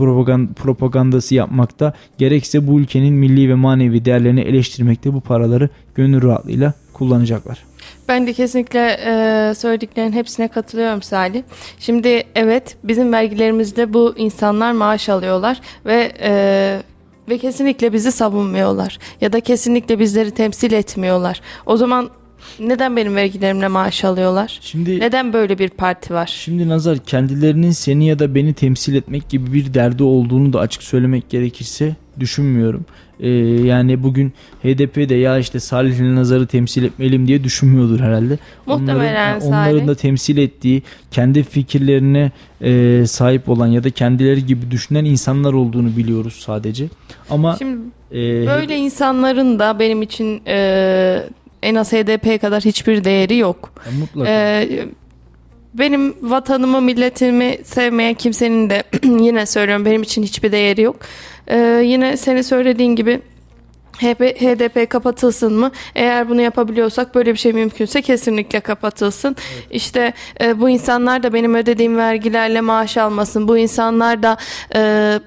propagandası 0.56 1.34
yapmakta 1.34 1.94
gerekse 2.18 2.66
bu 2.66 2.80
ülkenin 2.80 3.14
milli 3.14 3.48
ve 3.48 3.54
manevi 3.54 4.04
değerlerini 4.04 4.40
eleştirmekte 4.40 5.14
bu 5.14 5.20
paraları 5.20 5.68
gönül 5.94 6.22
rahatlığıyla 6.22 6.74
kullanacaklar. 6.92 7.69
Ben 8.10 8.26
de 8.26 8.32
kesinlikle 8.32 9.00
e, 9.06 9.54
söylediklerin 9.54 10.12
hepsine 10.12 10.48
katılıyorum 10.48 11.02
Salih. 11.02 11.42
Şimdi 11.78 12.22
evet 12.34 12.76
bizim 12.84 13.12
vergilerimizde 13.12 13.92
bu 13.92 14.14
insanlar 14.16 14.72
maaş 14.72 15.08
alıyorlar 15.08 15.60
ve 15.86 16.12
e, 16.20 16.32
ve 17.28 17.38
kesinlikle 17.38 17.92
bizi 17.92 18.12
savunmuyorlar 18.12 18.98
ya 19.20 19.32
da 19.32 19.40
kesinlikle 19.40 19.98
bizleri 19.98 20.30
temsil 20.30 20.72
etmiyorlar. 20.72 21.40
O 21.66 21.76
zaman 21.76 22.10
neden 22.60 22.96
benim 22.96 23.16
vergilerimle 23.16 23.68
maaş 23.68 24.04
alıyorlar? 24.04 24.58
Şimdi 24.62 25.00
neden 25.00 25.32
böyle 25.32 25.58
bir 25.58 25.68
parti 25.68 26.14
var? 26.14 26.26
Şimdi 26.44 26.68
Nazar 26.68 26.98
kendilerinin 26.98 27.70
seni 27.70 28.06
ya 28.06 28.18
da 28.18 28.34
beni 28.34 28.54
temsil 28.54 28.94
etmek 28.94 29.28
gibi 29.28 29.52
bir 29.52 29.74
derdi 29.74 30.02
olduğunu 30.02 30.52
da 30.52 30.60
açık 30.60 30.82
söylemek 30.82 31.30
gerekirse 31.30 31.96
düşünmüyorum. 32.20 32.84
Ee, 33.20 33.28
yani 33.64 34.02
bugün 34.02 34.32
HDP'de 34.62 35.14
ya 35.14 35.38
işte 35.38 35.60
Salih 35.60 36.00
Nazar'ı 36.00 36.46
temsil 36.46 36.84
etmeliyim 36.84 37.26
diye 37.26 37.44
düşünmüyordur 37.44 38.00
herhalde. 38.00 38.38
Muhtemelen 38.66 39.40
onların, 39.40 39.48
onların 39.48 39.88
da 39.88 39.94
temsil 39.94 40.36
ettiği 40.38 40.82
kendi 41.10 41.42
fikirlerine 41.42 42.30
e, 42.62 43.02
sahip 43.06 43.48
olan 43.48 43.66
ya 43.66 43.84
da 43.84 43.90
kendileri 43.90 44.46
gibi 44.46 44.70
düşünen 44.70 45.04
insanlar 45.04 45.52
olduğunu 45.52 45.96
biliyoruz 45.96 46.42
sadece. 46.46 46.88
Ama 47.30 47.56
Şimdi 47.56 47.80
e, 48.12 48.46
böyle 48.46 48.76
insanların 48.76 49.58
da 49.58 49.78
benim 49.78 50.02
için 50.02 50.42
e, 50.46 51.22
en 51.62 51.74
az 51.74 51.92
HDP 51.92 52.40
kadar 52.40 52.62
hiçbir 52.62 53.04
değeri 53.04 53.36
yok. 53.36 53.72
Ya 53.86 53.92
mutlaka. 54.00 54.30
Ee, 54.30 54.88
benim 55.74 56.30
vatanımı, 56.30 56.80
milletimi 56.80 57.58
sevmeyen 57.64 58.14
kimsenin 58.14 58.70
de 58.70 58.82
yine 59.04 59.46
söylüyorum 59.46 59.84
benim 59.84 60.02
için 60.02 60.22
hiçbir 60.22 60.52
değeri 60.52 60.82
yok. 60.82 60.96
Ee, 61.50 61.82
yine 61.84 62.16
seni 62.16 62.44
söylediğin 62.44 62.96
gibi 62.96 63.20
HDP 64.00 64.90
kapatılsın 64.90 65.52
mı? 65.52 65.70
Eğer 65.94 66.28
bunu 66.28 66.40
yapabiliyorsak 66.40 67.14
böyle 67.14 67.32
bir 67.32 67.38
şey 67.38 67.52
mümkünse 67.52 68.02
kesinlikle 68.02 68.60
kapatılsın. 68.60 69.36
Evet. 69.54 69.66
İşte 69.70 70.12
e, 70.40 70.60
bu 70.60 70.68
insanlar 70.70 71.22
da 71.22 71.32
benim 71.32 71.54
ödediğim 71.54 71.96
vergilerle 71.96 72.60
maaş 72.60 72.96
almasın. 72.96 73.48
Bu 73.48 73.58
insanlar 73.58 74.22
da 74.22 74.36
e, 74.74 75.20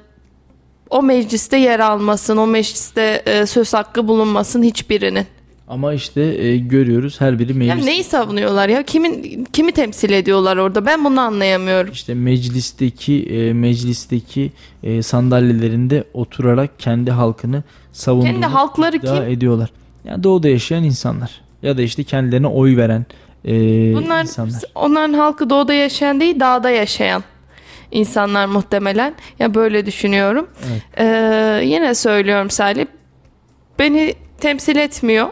o 0.89 1.03
mecliste 1.03 1.57
yer 1.57 1.80
almasın. 1.80 2.38
O 2.38 2.47
mecliste 2.47 3.24
e, 3.26 3.45
söz 3.45 3.74
hakkı 3.74 4.07
bulunmasın 4.07 4.63
hiçbirinin. 4.63 5.26
Ama 5.74 5.93
işte 5.93 6.21
e, 6.21 6.57
görüyoruz 6.57 7.21
her 7.21 7.39
biri 7.39 7.53
meclis. 7.53 7.78
Ya 7.78 7.86
neyi 7.86 8.03
savunuyorlar 8.03 8.69
ya? 8.69 8.84
Kimin 8.84 9.43
kimi 9.53 9.71
temsil 9.71 10.11
ediyorlar 10.11 10.57
orada? 10.57 10.86
Ben 10.86 11.05
bunu 11.05 11.21
anlayamıyorum. 11.21 11.91
İşte 11.93 12.13
meclisteki 12.13 13.24
e, 13.24 13.53
meclisteki 13.53 14.51
e, 14.84 15.01
sandalyelerinde 15.01 16.03
oturarak 16.13 16.80
kendi 16.80 17.11
halkını 17.11 17.63
savunduğunu 17.91 18.32
kendi 18.32 18.45
halkları 18.45 18.99
kim? 18.99 19.13
ediyorlar. 19.15 19.69
Yani 20.05 20.24
doğuda 20.24 20.49
yaşayan 20.49 20.84
insanlar 20.84 21.41
ya 21.63 21.78
da 21.78 21.82
işte 21.82 22.03
kendilerine 22.03 22.47
oy 22.47 22.78
veren 22.78 23.05
e, 23.45 23.51
Bunlar, 23.95 24.21
insanlar. 24.21 24.61
Onların 24.76 25.13
halkı 25.13 25.49
doğuda 25.49 25.74
yaşayan 25.74 26.19
değil, 26.19 26.39
dağda 26.39 26.69
yaşayan 26.69 27.24
insanlar 27.91 28.45
muhtemelen. 28.45 29.15
Ya 29.39 29.53
böyle 29.53 29.86
düşünüyorum. 29.86 30.47
Evet. 30.71 30.82
Ee, 30.97 31.61
yine 31.65 31.95
söylüyorum 31.95 32.49
Salih. 32.49 32.86
Beni 33.80 34.13
temsil 34.39 34.76
etmiyor 34.76 35.28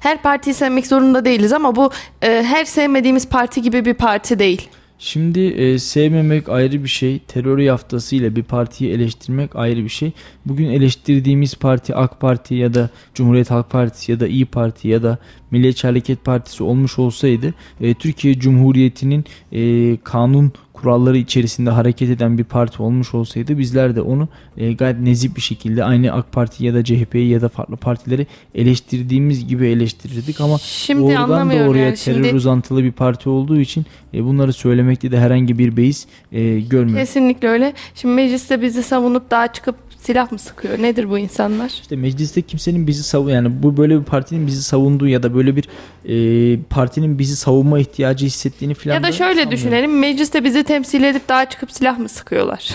her 0.00 0.22
partiyi 0.22 0.54
sevmek 0.54 0.86
zorunda 0.86 1.24
değiliz 1.24 1.52
ama 1.52 1.76
bu 1.76 1.90
e, 2.22 2.42
her 2.42 2.64
sevmediğimiz 2.64 3.28
parti 3.28 3.62
gibi 3.62 3.84
bir 3.84 3.94
parti 3.94 4.38
değil. 4.38 4.68
Şimdi 4.98 5.40
e, 5.40 5.78
sevmemek 5.78 6.48
ayrı 6.48 6.84
bir 6.84 6.88
şey, 6.88 7.18
terör 7.18 7.58
yaftasıyla 7.58 8.36
bir 8.36 8.42
partiyi 8.42 8.90
eleştirmek 8.90 9.56
ayrı 9.56 9.84
bir 9.84 9.88
şey. 9.88 10.12
Bugün 10.46 10.68
eleştirdiğimiz 10.68 11.54
parti 11.54 11.94
AK 11.94 12.20
Parti 12.20 12.54
ya 12.54 12.74
da 12.74 12.90
Cumhuriyet 13.14 13.50
Halk 13.50 13.70
Partisi 13.70 14.12
ya 14.12 14.20
da 14.20 14.26
İyi 14.26 14.46
Parti 14.46 14.88
ya 14.88 15.02
da 15.02 15.18
Milliyetçi 15.50 15.86
Hareket 15.86 16.24
Partisi 16.24 16.62
olmuş 16.62 16.98
olsaydı 16.98 17.54
e, 17.80 17.94
Türkiye 17.94 18.38
Cumhuriyeti'nin 18.38 19.24
e, 19.52 19.96
kanun 20.04 20.52
kuralları 20.76 21.18
içerisinde 21.18 21.70
hareket 21.70 22.10
eden 22.10 22.38
bir 22.38 22.44
parti 22.44 22.82
olmuş 22.82 23.14
olsaydı 23.14 23.58
bizler 23.58 23.96
de 23.96 24.00
onu 24.00 24.28
e, 24.56 24.72
gayet 24.72 25.00
nezih 25.00 25.36
bir 25.36 25.40
şekilde 25.40 25.84
aynı 25.84 26.12
AK 26.12 26.32
Parti 26.32 26.64
ya 26.64 26.74
da 26.74 26.84
CHP'yi 26.84 27.28
ya 27.28 27.42
da 27.42 27.48
farklı 27.48 27.76
partileri 27.76 28.26
eleştirdiğimiz 28.54 29.48
gibi 29.48 29.66
eleştirirdik 29.66 30.40
ama 30.40 30.58
Şimdi 30.58 31.02
doğrudan 31.02 31.50
doğruya 31.50 31.84
yani. 31.84 31.96
terör 31.96 32.24
Şimdi... 32.24 32.36
uzantılı 32.36 32.84
bir 32.84 32.92
parti 32.92 33.28
olduğu 33.28 33.60
için 33.60 33.86
e, 34.14 34.24
bunları 34.24 34.52
söylemekte 34.52 35.10
de 35.10 35.18
herhangi 35.18 35.58
bir 35.58 35.76
beis 35.76 36.06
e, 36.32 36.60
görmüyorum. 36.60 37.04
Kesinlikle 37.04 37.48
öyle. 37.48 37.72
Şimdi 37.94 38.14
mecliste 38.14 38.62
bizi 38.62 38.82
savunup 38.82 39.30
daha 39.30 39.52
çıkıp 39.52 39.85
silah 39.98 40.32
mı 40.32 40.38
sıkıyor? 40.38 40.82
Nedir 40.82 41.10
bu 41.10 41.18
insanlar? 41.18 41.68
İşte 41.68 41.96
mecliste 41.96 42.42
kimsenin 42.42 42.86
bizi 42.86 43.02
savun 43.02 43.30
yani 43.30 43.62
bu 43.62 43.76
böyle 43.76 44.00
bir 44.00 44.04
partinin 44.04 44.46
bizi 44.46 44.62
savunduğu 44.62 45.08
ya 45.08 45.22
da 45.22 45.34
böyle 45.34 45.56
bir 45.56 45.68
e, 46.04 46.62
partinin 46.70 47.18
bizi 47.18 47.36
savunma 47.36 47.78
ihtiyacı 47.78 48.26
hissettiğini 48.26 48.74
falan 48.74 48.94
Ya 48.94 49.02
da 49.02 49.12
şöyle 49.12 49.50
düşünelim. 49.50 49.98
Mecliste 49.98 50.44
bizi 50.44 50.64
temsil 50.64 51.02
edip 51.02 51.28
daha 51.28 51.48
çıkıp 51.48 51.72
silah 51.72 51.98
mı 51.98 52.08
sıkıyorlar? 52.08 52.74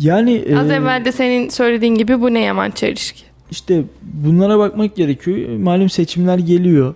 Yani 0.00 0.44
az 0.58 0.70
e, 0.70 0.74
evvel 0.74 1.04
de 1.04 1.12
senin 1.12 1.48
söylediğin 1.48 1.94
gibi 1.94 2.20
bu 2.20 2.34
ne 2.34 2.40
yaman 2.40 2.70
çelişki. 2.70 3.24
İşte 3.50 3.82
bunlara 4.02 4.58
bakmak 4.58 4.96
gerekiyor. 4.96 5.48
Malum 5.58 5.90
seçimler 5.90 6.38
geliyor 6.38 6.94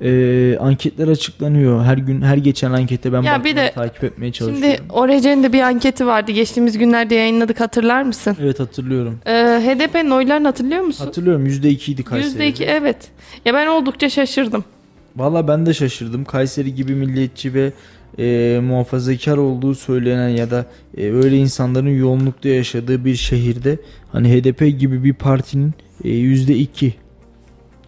e, 0.00 0.58
anketler 0.60 1.08
açıklanıyor. 1.08 1.84
Her 1.84 1.98
gün 1.98 2.22
her 2.22 2.36
geçen 2.36 2.72
ankette 2.72 3.12
ben 3.12 3.22
ya 3.22 3.44
bir 3.44 3.56
de, 3.56 3.72
takip 3.74 4.04
etmeye 4.04 4.32
çalışıyorum. 4.32 4.76
Şimdi 4.78 4.92
Orecen'in 4.92 5.42
de 5.42 5.52
bir 5.52 5.60
anketi 5.60 6.06
vardı. 6.06 6.32
Geçtiğimiz 6.32 6.78
günlerde 6.78 7.14
yayınladık 7.14 7.60
hatırlar 7.60 8.02
mısın? 8.02 8.36
Evet 8.42 8.60
hatırlıyorum. 8.60 9.18
Ee, 9.26 9.32
HDP'nin 9.32 10.10
oylarını 10.10 10.46
hatırlıyor 10.46 10.82
musun? 10.82 11.04
Hatırlıyorum. 11.04 11.46
%2 11.46 11.90
idi 11.90 12.02
Kayseri'de. 12.02 12.48
%2 12.48 12.64
evet. 12.64 12.96
Ya 13.44 13.54
ben 13.54 13.66
oldukça 13.66 14.08
şaşırdım. 14.08 14.64
Valla 15.16 15.48
ben 15.48 15.66
de 15.66 15.74
şaşırdım. 15.74 16.24
Kayseri 16.24 16.74
gibi 16.74 16.94
milliyetçi 16.94 17.54
ve 17.54 17.72
e, 18.18 18.60
muhafazakar 18.62 19.36
olduğu 19.36 19.74
söylenen 19.74 20.28
ya 20.28 20.50
da 20.50 20.66
e, 20.96 21.10
öyle 21.12 21.36
insanların 21.36 21.98
yoğunlukta 21.98 22.48
yaşadığı 22.48 23.04
bir 23.04 23.14
şehirde 23.14 23.78
hani 24.12 24.34
HDP 24.34 24.78
gibi 24.78 25.04
bir 25.04 25.14
partinin 25.14 25.74
e, 26.04 26.08
%2 26.08 26.92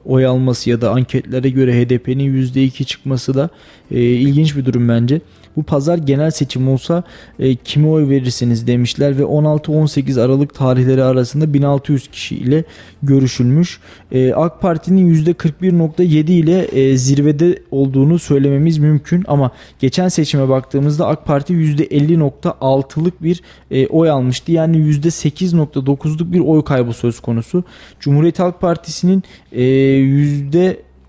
oy 0.09 0.27
alması 0.27 0.71
ya 0.71 0.81
da 0.81 0.91
anketlere 0.91 1.51
göre 1.51 1.85
HDP'nin 1.85 2.43
%2 2.43 2.85
çıkması 2.85 3.35
da 3.35 3.49
e, 3.91 4.01
ilginç 4.01 4.57
bir 4.57 4.65
durum 4.65 4.89
bence. 4.89 5.21
Bu 5.59 5.63
pazar 5.63 5.99
genel 5.99 6.31
seçim 6.31 6.69
olsa 6.69 7.03
e, 7.39 7.55
kime 7.55 7.89
oy 7.89 8.09
verirsiniz 8.09 8.67
demişler 8.67 9.19
ve 9.19 9.23
16-18 9.23 10.21
Aralık 10.21 10.55
tarihleri 10.55 11.03
arasında 11.03 11.55
1600 11.55 12.09
kişi 12.09 12.37
ile 12.37 12.65
görüşülmüş. 13.03 13.81
E, 14.13 14.33
AK 14.33 14.61
Parti'nin 14.61 15.15
%41.7 15.15 16.31
ile 16.31 16.65
e, 16.65 16.97
zirvede 16.97 17.63
olduğunu 17.71 18.19
söylememiz 18.19 18.79
mümkün 18.79 19.25
ama 19.29 19.51
geçen 19.79 20.09
seçime 20.09 20.49
baktığımızda 20.49 21.07
AK 21.07 21.27
Parti 21.27 21.53
%50.6'lık 21.53 23.23
bir 23.23 23.43
e, 23.71 23.87
oy 23.87 24.11
almıştı. 24.11 24.53
Yani 24.53 24.77
%8.9'luk 24.77 26.33
bir 26.33 26.41
oy 26.41 26.65
kaybı 26.65 26.93
söz 26.93 27.21
konusu. 27.21 27.65
Cumhuriyet 28.01 28.39
Halk 28.39 28.61
Partisi'nin 28.61 29.23
e, 29.53 29.63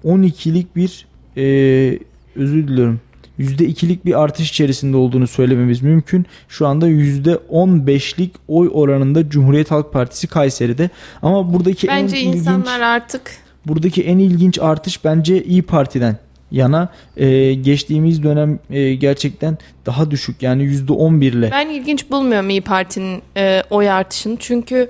%12'lik 0.04 0.76
bir 0.76 1.08
e, 1.38 2.00
özür 2.36 2.68
diliyorum 2.68 3.00
%2'lik 3.40 4.06
bir 4.06 4.22
artış 4.22 4.50
içerisinde 4.50 4.98
olduğunu 4.98 5.28
söylememiz 5.28 5.82
mümkün. 5.82 6.26
Şu 6.50 6.68
anda 6.68 6.90
%15'lik 6.90 8.32
oy 8.48 8.70
oranında 8.74 9.30
Cumhuriyet 9.30 9.72
Halk 9.72 9.94
Partisi 9.94 10.28
Kayseri'de. 10.28 10.90
Ama 11.22 11.54
buradaki 11.54 11.88
Bence 11.88 12.18
en 12.18 12.28
insanlar 12.28 12.60
ilginç, 12.60 12.82
artık 12.82 13.32
buradaki 13.66 14.04
en 14.04 14.18
ilginç 14.18 14.60
artış 14.60 15.04
bence 15.04 15.44
İyi 15.44 15.62
Parti'den 15.62 16.18
yana 16.52 16.90
e, 17.18 17.54
geçtiğimiz 17.54 18.24
dönem 18.24 18.60
e, 18.70 18.94
gerçekten 18.94 19.58
daha 19.86 20.12
düşük 20.12 20.44
yani 20.44 20.64
yüzde 20.64 20.94
on 20.94 21.22
birle. 21.22 21.52
Ben 21.52 21.70
ilginç 21.70 22.12
bulmuyorum 22.12 22.50
İyi 22.50 22.62
Parti'nin 22.62 23.22
e, 23.38 23.64
oy 23.70 23.90
artışını 23.90 24.38
çünkü 24.40 24.90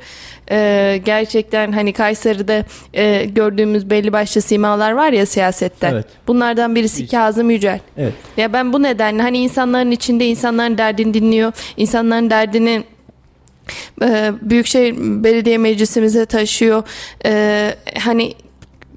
e, 0.51 1.01
gerçekten 1.05 1.71
hani 1.71 1.93
Kayseri'de 1.93 2.65
e, 2.93 3.25
gördüğümüz 3.25 3.89
belli 3.89 4.13
başlı 4.13 4.41
simalar 4.41 4.91
var 4.91 5.13
ya 5.13 5.25
siyasette. 5.25 5.89
Evet. 5.91 6.05
Bunlardan 6.27 6.75
birisi 6.75 7.03
Hiç. 7.03 7.11
Kazım 7.11 7.49
Yücel. 7.49 7.79
Evet. 7.97 8.13
Ya 8.37 8.53
ben 8.53 8.73
bu 8.73 8.83
nedenle 8.83 9.21
hani 9.21 9.37
insanların 9.37 9.91
içinde 9.91 10.27
insanların 10.27 10.77
derdini 10.77 11.13
dinliyor, 11.13 11.51
insanların 11.77 12.29
derdini 12.29 12.83
e, 14.01 14.31
Büyükşehir 14.41 14.95
Belediye 14.97 15.57
Meclisimize 15.57 16.25
taşıyor. 16.25 16.83
E, 17.25 17.75
hani 17.99 18.33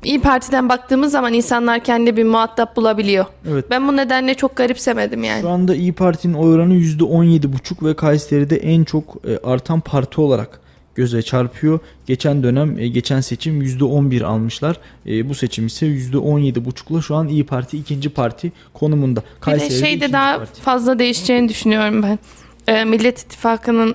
İyi 0.04 0.20
Parti'den 0.20 0.68
baktığımız 0.68 1.12
zaman 1.12 1.32
insanlar 1.32 1.84
kendi 1.84 2.16
bir 2.16 2.24
muhatap 2.24 2.76
bulabiliyor. 2.76 3.24
Evet. 3.50 3.64
Ben 3.70 3.88
bu 3.88 3.96
nedenle 3.96 4.34
çok 4.34 4.56
garipsemedim 4.56 5.24
yani. 5.24 5.40
Şu 5.40 5.48
anda 5.48 5.74
İyi 5.74 5.92
Parti'nin 5.92 6.34
oy 6.34 6.54
oranı 6.54 6.74
%17,5 6.74 7.86
ve 7.86 7.94
Kayseri'de 7.96 8.56
en 8.56 8.84
çok 8.84 9.16
e, 9.28 9.38
artan 9.48 9.80
parti 9.80 10.20
olarak 10.20 10.60
göze 10.94 11.22
çarpıyor. 11.22 11.78
Geçen 12.06 12.42
dönem, 12.42 12.78
e, 12.78 12.88
geçen 12.88 13.20
seçim 13.20 13.62
%11 13.62 14.24
almışlar. 14.24 14.76
E, 15.06 15.28
bu 15.28 15.34
seçim 15.34 15.66
ise 15.66 15.86
%17,5'la 15.86 17.02
şu 17.02 17.14
an 17.14 17.28
İyi 17.28 17.46
Parti 17.46 17.78
ikinci 17.78 18.10
parti 18.10 18.52
konumunda. 18.74 19.22
Kayseri'de 19.40 19.74
bir 19.74 19.82
de 19.82 19.86
şey 19.86 20.00
de 20.00 20.12
daha 20.12 20.38
parti. 20.38 20.60
fazla 20.60 20.98
değişeceğini 20.98 21.48
düşünüyorum 21.48 22.02
ben. 22.02 22.18
Millet 22.88 23.20
İttifakı'nın 23.20 23.94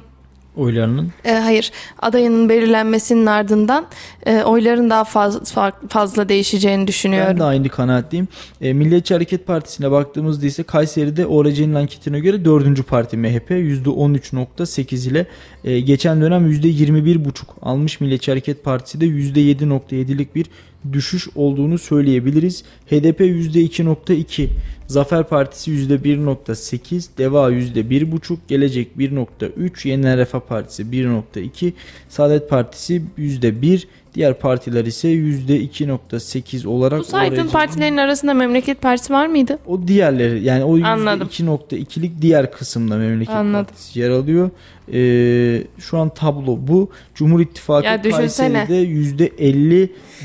oylarının? 0.58 1.12
E, 1.26 1.34
hayır. 1.34 1.72
Adayının 2.00 2.50
belirlenmesinin 2.50 3.26
ardından 3.26 3.86
e, 4.26 4.44
oyların 4.44 4.90
daha 4.90 5.04
fazla 5.04 5.72
fazla 5.90 6.30
değişeceğini 6.30 6.88
düşünüyorum. 6.88 7.30
Ben 7.30 7.40
de 7.40 7.44
aynı 7.44 7.70
kanaatliyim. 7.70 8.28
E, 8.62 8.74
Milliyetçi 8.74 9.14
Hareket 9.14 9.48
Partisi'ne 9.48 9.92
baktığımızda 9.92 10.46
ise 10.46 10.64
Kayseri'de 10.64 11.26
ORC'nin 11.26 11.74
anketine 11.74 12.20
göre 12.20 12.46
dördüncü 12.46 12.84
parti 12.84 13.18
MHP 13.18 13.52
%13.8 13.52 15.10
ile 15.10 15.26
e, 15.64 15.80
geçen 15.80 16.22
dönem 16.22 16.52
%21.5 16.52 17.32
almış 17.62 18.02
Milliyetçi 18.02 18.32
Hareket 18.32 18.64
Partisi 18.64 19.02
de 19.02 19.06
%7.7'lik 19.06 20.36
bir 20.36 20.46
düşüş 20.94 21.28
olduğunu 21.36 21.78
söyleyebiliriz. 21.78 22.64
HDP 22.86 23.20
%2.2, 23.22 24.48
Zafer 24.88 25.24
Partisi 25.24 25.72
%1.8, 25.72 27.08
Deva 27.18 27.52
%1.5, 27.52 28.38
Gelecek 28.48 28.88
1.3, 28.98 29.88
Yeniden 29.88 30.18
Refah 30.18 30.40
Partisi 30.40 30.84
1.2, 30.84 31.74
Saadet 32.10 32.50
Partisi 32.50 33.02
%1, 33.18 33.84
diğer 34.16 34.40
partiler 34.40 34.86
ise 34.86 35.08
%2.8 35.08 36.68
olarak. 36.68 37.00
Bu 37.00 37.04
saydığın 37.04 37.48
partilerin 37.48 37.98
arasında 37.98 38.34
Memleket 38.34 38.82
Partisi 38.82 39.14
var 39.14 39.28
mıydı? 39.28 39.60
O 39.68 39.88
diğerleri 39.88 40.44
yani 40.44 40.64
o 40.64 40.78
%2.2'lik 40.78 42.22
diğer 42.22 42.52
kısımda 42.52 42.98
Memleket 42.98 43.36
Anladım. 43.36 43.66
Partisi 43.66 44.00
yer 44.00 44.10
alıyor. 44.10 44.50
Ee, 44.94 45.64
şu 45.80 45.98
an 45.98 46.10
tablo 46.10 46.58
bu. 46.62 46.90
Cumhur 47.16 47.40
İttifakı 47.40 47.86
ya 47.86 48.02
Kayseri'de 48.02 48.84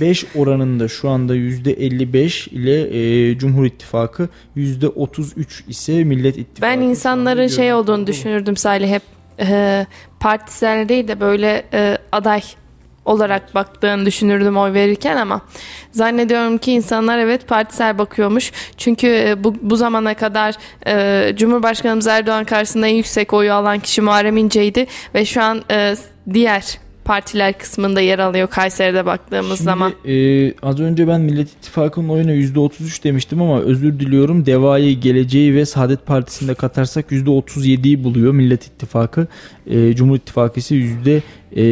%55 0.02 0.24
oranında 0.34 0.88
şu 0.88 1.08
anda 1.08 1.36
%55 1.36 2.50
ile 2.50 3.30
e, 3.30 3.38
Cumhur 3.38 3.64
İttifakı 3.64 4.28
%33 4.56 5.68
ise 5.68 6.04
Millet 6.04 6.38
İttifakı. 6.38 6.62
Ben 6.62 6.80
insanların 6.80 7.46
şey 7.46 7.72
olduğunu 7.72 8.06
düşünürdüm 8.06 8.56
Salih 8.56 8.90
hep 8.90 9.02
e, 9.40 9.86
partisel 10.20 10.88
değil 10.88 11.08
de 11.08 11.20
böyle 11.20 11.64
e, 11.72 11.98
aday 12.12 12.42
olarak 13.04 13.54
baktığını 13.54 14.06
düşünürdüm 14.06 14.56
oy 14.56 14.72
verirken 14.72 15.16
ama 15.16 15.40
zannediyorum 15.92 16.58
ki 16.58 16.72
insanlar 16.72 17.18
evet 17.18 17.48
partisel 17.48 17.98
bakıyormuş. 17.98 18.52
Çünkü 18.76 19.06
e, 19.06 19.44
bu, 19.44 19.54
bu 19.62 19.76
zamana 19.76 20.14
kadar 20.14 20.54
e, 20.86 21.36
Cumhurbaşkanımız 21.36 22.06
Erdoğan 22.06 22.44
karşısında 22.44 22.86
en 22.86 22.94
yüksek 22.94 23.32
oyu 23.32 23.52
alan 23.52 23.78
kişi 23.78 24.02
Muharrem 24.02 24.36
İnce'ydi 24.36 24.86
ve 25.14 25.24
şu 25.24 25.42
an 25.42 25.62
e, 25.70 25.94
diğer 26.34 26.78
partiler 27.04 27.58
kısmında 27.58 28.00
yer 28.00 28.18
alıyor 28.18 28.48
Kayseri'de 28.48 29.06
baktığımız 29.06 29.58
Şimdi, 29.58 29.62
zaman. 29.62 29.92
E, 30.04 30.54
az 30.62 30.80
önce 30.80 31.08
ben 31.08 31.20
Millet 31.20 31.48
İttifakı'nın 31.48 32.08
oyuna 32.08 32.32
%33 32.32 33.04
demiştim 33.04 33.42
ama 33.42 33.60
özür 33.60 34.00
diliyorum. 34.00 34.46
Deva'yı, 34.46 35.00
Geleceği 35.00 35.54
ve 35.54 35.66
Saadet 35.66 36.06
Partisi'nde 36.06 36.54
katarsak 36.54 37.12
%37'yi 37.12 38.04
buluyor 38.04 38.32
Millet 38.32 38.66
İttifakı. 38.66 39.26
E, 39.66 39.94
Cumhur 39.94 40.16
İttifakı 40.16 40.60
ise 40.60 40.74
yüzde 40.74 41.22
e, 41.56 41.64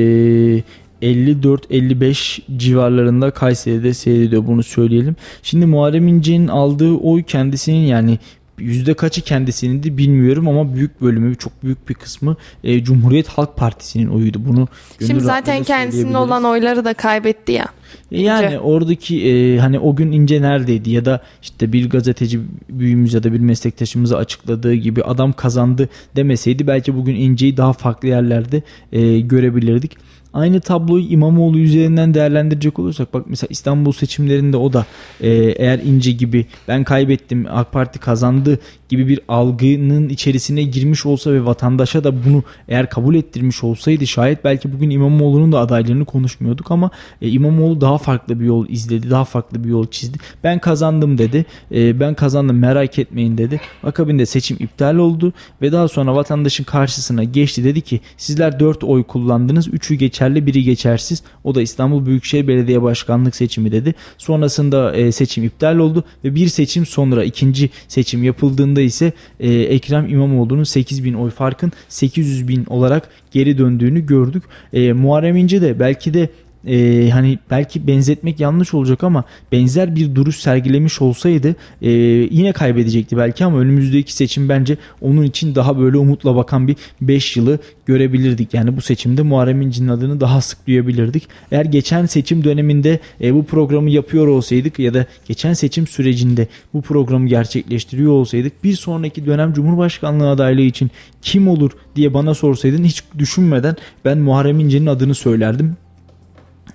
54-55 1.02 2.40
civarlarında 2.56 3.30
Kayseri'de 3.30 3.94
seyrediyor 3.94 4.46
bunu 4.46 4.62
söyleyelim. 4.62 5.16
Şimdi 5.42 5.66
Muharrem 5.66 6.08
İnce'nin 6.08 6.48
aldığı 6.48 6.94
oy 6.94 7.22
kendisinin 7.22 7.86
yani 7.86 8.18
yüzde 8.60 8.94
kaçı 8.94 9.22
kendisinin 9.22 9.82
de 9.82 9.96
bilmiyorum 9.96 10.48
ama 10.48 10.74
büyük 10.74 11.00
bölümü 11.00 11.36
çok 11.36 11.64
büyük 11.64 11.88
bir 11.88 11.94
kısmı 11.94 12.36
e, 12.64 12.84
Cumhuriyet 12.84 13.28
Halk 13.28 13.56
Partisi'nin 13.56 14.06
oyuydu. 14.06 14.38
Bunu 14.46 14.68
Şimdi 15.06 15.20
zaten 15.20 15.62
kendisinin 15.62 16.14
olan 16.14 16.44
oyları 16.44 16.84
da 16.84 16.94
kaybetti 16.94 17.52
ya. 17.52 17.66
E, 18.12 18.22
yani 18.22 18.46
İnce. 18.46 18.58
oradaki 18.60 19.26
e, 19.26 19.58
hani 19.58 19.78
o 19.78 19.96
gün 19.96 20.12
ince 20.12 20.42
neredeydi 20.42 20.90
ya 20.90 21.04
da 21.04 21.20
işte 21.42 21.72
bir 21.72 21.90
gazeteci 21.90 22.40
büyüğümüz 22.68 23.14
ya 23.14 23.22
da 23.22 23.32
bir 23.32 23.40
meslektaşımıza 23.40 24.16
açıkladığı 24.16 24.74
gibi 24.74 25.02
adam 25.02 25.32
kazandı 25.32 25.88
demeseydi 26.16 26.66
belki 26.66 26.96
bugün 26.96 27.14
inceyi 27.14 27.56
daha 27.56 27.72
farklı 27.72 28.08
yerlerde 28.08 28.62
e, 28.92 29.20
görebilirdik. 29.20 29.96
Aynı 30.34 30.60
tabloyu 30.60 31.04
İmamoğlu 31.04 31.58
üzerinden 31.58 32.14
değerlendirecek 32.14 32.78
olursak 32.78 33.14
bak 33.14 33.24
mesela 33.28 33.48
İstanbul 33.50 33.92
seçimlerinde 33.92 34.56
o 34.56 34.72
da 34.72 34.86
e, 35.20 35.30
eğer 35.32 35.78
İnce 35.78 36.12
gibi 36.12 36.46
ben 36.68 36.84
kaybettim 36.84 37.46
AK 37.50 37.72
Parti 37.72 37.98
kazandı 37.98 38.58
gibi 38.88 39.08
bir 39.08 39.20
algının 39.28 40.08
içerisine 40.08 40.62
girmiş 40.62 41.06
olsa 41.06 41.32
ve 41.32 41.44
vatandaşa 41.44 42.04
da 42.04 42.24
bunu 42.24 42.42
eğer 42.68 42.90
kabul 42.90 43.14
ettirmiş 43.14 43.64
olsaydı 43.64 44.06
şayet 44.06 44.44
belki 44.44 44.72
bugün 44.72 44.90
İmamoğlu'nun 44.90 45.52
da 45.52 45.58
adaylarını 45.58 46.04
konuşmuyorduk 46.04 46.70
ama 46.70 46.90
e, 47.22 47.28
İmamoğlu 47.28 47.80
daha 47.80 47.98
farklı 47.98 48.40
bir 48.40 48.44
yol 48.44 48.68
izledi, 48.68 49.10
daha 49.10 49.24
farklı 49.24 49.64
bir 49.64 49.68
yol 49.68 49.86
çizdi. 49.86 50.18
Ben 50.44 50.58
kazandım 50.58 51.18
dedi. 51.18 51.46
E, 51.74 52.00
ben 52.00 52.14
kazandım 52.14 52.58
merak 52.58 52.98
etmeyin 52.98 53.38
dedi. 53.38 53.60
Akabinde 53.82 54.26
seçim 54.26 54.56
iptal 54.60 54.96
oldu 54.96 55.32
ve 55.62 55.72
daha 55.72 55.88
sonra 55.88 56.14
vatandaşın 56.14 56.64
karşısına 56.64 57.24
geçti 57.24 57.64
dedi 57.64 57.80
ki 57.80 58.00
sizler 58.16 58.60
4 58.60 58.84
oy 58.84 59.04
kullandınız. 59.04 59.68
3'ü 59.68 59.94
geçerli, 60.20 60.46
biri 60.46 60.64
geçersiz. 60.64 61.22
O 61.44 61.54
da 61.54 61.62
İstanbul 61.62 62.06
Büyükşehir 62.06 62.48
Belediye 62.48 62.82
Başkanlık 62.82 63.36
seçimi 63.36 63.72
dedi. 63.72 63.94
Sonrasında 64.18 64.96
e, 64.96 65.12
seçim 65.12 65.44
iptal 65.44 65.76
oldu 65.76 66.04
ve 66.24 66.34
bir 66.34 66.48
seçim 66.48 66.86
sonra 66.86 67.24
ikinci 67.24 67.70
seçim 67.88 68.24
yapıldığında 68.24 68.80
ise 68.80 69.12
e, 69.40 69.52
Ekrem 69.52 70.08
İmamoğlu'nun 70.08 70.64
8 70.64 71.04
bin 71.04 71.14
oy 71.14 71.30
farkın 71.30 71.72
800 71.88 72.48
bin 72.48 72.64
olarak 72.64 73.08
geri 73.32 73.58
döndüğünü 73.58 74.06
gördük. 74.06 74.42
E, 74.72 74.92
Muharrem 74.92 75.36
İnce 75.36 75.62
de 75.62 75.78
belki 75.78 76.14
de 76.14 76.28
e, 76.66 77.08
hani 77.10 77.38
belki 77.50 77.86
benzetmek 77.86 78.40
yanlış 78.40 78.74
olacak 78.74 79.04
ama 79.04 79.24
benzer 79.52 79.96
bir 79.96 80.14
duruş 80.14 80.36
sergilemiş 80.36 81.02
olsaydı 81.02 81.54
e, 81.82 81.90
yine 82.30 82.52
kaybedecekti 82.52 83.16
belki 83.16 83.44
ama 83.44 83.58
önümüzdeki 83.58 84.14
seçim 84.14 84.48
bence 84.48 84.76
onun 85.00 85.22
için 85.22 85.54
daha 85.54 85.78
böyle 85.78 85.96
umutla 85.96 86.36
bakan 86.36 86.68
bir 86.68 86.76
5 87.00 87.36
yılı 87.36 87.58
görebilirdik. 87.86 88.54
Yani 88.54 88.76
bu 88.76 88.80
seçimde 88.80 89.22
Muharrem 89.22 89.62
İnce'nin 89.62 89.88
adını 89.88 90.20
daha 90.20 90.40
sık 90.40 90.66
duyabilirdik. 90.66 91.28
Eğer 91.52 91.64
geçen 91.64 92.06
seçim 92.06 92.44
döneminde 92.44 93.00
e, 93.20 93.34
bu 93.34 93.44
programı 93.44 93.90
yapıyor 93.90 94.26
olsaydık 94.26 94.78
ya 94.78 94.94
da 94.94 95.06
geçen 95.28 95.52
seçim 95.52 95.86
sürecinde 95.86 96.46
bu 96.74 96.82
programı 96.82 97.28
gerçekleştiriyor 97.28 98.12
olsaydık 98.12 98.64
bir 98.64 98.74
sonraki 98.74 99.26
dönem 99.26 99.52
Cumhurbaşkanlığı 99.52 100.30
adaylığı 100.30 100.60
için 100.60 100.90
kim 101.22 101.48
olur 101.48 101.70
diye 101.96 102.14
bana 102.14 102.34
sorsaydın 102.34 102.84
hiç 102.84 103.02
düşünmeden 103.18 103.76
ben 104.04 104.18
Muharrem 104.18 104.60
İnce'nin 104.60 104.86
adını 104.86 105.14
söylerdim. 105.14 105.76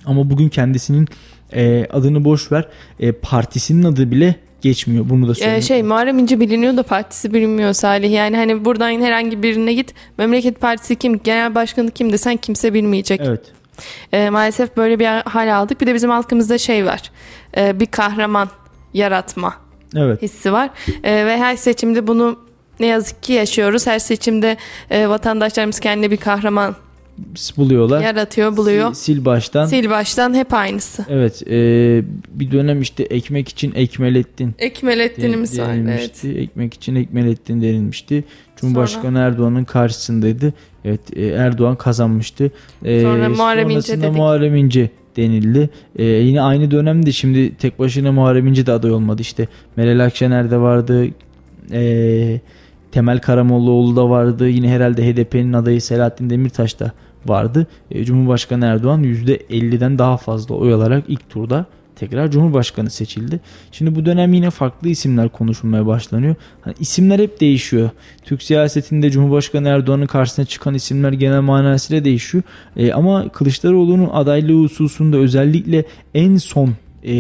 Ama 0.05 0.29
bugün 0.29 0.49
kendisinin 0.49 1.07
e, 1.53 1.87
adını 1.93 2.25
boş 2.25 2.51
ver 2.51 2.67
e, 2.99 3.11
partisinin 3.11 3.83
adı 3.83 4.11
bile 4.11 4.35
geçmiyor. 4.61 5.09
Bunu 5.09 5.27
da 5.27 5.31
ee, 5.31 5.35
söyleyeyim. 5.35 5.57
Ee, 5.57 5.61
şey 5.61 5.83
Muharrem 5.83 6.19
İnce 6.19 6.39
biliniyor 6.39 6.77
da 6.77 6.83
partisi 6.83 7.33
bilinmiyor 7.33 7.73
Salih. 7.73 8.11
Yani 8.11 8.37
hani 8.37 8.65
buradan 8.65 9.01
herhangi 9.01 9.43
birine 9.43 9.73
git. 9.73 9.93
Memleket 10.17 10.61
Partisi 10.61 10.95
kim? 10.95 11.19
Genel 11.23 11.55
başkanı 11.55 11.91
kim 11.91 12.11
desen 12.11 12.37
kimse 12.37 12.73
bilmeyecek. 12.73 13.21
Evet. 13.23 13.41
Ee, 14.13 14.29
maalesef 14.29 14.77
böyle 14.77 14.99
bir 14.99 15.05
hal 15.05 15.55
aldık. 15.55 15.81
Bir 15.81 15.87
de 15.87 15.93
bizim 15.93 16.09
halkımızda 16.09 16.57
şey 16.57 16.85
var. 16.85 17.11
Ee, 17.57 17.79
bir 17.79 17.85
kahraman 17.85 18.49
yaratma 18.93 19.53
evet. 19.95 20.21
hissi 20.21 20.51
var. 20.51 20.69
Ee, 21.03 21.25
ve 21.25 21.37
her 21.37 21.55
seçimde 21.55 22.07
bunu 22.07 22.39
ne 22.79 22.85
yazık 22.85 23.23
ki 23.23 23.33
yaşıyoruz. 23.33 23.87
Her 23.87 23.99
seçimde 23.99 24.57
e, 24.89 25.09
vatandaşlarımız 25.09 25.79
kendine 25.79 26.11
bir 26.11 26.17
kahraman 26.17 26.75
buluyorlar. 27.57 28.01
Yaratıyor, 28.01 28.57
buluyor. 28.57 28.93
Sil, 28.93 29.03
sil 29.05 29.19
baştan. 29.25 29.65
Sil 29.71 29.85
baştan 29.89 30.33
hep 30.33 30.53
aynısı. 30.53 31.05
Evet. 31.09 31.43
E, 31.47 31.53
bir 32.29 32.51
dönem 32.51 32.81
işte 32.81 33.03
ekmek 33.03 33.49
için 33.49 33.73
ekmelettin. 33.75 34.55
Ekmelettinimiz 34.59 35.59
var. 35.59 35.75
Evet. 35.75 36.25
Ekmek 36.25 36.73
için 36.73 36.95
ekmelettin 36.95 37.61
denilmişti. 37.61 38.23
Cumhurbaşkanı 38.55 39.03
Sonra... 39.03 39.19
Erdoğan'ın 39.19 39.63
karşısındaydı. 39.63 40.53
Evet 40.85 41.01
e, 41.15 41.25
Erdoğan 41.25 41.75
kazanmıştı. 41.75 42.51
E, 42.85 43.01
Sonra 43.01 43.29
Muharrem 43.29 43.69
İnce 43.69 44.01
dedik. 44.01 44.15
Muharrem 44.15 44.55
İnce 44.55 44.89
denildi. 45.17 45.69
Ee, 45.95 46.03
yine 46.03 46.41
aynı 46.41 46.71
dönemde 46.71 47.11
şimdi 47.11 47.55
tek 47.55 47.79
başına 47.79 48.11
Muharrem 48.11 48.47
İnce 48.47 48.65
de 48.65 48.71
aday 48.71 48.91
olmadı. 48.91 49.21
İşte 49.21 49.47
Meral 49.75 50.05
Akşener 50.05 50.51
de 50.51 50.57
vardı. 50.57 51.07
Ee, 51.71 52.39
Temel 52.91 53.19
Karamollaoğlu 53.19 53.95
da 53.95 54.09
vardı. 54.09 54.49
Yine 54.49 54.69
herhalde 54.69 55.13
HDP'nin 55.13 55.53
adayı 55.53 55.81
Selahattin 55.81 56.29
Demirtaş 56.29 56.79
da 56.79 56.91
vardı. 57.25 57.67
Ee, 57.91 58.05
Cumhurbaşkanı 58.05 58.65
Erdoğan 58.65 59.03
%50'den 59.03 59.99
daha 59.99 60.17
fazla 60.17 60.55
oy 60.55 60.73
alarak 60.73 61.03
ilk 61.07 61.29
turda 61.29 61.65
tekrar 61.95 62.31
Cumhurbaşkanı 62.31 62.89
seçildi. 62.89 63.39
Şimdi 63.71 63.95
bu 63.95 64.05
dönem 64.05 64.33
yine 64.33 64.49
farklı 64.49 64.89
isimler 64.89 65.29
konuşulmaya 65.29 65.87
başlanıyor. 65.87 66.35
Hani 66.61 66.75
isimler 66.79 67.19
hep 67.19 67.41
değişiyor. 67.41 67.89
Türk 68.23 68.43
siyasetinde 68.43 69.11
Cumhurbaşkanı 69.11 69.67
Erdoğan'ın 69.67 70.05
karşısına 70.05 70.45
çıkan 70.45 70.73
isimler 70.73 71.11
genel 71.11 71.41
manasıyla 71.41 72.05
değişiyor. 72.05 72.43
E, 72.77 72.93
ama 72.93 73.29
Kılıçdaroğlu'nun 73.29 74.09
adaylığı 74.13 74.63
hususunda 74.63 75.17
özellikle 75.17 75.85
en 76.13 76.37
son 76.37 76.69
e, 77.05 77.13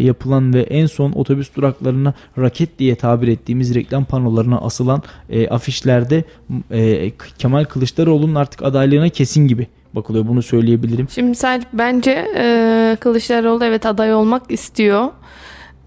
yapılan 0.00 0.54
ve 0.54 0.60
en 0.60 0.86
son 0.86 1.12
otobüs 1.12 1.54
duraklarına 1.56 2.14
raket 2.38 2.78
diye 2.78 2.94
tabir 2.94 3.28
ettiğimiz 3.28 3.74
reklam 3.74 4.04
panolarına 4.04 4.58
asılan 4.58 5.02
e, 5.30 5.48
afişlerde 5.48 6.24
e, 6.70 7.10
Kemal 7.38 7.64
Kılıçdaroğlu'nun 7.64 8.34
artık 8.34 8.62
adaylığına 8.62 9.08
kesin 9.08 9.48
gibi 9.48 9.66
bakılıyor. 9.92 10.28
Bunu 10.28 10.42
söyleyebilirim. 10.42 11.08
Şimdi 11.14 11.34
sen 11.34 11.62
bence 11.72 12.26
e, 12.36 12.96
Kılıçdaroğlu 13.00 13.64
evet 13.64 13.86
aday 13.86 14.14
olmak 14.14 14.42
istiyor. 14.48 15.08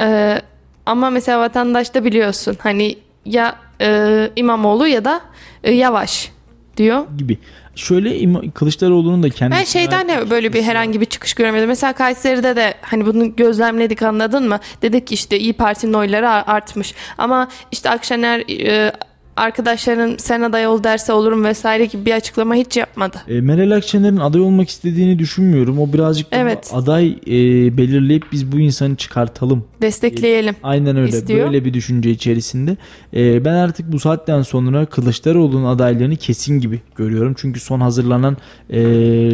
E, 0.01 0.41
ama 0.85 1.09
mesela 1.09 1.39
vatandaş 1.39 1.95
da 1.95 2.05
biliyorsun 2.05 2.55
hani 2.59 2.95
ya 3.25 3.55
e, 3.81 4.29
İmamoğlu 4.35 4.87
ya 4.87 5.05
da 5.05 5.21
e, 5.63 5.71
Yavaş 5.71 6.31
diyor. 6.77 7.05
Gibi. 7.17 7.37
Şöyle 7.75 8.49
Kılıçdaroğlu'nun 8.51 9.23
da 9.23 9.29
kendisi... 9.29 9.59
Ben 9.59 9.65
şeyden 9.65 10.09
de 10.09 10.29
böyle 10.29 10.53
bir 10.53 10.63
herhangi 10.63 11.01
bir 11.01 11.05
çıkış 11.05 11.33
göremedim. 11.33 11.67
Mesela 11.67 11.93
Kayseri'de 11.93 12.55
de 12.55 12.73
hani 12.81 13.05
bunu 13.05 13.35
gözlemledik 13.35 14.01
anladın 14.01 14.49
mı? 14.49 14.59
Dedik 14.81 15.07
ki 15.07 15.13
işte 15.13 15.39
İyi 15.39 15.53
Parti'nin 15.53 15.93
oyları 15.93 16.29
artmış. 16.29 16.93
Ama 17.17 17.47
işte 17.71 17.89
Akşener... 17.89 18.39
E, 18.39 18.91
arkadaşların 19.37 20.15
sen 20.17 20.41
aday 20.41 20.67
ol 20.67 20.83
derse 20.83 21.13
olurum 21.13 21.43
vesaire 21.43 21.85
gibi 21.85 22.05
bir 22.05 22.11
açıklama 22.11 22.55
hiç 22.55 22.77
yapmadı. 22.77 23.17
E, 23.27 23.41
Meral 23.41 23.71
Akşener'in 23.71 24.17
aday 24.17 24.41
olmak 24.41 24.69
istediğini 24.69 25.19
düşünmüyorum. 25.19 25.79
O 25.79 25.93
birazcık 25.93 26.27
evet. 26.31 26.71
aday 26.73 27.07
e, 27.27 27.37
belirleyip 27.77 28.25
biz 28.31 28.51
bu 28.51 28.59
insanı 28.59 28.95
çıkartalım. 28.95 29.65
Destekleyelim. 29.81 30.53
E, 30.53 30.57
aynen 30.63 30.97
öyle. 30.97 31.17
İstiyor. 31.17 31.45
Böyle 31.45 31.65
bir 31.65 31.73
düşünce 31.73 32.09
içerisinde. 32.09 32.77
E, 33.13 33.45
ben 33.45 33.53
artık 33.53 33.91
bu 33.91 33.99
saatten 33.99 34.41
sonra 34.41 34.85
Kılıçdaroğlu'nun 34.85 35.65
adaylığını 35.65 36.15
kesin 36.15 36.59
gibi 36.59 36.81
görüyorum. 36.95 37.35
Çünkü 37.37 37.59
son 37.59 37.79
hazırlanan 37.79 38.37
e, 38.69 38.79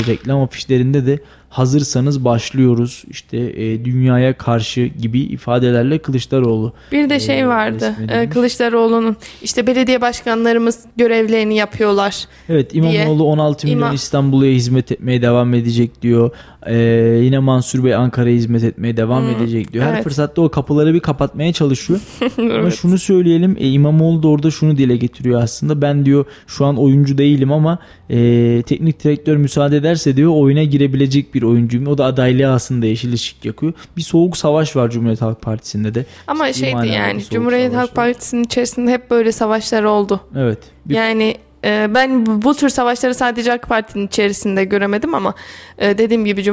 reklam 0.08 0.42
afişlerinde 0.42 1.06
de 1.06 1.20
hazırsanız 1.50 2.26
başlıyoruz 2.26 3.04
işte 3.10 3.38
e, 3.38 3.86
dünyaya 3.86 4.38
karşı 4.38 4.86
gibi 4.86 5.20
ifadelerle 5.20 5.98
Kılıçdaroğlu. 5.98 6.74
Bir 6.92 7.10
de 7.10 7.16
e, 7.16 7.20
şey 7.20 7.48
vardı 7.48 7.96
e, 8.10 8.30
Kılıçdaroğlu'nun 8.30 9.18
işte 9.42 9.68
belediye 9.68 10.02
başkanlarımız 10.02 10.80
görevlerini 10.98 11.56
yapıyorlar. 11.56 12.26
Evet 12.50 12.76
İmamoğlu 12.76 13.20
diye. 13.20 13.30
16 13.30 13.68
milyon 13.68 13.80
İma... 13.80 13.94
İstanbul'a 13.94 14.46
hizmet 14.46 14.92
etmeye 14.92 15.22
devam 15.22 15.54
edecek 15.54 16.02
diyor. 16.02 16.32
Ee, 16.66 16.76
yine 17.24 17.40
Mansur 17.40 17.84
Bey 17.84 17.96
Ankara'ya 17.96 18.36
hizmet 18.36 18.64
etmeye 18.64 18.98
devam 18.98 19.24
hmm, 19.24 19.36
edecek 19.36 19.74
diyor. 19.74 19.86
Her 19.86 19.94
evet. 19.94 20.04
fırsatta 20.04 20.42
o 20.42 20.50
kapıları 20.50 20.94
bir 20.94 21.00
kapatmaya 21.00 21.54
çalışıyor. 21.54 22.00
evet. 22.22 22.60
Ama 22.60 22.72
şunu 22.72 22.98
söyleyelim 22.98 23.58
e, 23.60 23.70
İmamoğlu 23.70 24.24
da 24.24 24.28
orada 24.28 24.52
şunu 24.52 24.78
dile 24.78 24.98
getiriyor 24.98 25.42
aslında. 25.42 25.82
Ben 25.82 26.06
diyor 26.06 26.26
şu 26.48 26.66
an 26.66 26.78
oyuncu 26.78 27.18
değilim 27.18 27.52
ama 27.52 27.80
e, 28.10 28.62
teknik 28.66 29.04
direktör 29.04 29.38
müsaade 29.38 29.78
ederse 29.78 30.16
diyor 30.16 30.32
oyuna 30.36 30.64
girebilecek 30.64 31.34
bir 31.34 31.39
oyuncuyum. 31.42 31.88
O 31.88 31.98
da 31.98 32.06
adaylığı 32.06 32.52
aslında 32.52 32.86
yeşil 32.86 33.14
ışık 33.14 33.46
yakıyor. 33.46 33.74
Bir 33.98 34.02
soğuk 34.02 34.38
savaş 34.38 34.76
var 34.76 34.90
Cumhuriyet 34.90 35.22
Halk 35.22 35.42
Partisi'nde 35.42 35.96
de. 35.96 36.06
Ama 36.28 36.54
Ciddi 36.54 36.60
şeydi 36.60 36.88
yani 36.88 37.24
Cumhuriyet 37.30 37.76
Halk 37.76 37.96
Partisi'nin 37.96 38.44
içerisinde 38.44 38.92
hep 38.92 39.12
böyle 39.12 39.32
savaşlar 39.32 39.84
oldu. 39.84 40.22
Evet. 40.36 40.60
Bir... 40.86 40.96
Yani 40.96 41.36
ee, 41.66 41.88
ben 41.96 42.26
bu 42.42 42.56
tür 42.56 42.70
savaşları 42.70 43.16
sadece 43.16 43.54
AK 43.54 43.70
Parti'nin 43.70 44.08
içerisinde 44.08 44.66
göremedim 44.66 45.16
ama 45.16 45.34
e, 45.78 45.98
dediğim 45.98 46.26
gibi 46.26 46.44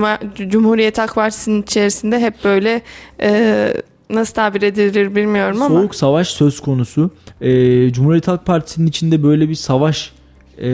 Cumhuriyet 0.48 0.98
AK 0.98 1.14
Partisi'nin 1.14 1.62
içerisinde 1.62 2.20
hep 2.20 2.44
böyle 2.44 2.82
e, 3.20 3.72
nasıl 4.10 4.34
tabir 4.34 4.62
edilir 4.62 5.16
bilmiyorum 5.16 5.62
ama. 5.62 5.74
Soğuk 5.74 5.94
savaş 5.94 6.28
söz 6.28 6.60
konusu. 6.60 7.10
Ee, 7.40 7.92
Cumhuriyet 7.92 8.28
Halk 8.28 8.46
Partisi'nin 8.46 8.86
içinde 8.86 9.22
böyle 9.22 9.48
bir 9.48 9.54
savaş 9.54 10.12
e, 10.58 10.64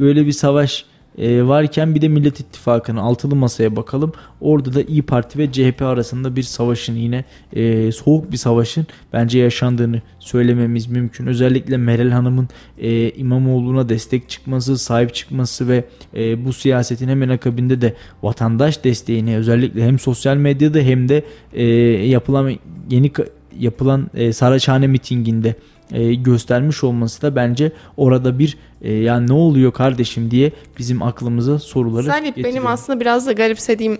böyle 0.00 0.26
bir 0.26 0.32
savaş 0.32 0.84
e, 1.20 1.46
varken 1.46 1.94
bir 1.94 2.00
de 2.00 2.08
Millet 2.08 2.40
İttifakı'nın 2.40 3.00
altılı 3.00 3.36
masaya 3.36 3.76
bakalım. 3.76 4.12
Orada 4.40 4.74
da 4.74 4.82
İyi 4.82 5.02
Parti 5.02 5.38
ve 5.38 5.52
CHP 5.52 5.82
arasında 5.82 6.36
bir 6.36 6.42
savaşın 6.42 6.94
yine 6.94 7.24
e, 7.52 7.92
soğuk 7.92 8.32
bir 8.32 8.36
savaşın 8.36 8.86
bence 9.12 9.38
yaşandığını 9.38 10.02
söylememiz 10.18 10.86
mümkün. 10.86 11.26
Özellikle 11.26 11.76
Meral 11.76 12.10
Hanım'ın 12.10 12.48
e, 12.78 13.10
İmamoğlu'na 13.10 13.88
destek 13.88 14.28
çıkması, 14.28 14.78
sahip 14.78 15.14
çıkması 15.14 15.68
ve 15.68 15.84
e, 16.14 16.44
bu 16.44 16.52
siyasetin 16.52 17.08
hemen 17.08 17.28
akabinde 17.28 17.80
de 17.80 17.94
vatandaş 18.22 18.84
desteğini 18.84 19.36
özellikle 19.36 19.86
hem 19.86 19.98
sosyal 19.98 20.36
medyada 20.36 20.78
hem 20.78 21.08
de 21.08 21.24
e, 21.52 21.64
yapılan 22.06 22.52
yeni 22.90 23.12
yapılan 23.58 24.10
e, 24.14 24.32
Saraçhane 24.32 24.86
mitinginde 24.86 25.54
e, 25.92 26.14
göstermiş 26.14 26.84
olması 26.84 27.22
da 27.22 27.36
bence 27.36 27.72
orada 27.96 28.38
bir 28.38 28.58
e, 28.82 28.92
yani 28.92 29.28
ne 29.28 29.32
oluyor 29.32 29.72
kardeşim 29.72 30.30
diye 30.30 30.52
bizim 30.78 31.02
aklımıza 31.02 31.58
soruları 31.58 32.06
Salih 32.06 32.24
getiriyor. 32.24 32.48
benim 32.48 32.66
aslında 32.66 33.00
biraz 33.00 33.26
da 33.26 33.32
garipsediğim 33.32 33.98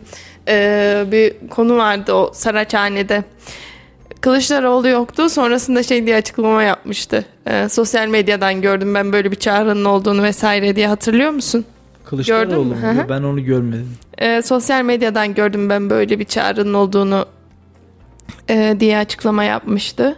e, 0.49 1.05
bir 1.13 1.49
konu 1.49 1.77
vardı 1.77 2.13
o 2.13 2.31
Saraçhane'de. 2.35 3.25
Kılıçdaroğlu 4.21 4.89
yoktu. 4.89 5.29
Sonrasında 5.29 5.83
şey 5.83 6.07
diye 6.07 6.17
açıklama 6.17 6.63
yapmıştı. 6.63 7.25
E, 7.47 7.69
sosyal 7.69 8.09
medyadan 8.09 8.61
gördüm 8.61 8.95
ben 8.95 9.13
böyle 9.13 9.31
bir 9.31 9.37
çağrının 9.37 9.85
olduğunu 9.85 10.23
vesaire 10.23 10.77
diye 10.77 10.89
hatırlıyor 10.89 11.31
musun? 11.31 11.65
Kılıçdaroğlu 12.05 12.65
mu? 12.65 12.77
Ben 13.09 13.23
onu 13.23 13.45
görmedim. 13.45 13.89
E, 14.19 14.43
sosyal 14.43 14.83
medyadan 14.85 15.35
gördüm 15.35 15.69
ben 15.71 15.91
böyle 15.91 16.19
bir 16.19 16.25
çağrının 16.25 16.75
olduğunu 16.75 17.27
e, 18.49 18.77
diye 18.81 18.99
açıklama 18.99 19.45
yapmıştı. 19.45 20.17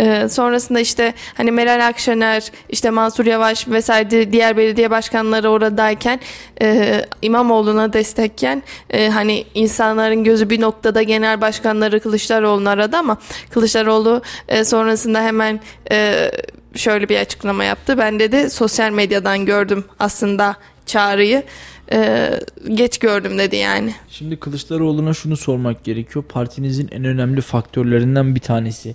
Ee, 0.00 0.28
sonrasında 0.28 0.80
işte 0.80 1.14
hani 1.34 1.50
Meral 1.50 1.86
Akşener, 1.86 2.50
işte 2.68 2.90
Mansur 2.90 3.26
Yavaş 3.26 3.68
vesaire 3.68 4.32
diğer 4.32 4.56
belediye 4.56 4.90
başkanları 4.90 5.50
oradayken 5.50 6.20
e, 6.62 7.00
İmamoğlu'na 7.22 7.92
destekken 7.92 8.62
e, 8.90 9.08
hani 9.08 9.44
insanların 9.54 10.24
gözü 10.24 10.50
bir 10.50 10.60
noktada 10.60 11.02
genel 11.02 11.40
başkanları 11.40 12.00
Kılıçdaroğlu'nu 12.00 12.68
aradı 12.68 12.96
ama 12.96 13.18
Kılıçdaroğlu 13.50 14.22
e, 14.48 14.64
sonrasında 14.64 15.22
hemen 15.22 15.60
e, 15.90 16.30
şöyle 16.74 17.08
bir 17.08 17.18
açıklama 17.18 17.64
yaptı. 17.64 17.98
Ben 17.98 18.20
dedi 18.20 18.50
sosyal 18.50 18.90
medyadan 18.90 19.46
gördüm 19.46 19.84
aslında 19.98 20.56
çağrıyı. 20.86 21.42
Ee, 21.92 22.40
geç 22.68 22.98
gördüm 22.98 23.38
dedi 23.38 23.56
yani. 23.56 23.94
Şimdi 24.08 24.36
Kılıçdaroğlu'na 24.36 25.14
şunu 25.14 25.36
sormak 25.36 25.84
gerekiyor. 25.84 26.24
Partinizin 26.24 26.88
en 26.92 27.04
önemli 27.04 27.40
faktörlerinden 27.40 28.34
bir 28.34 28.40
tanesi 28.40 28.94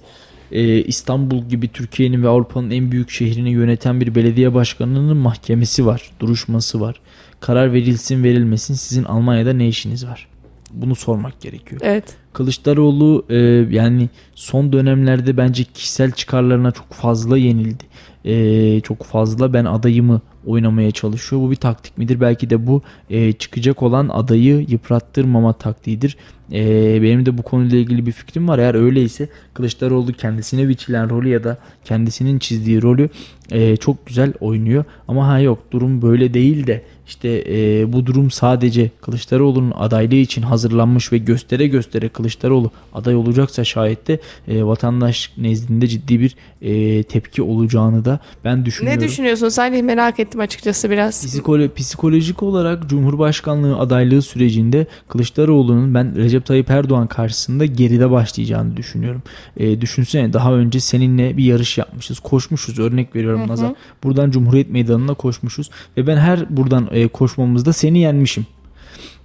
e, 0.52 0.84
İstanbul 0.84 1.46
gibi 1.46 1.68
Türkiye'nin 1.68 2.24
ve 2.24 2.28
Avrupa'nın 2.28 2.72
en 2.72 2.92
büyük 2.92 3.10
şehrini 3.10 3.52
yöneten 3.52 4.02
bir 4.02 4.16
belediye 4.16 4.54
başkanının 4.54 5.18
mahkemesi 5.18 5.86
var, 5.86 6.12
duruşması 6.20 6.82
var. 6.82 7.02
Karar 7.40 7.74
verilsin 7.74 8.24
verilmesin 8.24 8.74
sizin 8.74 9.04
Almanya'da 9.04 9.54
ne 9.54 9.68
işiniz 9.68 10.06
var? 10.06 10.28
Bunu 10.72 10.96
sormak 10.96 11.42
gerekiyor. 11.42 11.82
Evet. 11.84 12.16
Kılıçdaroğlu 12.34 13.26
e, 13.30 13.38
yani 13.76 14.10
son 14.36 14.74
dönemlerde 14.74 15.38
bence 15.38 15.64
kişisel 15.64 16.12
çıkarlarına 16.12 16.72
çok 16.72 16.94
fazla 16.94 17.38
yenildi. 17.38 17.84
E, 18.30 18.82
çok 18.82 19.04
fazla 19.04 19.54
ben 19.54 19.66
adayımı 19.66 20.22
oynamaya 20.46 20.92
çalışıyor. 20.92 21.42
Bu 21.42 21.52
bir 21.52 21.56
taktik 21.56 21.98
midir? 21.98 22.22
Belki 22.22 22.50
de 22.50 22.68
bu 22.68 22.82
e, 23.10 23.34
çıkacak 23.34 23.84
olan 23.84 24.10
adayı 24.10 24.66
yıprattırmama 24.70 25.54
taktiğidir. 25.54 26.18
E, 26.54 27.02
benim 27.02 27.26
de 27.26 27.38
bu 27.38 27.42
konuyla 27.42 27.78
ilgili 27.78 28.06
bir 28.06 28.12
fikrim 28.12 28.48
var. 28.48 28.60
Eğer 28.60 28.76
öyleyse 28.76 29.30
Kılıçdaroğlu 29.54 30.14
kendisine 30.14 30.68
biçilen 30.70 31.10
rolü 31.10 31.30
ya 31.30 31.44
da 31.44 31.58
kendisinin 31.86 32.40
çizdiği 32.40 32.82
rolü 32.82 33.10
e, 33.52 33.78
çok 33.78 34.06
güzel 34.06 34.34
oynuyor. 34.40 34.84
Ama 35.08 35.28
ha 35.28 35.40
yok 35.40 35.60
durum 35.72 36.02
böyle 36.02 36.34
değil 36.34 36.68
de 36.68 36.84
işte 37.08 37.44
e, 37.50 37.94
bu 37.94 38.06
durum 38.06 38.32
sadece 38.32 38.92
Kılıçdaroğlu'nun 39.02 39.72
adaylığı 39.72 40.16
için 40.16 40.42
hazırlanmış 40.42 41.12
ve 41.12 41.18
göstere 41.18 41.68
göstere 41.68 42.10
Kılıçdaroğlu 42.10 42.72
aday 42.94 43.16
olacaksa 43.16 43.64
şayet 43.64 44.08
de 44.08 44.20
e, 44.48 44.64
vatandaş 44.64 45.32
nezdinde 45.38 45.88
ciddi 45.88 46.20
bir 46.20 46.36
e, 46.62 47.04
tepki 47.04 47.42
olacağını 47.42 48.06
da 48.06 48.19
ben 48.44 48.66
düşünüyorum. 48.66 49.02
Ne 49.02 49.08
düşünüyorsun 49.08 49.50
Salih 49.50 49.82
merak 49.82 50.20
ettim 50.20 50.42
açıkçası 50.42 50.90
biraz. 50.90 51.26
Psikolo 51.26 51.74
psikolojik 51.74 52.44
olarak 52.44 52.90
Cumhurbaşkanlığı 52.90 53.78
adaylığı 53.78 54.22
sürecinde 54.22 54.88
Kılıçdaroğlu'nun 55.08 55.94
ben 55.94 56.16
Recep 56.16 56.46
Tayyip 56.46 56.70
Erdoğan 56.70 57.08
karşısında 57.08 57.66
geride 57.66 58.12
başlayacağını 58.12 58.78
düşünüyorum. 58.78 59.22
E, 59.58 59.82
düşünsene 59.82 60.34
daha 60.34 60.54
önce 60.54 60.80
seninle 60.80 61.38
bir 61.38 61.44
yarış 61.44 61.78
yapmışız. 61.78 62.20
Koşmuşuz 62.20 62.80
örnek 62.80 63.16
veriyorum 63.16 63.48
Nazar. 63.48 63.74
Buradan 64.04 64.32
Cumhuriyet 64.32 64.70
Meydanı'na 64.70 65.14
koşmuşuz 65.14 65.70
ve 65.98 66.08
ben 66.08 66.18
her 66.18 66.58
buradan 66.58 66.90
e, 66.92 67.08
koşmamızda 67.08 67.74
seni 67.74 68.00
yenmişim. 68.00 68.46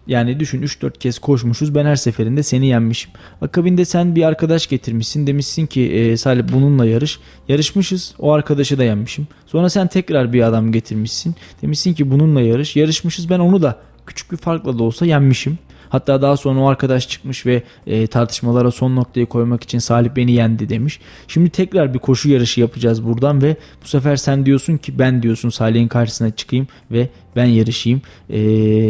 Yani 0.07 0.40
düşün 0.40 0.62
3-4 0.62 0.98
kez 0.98 1.18
koşmuşuz 1.18 1.74
ben 1.74 1.84
her 1.84 1.96
seferinde 1.96 2.42
seni 2.42 2.66
yenmişim. 2.66 3.11
Akabinde 3.40 3.84
sen 3.84 4.16
bir 4.16 4.22
arkadaş 4.22 4.66
getirmişsin 4.66 5.26
demişsin 5.26 5.66
ki 5.66 5.92
e, 5.92 6.16
Salih 6.16 6.44
bununla 6.52 6.86
yarış. 6.86 7.18
Yarışmışız 7.48 8.14
o 8.18 8.32
arkadaşı 8.32 8.78
da 8.78 8.84
yenmişim. 8.84 9.28
Sonra 9.46 9.70
sen 9.70 9.88
tekrar 9.88 10.32
bir 10.32 10.42
adam 10.42 10.72
getirmişsin. 10.72 11.34
Demişsin 11.62 11.94
ki 11.94 12.11
bununla 12.11 12.40
yarış. 12.40 12.76
Yarışmışız 12.76 13.30
ben 13.30 13.38
onu 13.38 13.62
da 13.62 13.78
küçük 14.07 14.32
bir 14.32 14.36
farkla 14.36 14.78
da 14.78 14.82
olsa 14.82 15.07
yenmişim. 15.07 15.59
Hatta 15.88 16.22
daha 16.22 16.36
sonra 16.36 16.61
o 16.61 16.66
arkadaş 16.66 17.09
çıkmış 17.09 17.46
ve 17.46 17.62
e, 17.86 18.07
tartışmalara 18.07 18.70
son 18.70 18.96
noktayı 18.96 19.26
koymak 19.26 19.62
için 19.62 19.78
Salih 19.78 20.11
beni 20.16 20.32
yendi 20.32 20.68
demiş. 20.68 21.00
Şimdi 21.28 21.50
tekrar 21.50 21.94
bir 21.94 21.98
koşu 21.98 22.30
yarışı 22.30 22.61
yapacağız 22.61 23.05
buradan 23.05 23.42
ve 23.42 23.57
bu 23.84 23.88
sefer 23.88 24.16
sen 24.16 24.46
diyorsun 24.46 24.76
ki 24.76 24.98
ben 24.98 25.22
diyorsun 25.22 25.50
Salih'in 25.50 25.88
karşısına 25.88 26.30
çıkayım 26.30 26.68
ve 26.90 27.09
ben 27.37 27.45
yarışayım. 27.45 28.03
Ee, 28.30 28.41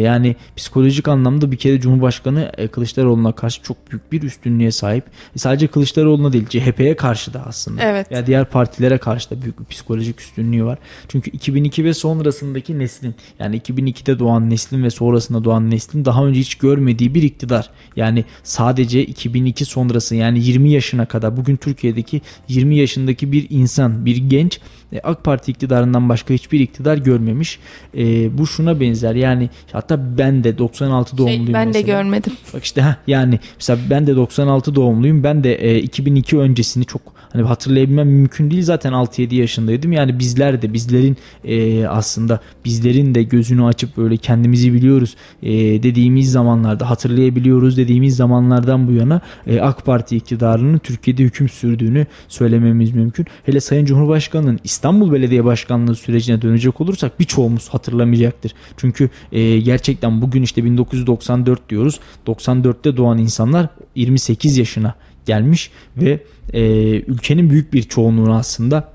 yani 0.05 0.35
psikolojik 0.55 1.07
anlamda 1.07 1.51
bir 1.51 1.57
kere 1.57 1.79
Cumhurbaşkanı 1.79 2.51
e, 2.57 2.67
Kılıçdaroğlu'na 2.67 3.31
karşı 3.31 3.63
çok 3.63 3.91
büyük 3.91 4.11
bir 4.11 4.21
üstünlüğe 4.21 4.71
sahip. 4.71 5.03
E, 5.35 5.39
sadece 5.39 5.67
Kılıçdaroğlu'na 5.67 6.33
değil 6.33 6.45
CHP'ye 6.47 6.95
karşı 6.95 7.33
da 7.33 7.43
aslında. 7.45 7.81
Evet. 7.83 8.11
Ya 8.11 8.27
diğer 8.27 8.45
partilere 8.45 8.97
karşı 8.97 9.29
da 9.29 9.41
büyük 9.41 9.59
bir 9.59 9.65
psikolojik 9.65 10.21
üstünlüğü 10.21 10.65
var. 10.65 10.77
Çünkü 11.07 11.31
2002 11.31 11.83
ve 11.83 11.93
sonrasındaki 11.93 12.79
neslin 12.79 13.15
yani 13.39 13.57
2002'de 13.57 14.19
doğan 14.19 14.49
neslin 14.49 14.83
ve 14.83 14.89
sonrasında 14.89 15.43
doğan 15.43 15.71
neslin 15.71 16.05
daha 16.05 16.25
önce 16.25 16.39
hiç 16.39 16.55
görmediği 16.55 17.15
bir 17.15 17.23
iktidar. 17.23 17.69
Yani 17.95 18.25
sadece 18.43 19.05
2002 19.05 19.65
sonrası 19.65 20.15
yani 20.15 20.39
20 20.43 20.69
yaşına 20.69 21.05
kadar 21.05 21.37
bugün 21.37 21.55
Türkiye'deki 21.55 22.21
20 22.47 22.77
yaşındaki 22.77 23.31
bir 23.31 23.47
insan, 23.49 24.05
bir 24.05 24.17
genç 24.17 24.59
e, 24.95 24.99
AK 25.03 25.23
Parti 25.23 25.51
iktidarından 25.51 26.09
başka 26.09 26.33
hiçbir 26.33 26.59
iktidar 26.59 26.97
görmemiş. 26.97 27.59
E, 27.97 28.37
bu 28.37 28.47
şuna 28.47 28.79
benzer 28.79 29.15
yani 29.15 29.49
hatta 29.71 30.17
ben 30.17 30.43
de 30.43 30.57
96 30.57 31.09
şey, 31.09 31.17
doğumluyum 31.17 31.45
şey, 31.45 31.53
ben 31.53 31.67
mesela. 31.67 31.87
de 31.87 31.91
görmedim. 31.91 32.33
Bak 32.53 32.63
işte 32.63 32.81
ha 32.81 32.97
yani 33.07 33.39
mesela 33.55 33.79
ben 33.89 34.07
de 34.07 34.15
96 34.15 34.75
doğumluyum. 34.75 35.23
Ben 35.23 35.43
de 35.43 35.55
e, 35.55 35.79
2002 35.79 36.37
öncesini 36.37 36.85
çok 36.85 37.15
hani 37.35 37.47
hatırlayabilmem 37.47 38.07
mümkün 38.07 38.51
değil. 38.51 38.63
Zaten 38.63 38.93
6-7 38.93 39.35
yaşındaydım. 39.35 39.91
Yani 39.91 40.19
bizler 40.19 40.61
de 40.61 40.73
bizlerin 40.73 41.17
e, 41.43 41.87
aslında 41.87 42.39
bizlerin 42.65 43.15
de 43.15 43.23
gözünü 43.23 43.65
açıp 43.65 43.97
böyle 43.97 44.17
kendimizi 44.17 44.73
biliyoruz 44.73 45.15
e, 45.43 45.51
dediğimiz 45.83 46.31
zamanlarda 46.31 46.89
hatırlayabiliyoruz 46.89 47.77
dediğimiz 47.77 48.15
zamanlardan 48.15 48.87
bu 48.87 48.91
yana 48.91 49.21
e, 49.47 49.59
AK 49.59 49.85
Parti 49.85 50.17
iktidarının 50.17 50.77
Türkiye'de 50.77 51.23
hüküm 51.23 51.49
sürdüğünü 51.49 52.05
söylememiz 52.27 52.95
mümkün. 52.95 53.25
Hele 53.43 53.59
Sayın 53.59 53.85
Cumhurbaşkanı'nın 53.85 54.59
İstanbul 54.63 54.84
Belediye 54.85 55.45
Başkanlığı 55.45 55.95
sürecine 55.95 56.41
dönecek 56.41 56.81
olursak 56.81 57.19
birçoğumuz 57.19 57.69
hatırlamayacaktır. 57.69 58.53
Çünkü 58.77 59.09
e, 59.31 59.59
gerçekten 59.59 60.21
bugün 60.21 60.43
işte 60.43 60.63
1994 60.63 61.69
diyoruz. 61.69 61.99
94'te 62.27 62.97
doğan 62.97 63.17
insanlar 63.17 63.67
28 63.95 64.57
yaşına 64.57 64.95
gelmiş 65.25 65.71
ve 65.97 66.19
e, 66.53 66.61
ülkenin 66.99 67.49
büyük 67.49 67.73
bir 67.73 67.83
çoğunluğunu 67.83 68.35
aslında 68.35 68.94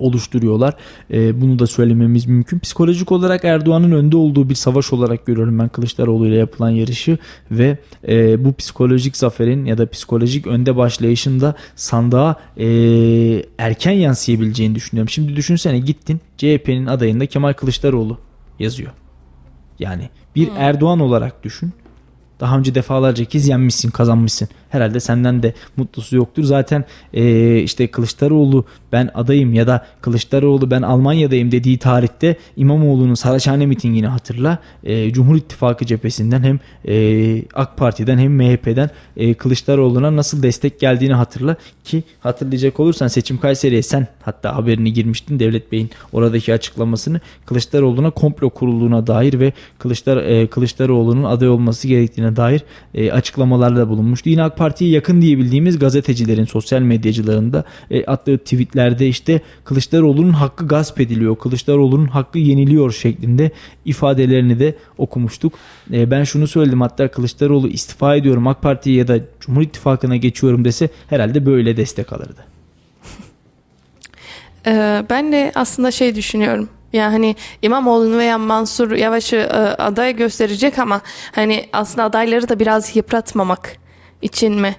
oluşturuyorlar. 0.00 0.74
E, 1.12 1.40
bunu 1.40 1.58
da 1.58 1.66
söylememiz 1.66 2.26
mümkün. 2.26 2.58
Psikolojik 2.58 3.12
olarak 3.12 3.44
Erdoğan'ın 3.44 3.92
önde 3.92 4.16
olduğu 4.16 4.48
bir 4.48 4.54
savaş 4.54 4.92
olarak 4.92 5.26
görüyorum 5.26 5.58
ben 5.58 5.68
Kılıçdaroğlu 5.68 6.26
ile 6.26 6.36
yapılan 6.36 6.70
yarışı 6.70 7.18
ve 7.50 7.78
e, 8.08 8.44
bu 8.44 8.54
psikolojik 8.54 9.16
zaferin 9.16 9.64
ya 9.64 9.78
da 9.78 9.90
psikolojik 9.90 10.46
önde 10.46 10.76
başlayışın 10.76 11.40
da 11.40 11.54
sandığa 11.76 12.36
e, 12.56 12.66
erken 13.58 13.92
yansıyabileceğini 13.92 14.74
düşünüyorum. 14.74 15.08
Şimdi 15.08 15.36
düşünsene 15.36 15.78
gittin 15.78 16.20
CHP'nin 16.36 16.86
adayında 16.86 17.26
Kemal 17.26 17.52
Kılıçdaroğlu 17.52 18.18
yazıyor. 18.58 18.92
Yani 19.78 20.08
bir 20.36 20.48
hmm. 20.48 20.56
Erdoğan 20.56 21.00
olarak 21.00 21.44
düşün. 21.44 21.72
Daha 22.40 22.58
önce 22.58 22.74
defalarca 22.74 23.24
kez 23.24 23.48
yenmişsin, 23.48 23.90
kazanmışsın 23.90 24.48
herhalde 24.70 25.00
senden 25.00 25.42
de 25.42 25.54
mutlusu 25.76 26.16
yoktur. 26.16 26.44
Zaten 26.44 26.84
e, 27.14 27.58
işte 27.58 27.86
Kılıçdaroğlu 27.86 28.64
ben 28.92 29.10
adayım 29.14 29.54
ya 29.54 29.66
da 29.66 29.86
Kılıçdaroğlu 30.00 30.70
ben 30.70 30.82
Almanya'dayım 30.82 31.52
dediği 31.52 31.78
tarihte 31.78 32.36
İmamoğlu'nun 32.56 33.14
Saraçhane 33.14 33.66
mitingini 33.66 34.06
hatırla. 34.06 34.58
E, 34.84 35.12
Cumhur 35.12 35.36
İttifakı 35.36 35.86
cephesinden 35.86 36.42
hem 36.42 36.60
e, 36.88 37.42
AK 37.54 37.76
Parti'den 37.76 38.18
hem 38.18 38.36
MHP'den 38.36 38.90
e, 39.16 39.34
Kılıçdaroğlu'na 39.34 40.16
nasıl 40.16 40.42
destek 40.42 40.80
geldiğini 40.80 41.14
hatırla 41.14 41.56
ki 41.84 42.02
hatırlayacak 42.20 42.80
olursan 42.80 43.08
seçim 43.08 43.38
Kayseri'ye 43.38 43.82
sen 43.82 44.06
hatta 44.22 44.56
haberini 44.56 44.92
girmiştin 44.92 45.38
Devlet 45.38 45.72
Bey'in 45.72 45.90
oradaki 46.12 46.54
açıklamasını 46.54 47.20
Kılıçdaroğlu'na 47.46 48.10
komplo 48.10 48.50
kurulduğuna 48.50 49.06
dair 49.06 49.40
ve 49.40 49.52
Kılıçdar 49.78 50.16
e, 50.16 50.46
Kılıçdaroğlu'nun 50.46 51.24
aday 51.24 51.48
olması 51.48 51.88
gerektiğine 51.88 52.36
dair 52.36 52.62
e, 52.94 53.12
açıklamalarda 53.12 53.88
bulunmuştu. 53.88 54.30
Yine 54.30 54.42
AK 54.42 54.56
Parti'ye 54.60 54.90
yakın 54.90 55.22
diyebildiğimiz 55.22 55.78
gazetecilerin, 55.78 56.44
sosyal 56.44 56.80
medyacılarında 56.80 57.64
e, 57.90 58.04
attığı 58.04 58.38
tweetlerde 58.38 59.08
işte 59.08 59.40
Kılıçdaroğlu'nun 59.64 60.32
hakkı 60.32 60.68
gasp 60.68 61.00
ediliyor, 61.00 61.38
Kılıçdaroğlu'nun 61.38 62.06
hakkı 62.06 62.38
yeniliyor 62.38 62.92
şeklinde 62.92 63.50
ifadelerini 63.84 64.58
de 64.58 64.74
okumuştuk. 64.98 65.52
E, 65.92 66.10
ben 66.10 66.24
şunu 66.24 66.48
söyledim 66.48 66.80
hatta 66.80 67.08
Kılıçdaroğlu 67.08 67.68
istifa 67.68 68.16
ediyorum 68.16 68.46
AK 68.46 68.62
Parti'ye 68.62 68.96
ya 68.96 69.08
da 69.08 69.18
Cumhur 69.40 69.62
İttifakı'na 69.62 70.16
geçiyorum 70.16 70.64
dese 70.64 70.88
herhalde 71.10 71.46
böyle 71.46 71.76
destek 71.76 72.12
alırdı. 72.12 72.44
Ee, 74.66 75.04
ben 75.10 75.32
de 75.32 75.52
aslında 75.54 75.90
şey 75.90 76.14
düşünüyorum. 76.14 76.68
Yani 76.92 77.12
hani 77.12 77.36
İmamoğlu'nu 77.62 78.18
veya 78.18 78.38
Mansur 78.38 78.90
Yavaş'ı 78.90 79.36
e, 79.36 79.58
aday 79.82 80.16
gösterecek 80.16 80.78
ama 80.78 81.00
hani 81.32 81.68
aslında 81.72 82.04
adayları 82.04 82.48
da 82.48 82.58
biraz 82.58 82.96
yıpratmamak 82.96 83.80
için 84.22 84.60
mi 84.60 84.76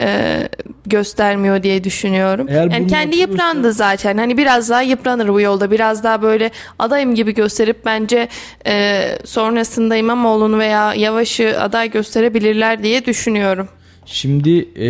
e, 0.00 0.48
göstermiyor 0.86 1.62
diye 1.62 1.84
düşünüyorum. 1.84 2.46
Eğer 2.50 2.70
yani 2.70 2.86
kendi 2.86 3.16
yıprandı 3.16 3.72
zaten. 3.72 4.18
Hani 4.18 4.38
biraz 4.38 4.70
daha 4.70 4.82
yıpranır 4.82 5.28
bu 5.28 5.40
yolda. 5.40 5.70
Biraz 5.70 6.04
daha 6.04 6.22
böyle 6.22 6.50
adayım 6.78 7.14
gibi 7.14 7.34
gösterip 7.34 7.84
bence 7.84 8.28
e, 8.66 9.02
sonrasında 9.24 9.96
İmamoğlu'nu 9.96 10.58
veya 10.58 10.94
Yavaş'ı 10.94 11.60
aday 11.60 11.90
gösterebilirler 11.90 12.82
diye 12.82 13.04
düşünüyorum. 13.04 13.68
Şimdi 14.06 14.68
e, 14.76 14.86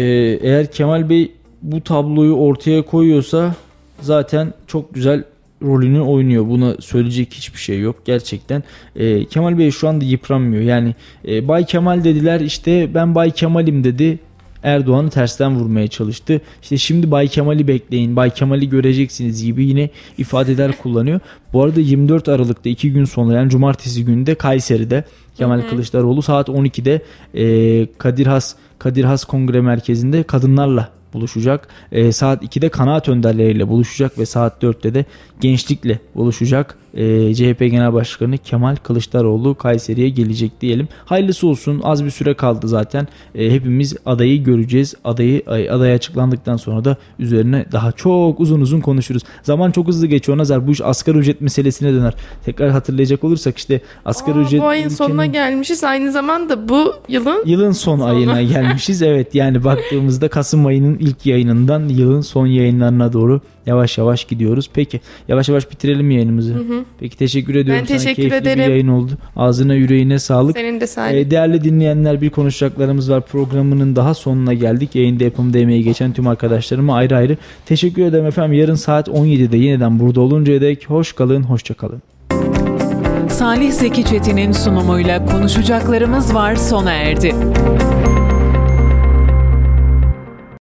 eğer 0.48 0.72
Kemal 0.72 1.10
Bey 1.10 1.32
bu 1.62 1.84
tabloyu 1.84 2.34
ortaya 2.34 2.82
koyuyorsa 2.82 3.54
zaten 4.00 4.52
çok 4.66 4.94
güzel 4.94 5.24
rolünü 5.66 6.00
oynuyor. 6.00 6.48
Buna 6.48 6.74
söyleyecek 6.80 7.34
hiçbir 7.34 7.58
şey 7.58 7.80
yok 7.80 7.96
gerçekten. 8.04 8.62
E, 8.96 9.24
Kemal 9.24 9.58
Bey 9.58 9.70
şu 9.70 9.88
anda 9.88 10.04
yıpranmıyor. 10.04 10.62
Yani 10.62 10.94
e, 11.28 11.48
Bay 11.48 11.66
Kemal 11.66 12.04
dediler 12.04 12.40
işte 12.40 12.94
ben 12.94 13.14
Bay 13.14 13.30
Kemal'im 13.30 13.84
dedi. 13.84 14.18
Erdoğan'ı 14.62 15.10
tersten 15.10 15.56
vurmaya 15.56 15.88
çalıştı. 15.88 16.40
İşte 16.62 16.78
şimdi 16.78 17.10
Bay 17.10 17.28
Kemal'i 17.28 17.68
bekleyin, 17.68 18.16
Bay 18.16 18.30
Kemal'i 18.30 18.68
göreceksiniz 18.68 19.44
gibi 19.44 19.64
yine 19.64 19.90
ifadeler 20.18 20.78
kullanıyor. 20.78 21.20
Bu 21.52 21.62
arada 21.62 21.80
24 21.80 22.28
Aralık'ta 22.28 22.68
2 22.68 22.92
gün 22.92 23.04
sonra 23.04 23.34
yani 23.34 23.50
cumartesi 23.50 24.04
günü 24.04 24.34
Kayseri'de 24.34 25.04
Kemal 25.36 25.58
hı 25.58 25.62
hı. 25.62 25.68
Kılıçdaroğlu 25.68 26.22
saat 26.22 26.48
12'de 26.48 27.02
e, 27.34 27.86
Kadir 27.98 28.26
Has 28.26 28.54
Kadir 28.78 29.04
Has 29.04 29.24
Kongre 29.24 29.60
Merkezi'nde 29.60 30.22
kadınlarla 30.22 30.90
buluşacak. 31.14 31.68
E, 31.92 32.12
saat 32.12 32.42
2'de 32.42 32.68
kanaat 32.68 33.08
önderleriyle 33.08 33.68
buluşacak 33.68 34.18
ve 34.18 34.26
saat 34.26 34.62
4'te 34.62 34.94
de 34.94 35.04
gençlikle 35.40 35.98
buluşacak 36.14 36.76
e, 36.96 37.34
CHP 37.34 37.58
Genel 37.58 37.92
Başkanı 37.92 38.38
Kemal 38.38 38.76
Kılıçdaroğlu 38.76 39.54
Kayseri'ye 39.54 40.08
gelecek 40.08 40.60
diyelim. 40.60 40.88
Hayırlısı 41.04 41.46
olsun 41.46 41.80
az 41.84 42.04
bir 42.04 42.10
süre 42.10 42.34
kaldı 42.34 42.68
zaten. 42.68 43.08
E, 43.34 43.50
hepimiz 43.50 43.96
adayı 44.06 44.44
göreceğiz. 44.44 44.94
Adayı 45.04 45.42
aday 45.46 45.92
açıklandıktan 45.92 46.56
sonra 46.56 46.84
da 46.84 46.96
üzerine 47.18 47.66
daha 47.72 47.92
çok 47.92 48.40
uzun 48.40 48.60
uzun 48.60 48.80
konuşuruz. 48.80 49.22
Zaman 49.42 49.70
çok 49.70 49.88
hızlı 49.88 50.06
geçiyor 50.06 50.38
Nazar. 50.38 50.66
Bu 50.66 50.70
iş 50.70 50.80
asgari 50.80 51.18
ücret 51.18 51.40
meselesine 51.40 51.92
döner. 51.92 52.14
Tekrar 52.44 52.70
hatırlayacak 52.70 53.24
olursak 53.24 53.58
işte 53.58 53.80
asgari 54.04 54.38
Aa, 54.38 54.42
ücret... 54.42 54.60
Bu 54.60 54.66
ayın 54.66 54.82
ülkenin... 54.82 54.96
sonuna 54.96 55.26
gelmişiz. 55.26 55.84
Aynı 55.84 56.12
zamanda 56.12 56.68
bu 56.68 56.94
yılın... 57.08 57.42
Yılın 57.46 57.72
son 57.72 57.98
sonu. 57.98 58.04
ayına 58.04 58.42
gelmişiz. 58.52 59.02
Evet 59.02 59.34
yani 59.34 59.64
baktığımızda 59.64 60.28
Kasım 60.28 60.66
ayının 60.66 60.98
ilk 61.04 61.26
yayınından 61.26 61.88
yılın 61.88 62.20
son 62.20 62.46
yayınlarına 62.46 63.12
doğru 63.12 63.40
yavaş 63.66 63.98
yavaş 63.98 64.24
gidiyoruz. 64.24 64.70
Peki 64.74 65.00
yavaş 65.28 65.48
yavaş 65.48 65.70
bitirelim 65.70 66.10
yayınımızı. 66.10 66.54
Hı 66.54 66.58
hı. 66.58 66.84
Peki 67.00 67.16
teşekkür 67.18 67.54
ediyorum. 67.54 67.84
Ben 67.90 67.98
teşekkür 67.98 68.28
Sana 68.28 68.36
ederim. 68.36 68.64
bir 68.64 68.70
yayın 68.70 68.88
oldu. 68.88 69.12
Ağzına 69.36 69.74
yüreğine 69.74 70.18
sağlık. 70.18 70.56
Senin 70.56 70.80
de 70.80 70.86
sağlık. 70.86 71.14
Ee, 71.14 71.30
değerli 71.30 71.64
dinleyenler 71.64 72.20
bir 72.20 72.30
konuşacaklarımız 72.30 73.10
var. 73.10 73.20
Programının 73.20 73.96
daha 73.96 74.14
sonuna 74.14 74.54
geldik. 74.54 74.94
Yayında 74.94 75.24
yapımda 75.24 75.58
emeği 75.58 75.84
geçen 75.84 76.12
tüm 76.12 76.26
arkadaşlarıma 76.26 76.94
ayrı 76.96 77.16
ayrı 77.16 77.36
teşekkür 77.66 78.02
ederim 78.04 78.26
efendim. 78.26 78.58
Yarın 78.58 78.74
saat 78.74 79.08
17'de 79.08 79.56
yeniden 79.56 80.00
burada 80.00 80.20
oluncaya 80.20 80.60
dek 80.60 80.90
hoş 80.90 81.12
kalın, 81.12 81.42
hoşça 81.42 81.74
kalın. 81.74 82.02
Salih 83.28 83.72
Zeki 83.72 84.04
Çetin'in 84.04 84.52
sunumuyla 84.52 85.26
konuşacaklarımız 85.26 86.34
var 86.34 86.56
sona 86.56 86.92
erdi. 86.92 87.34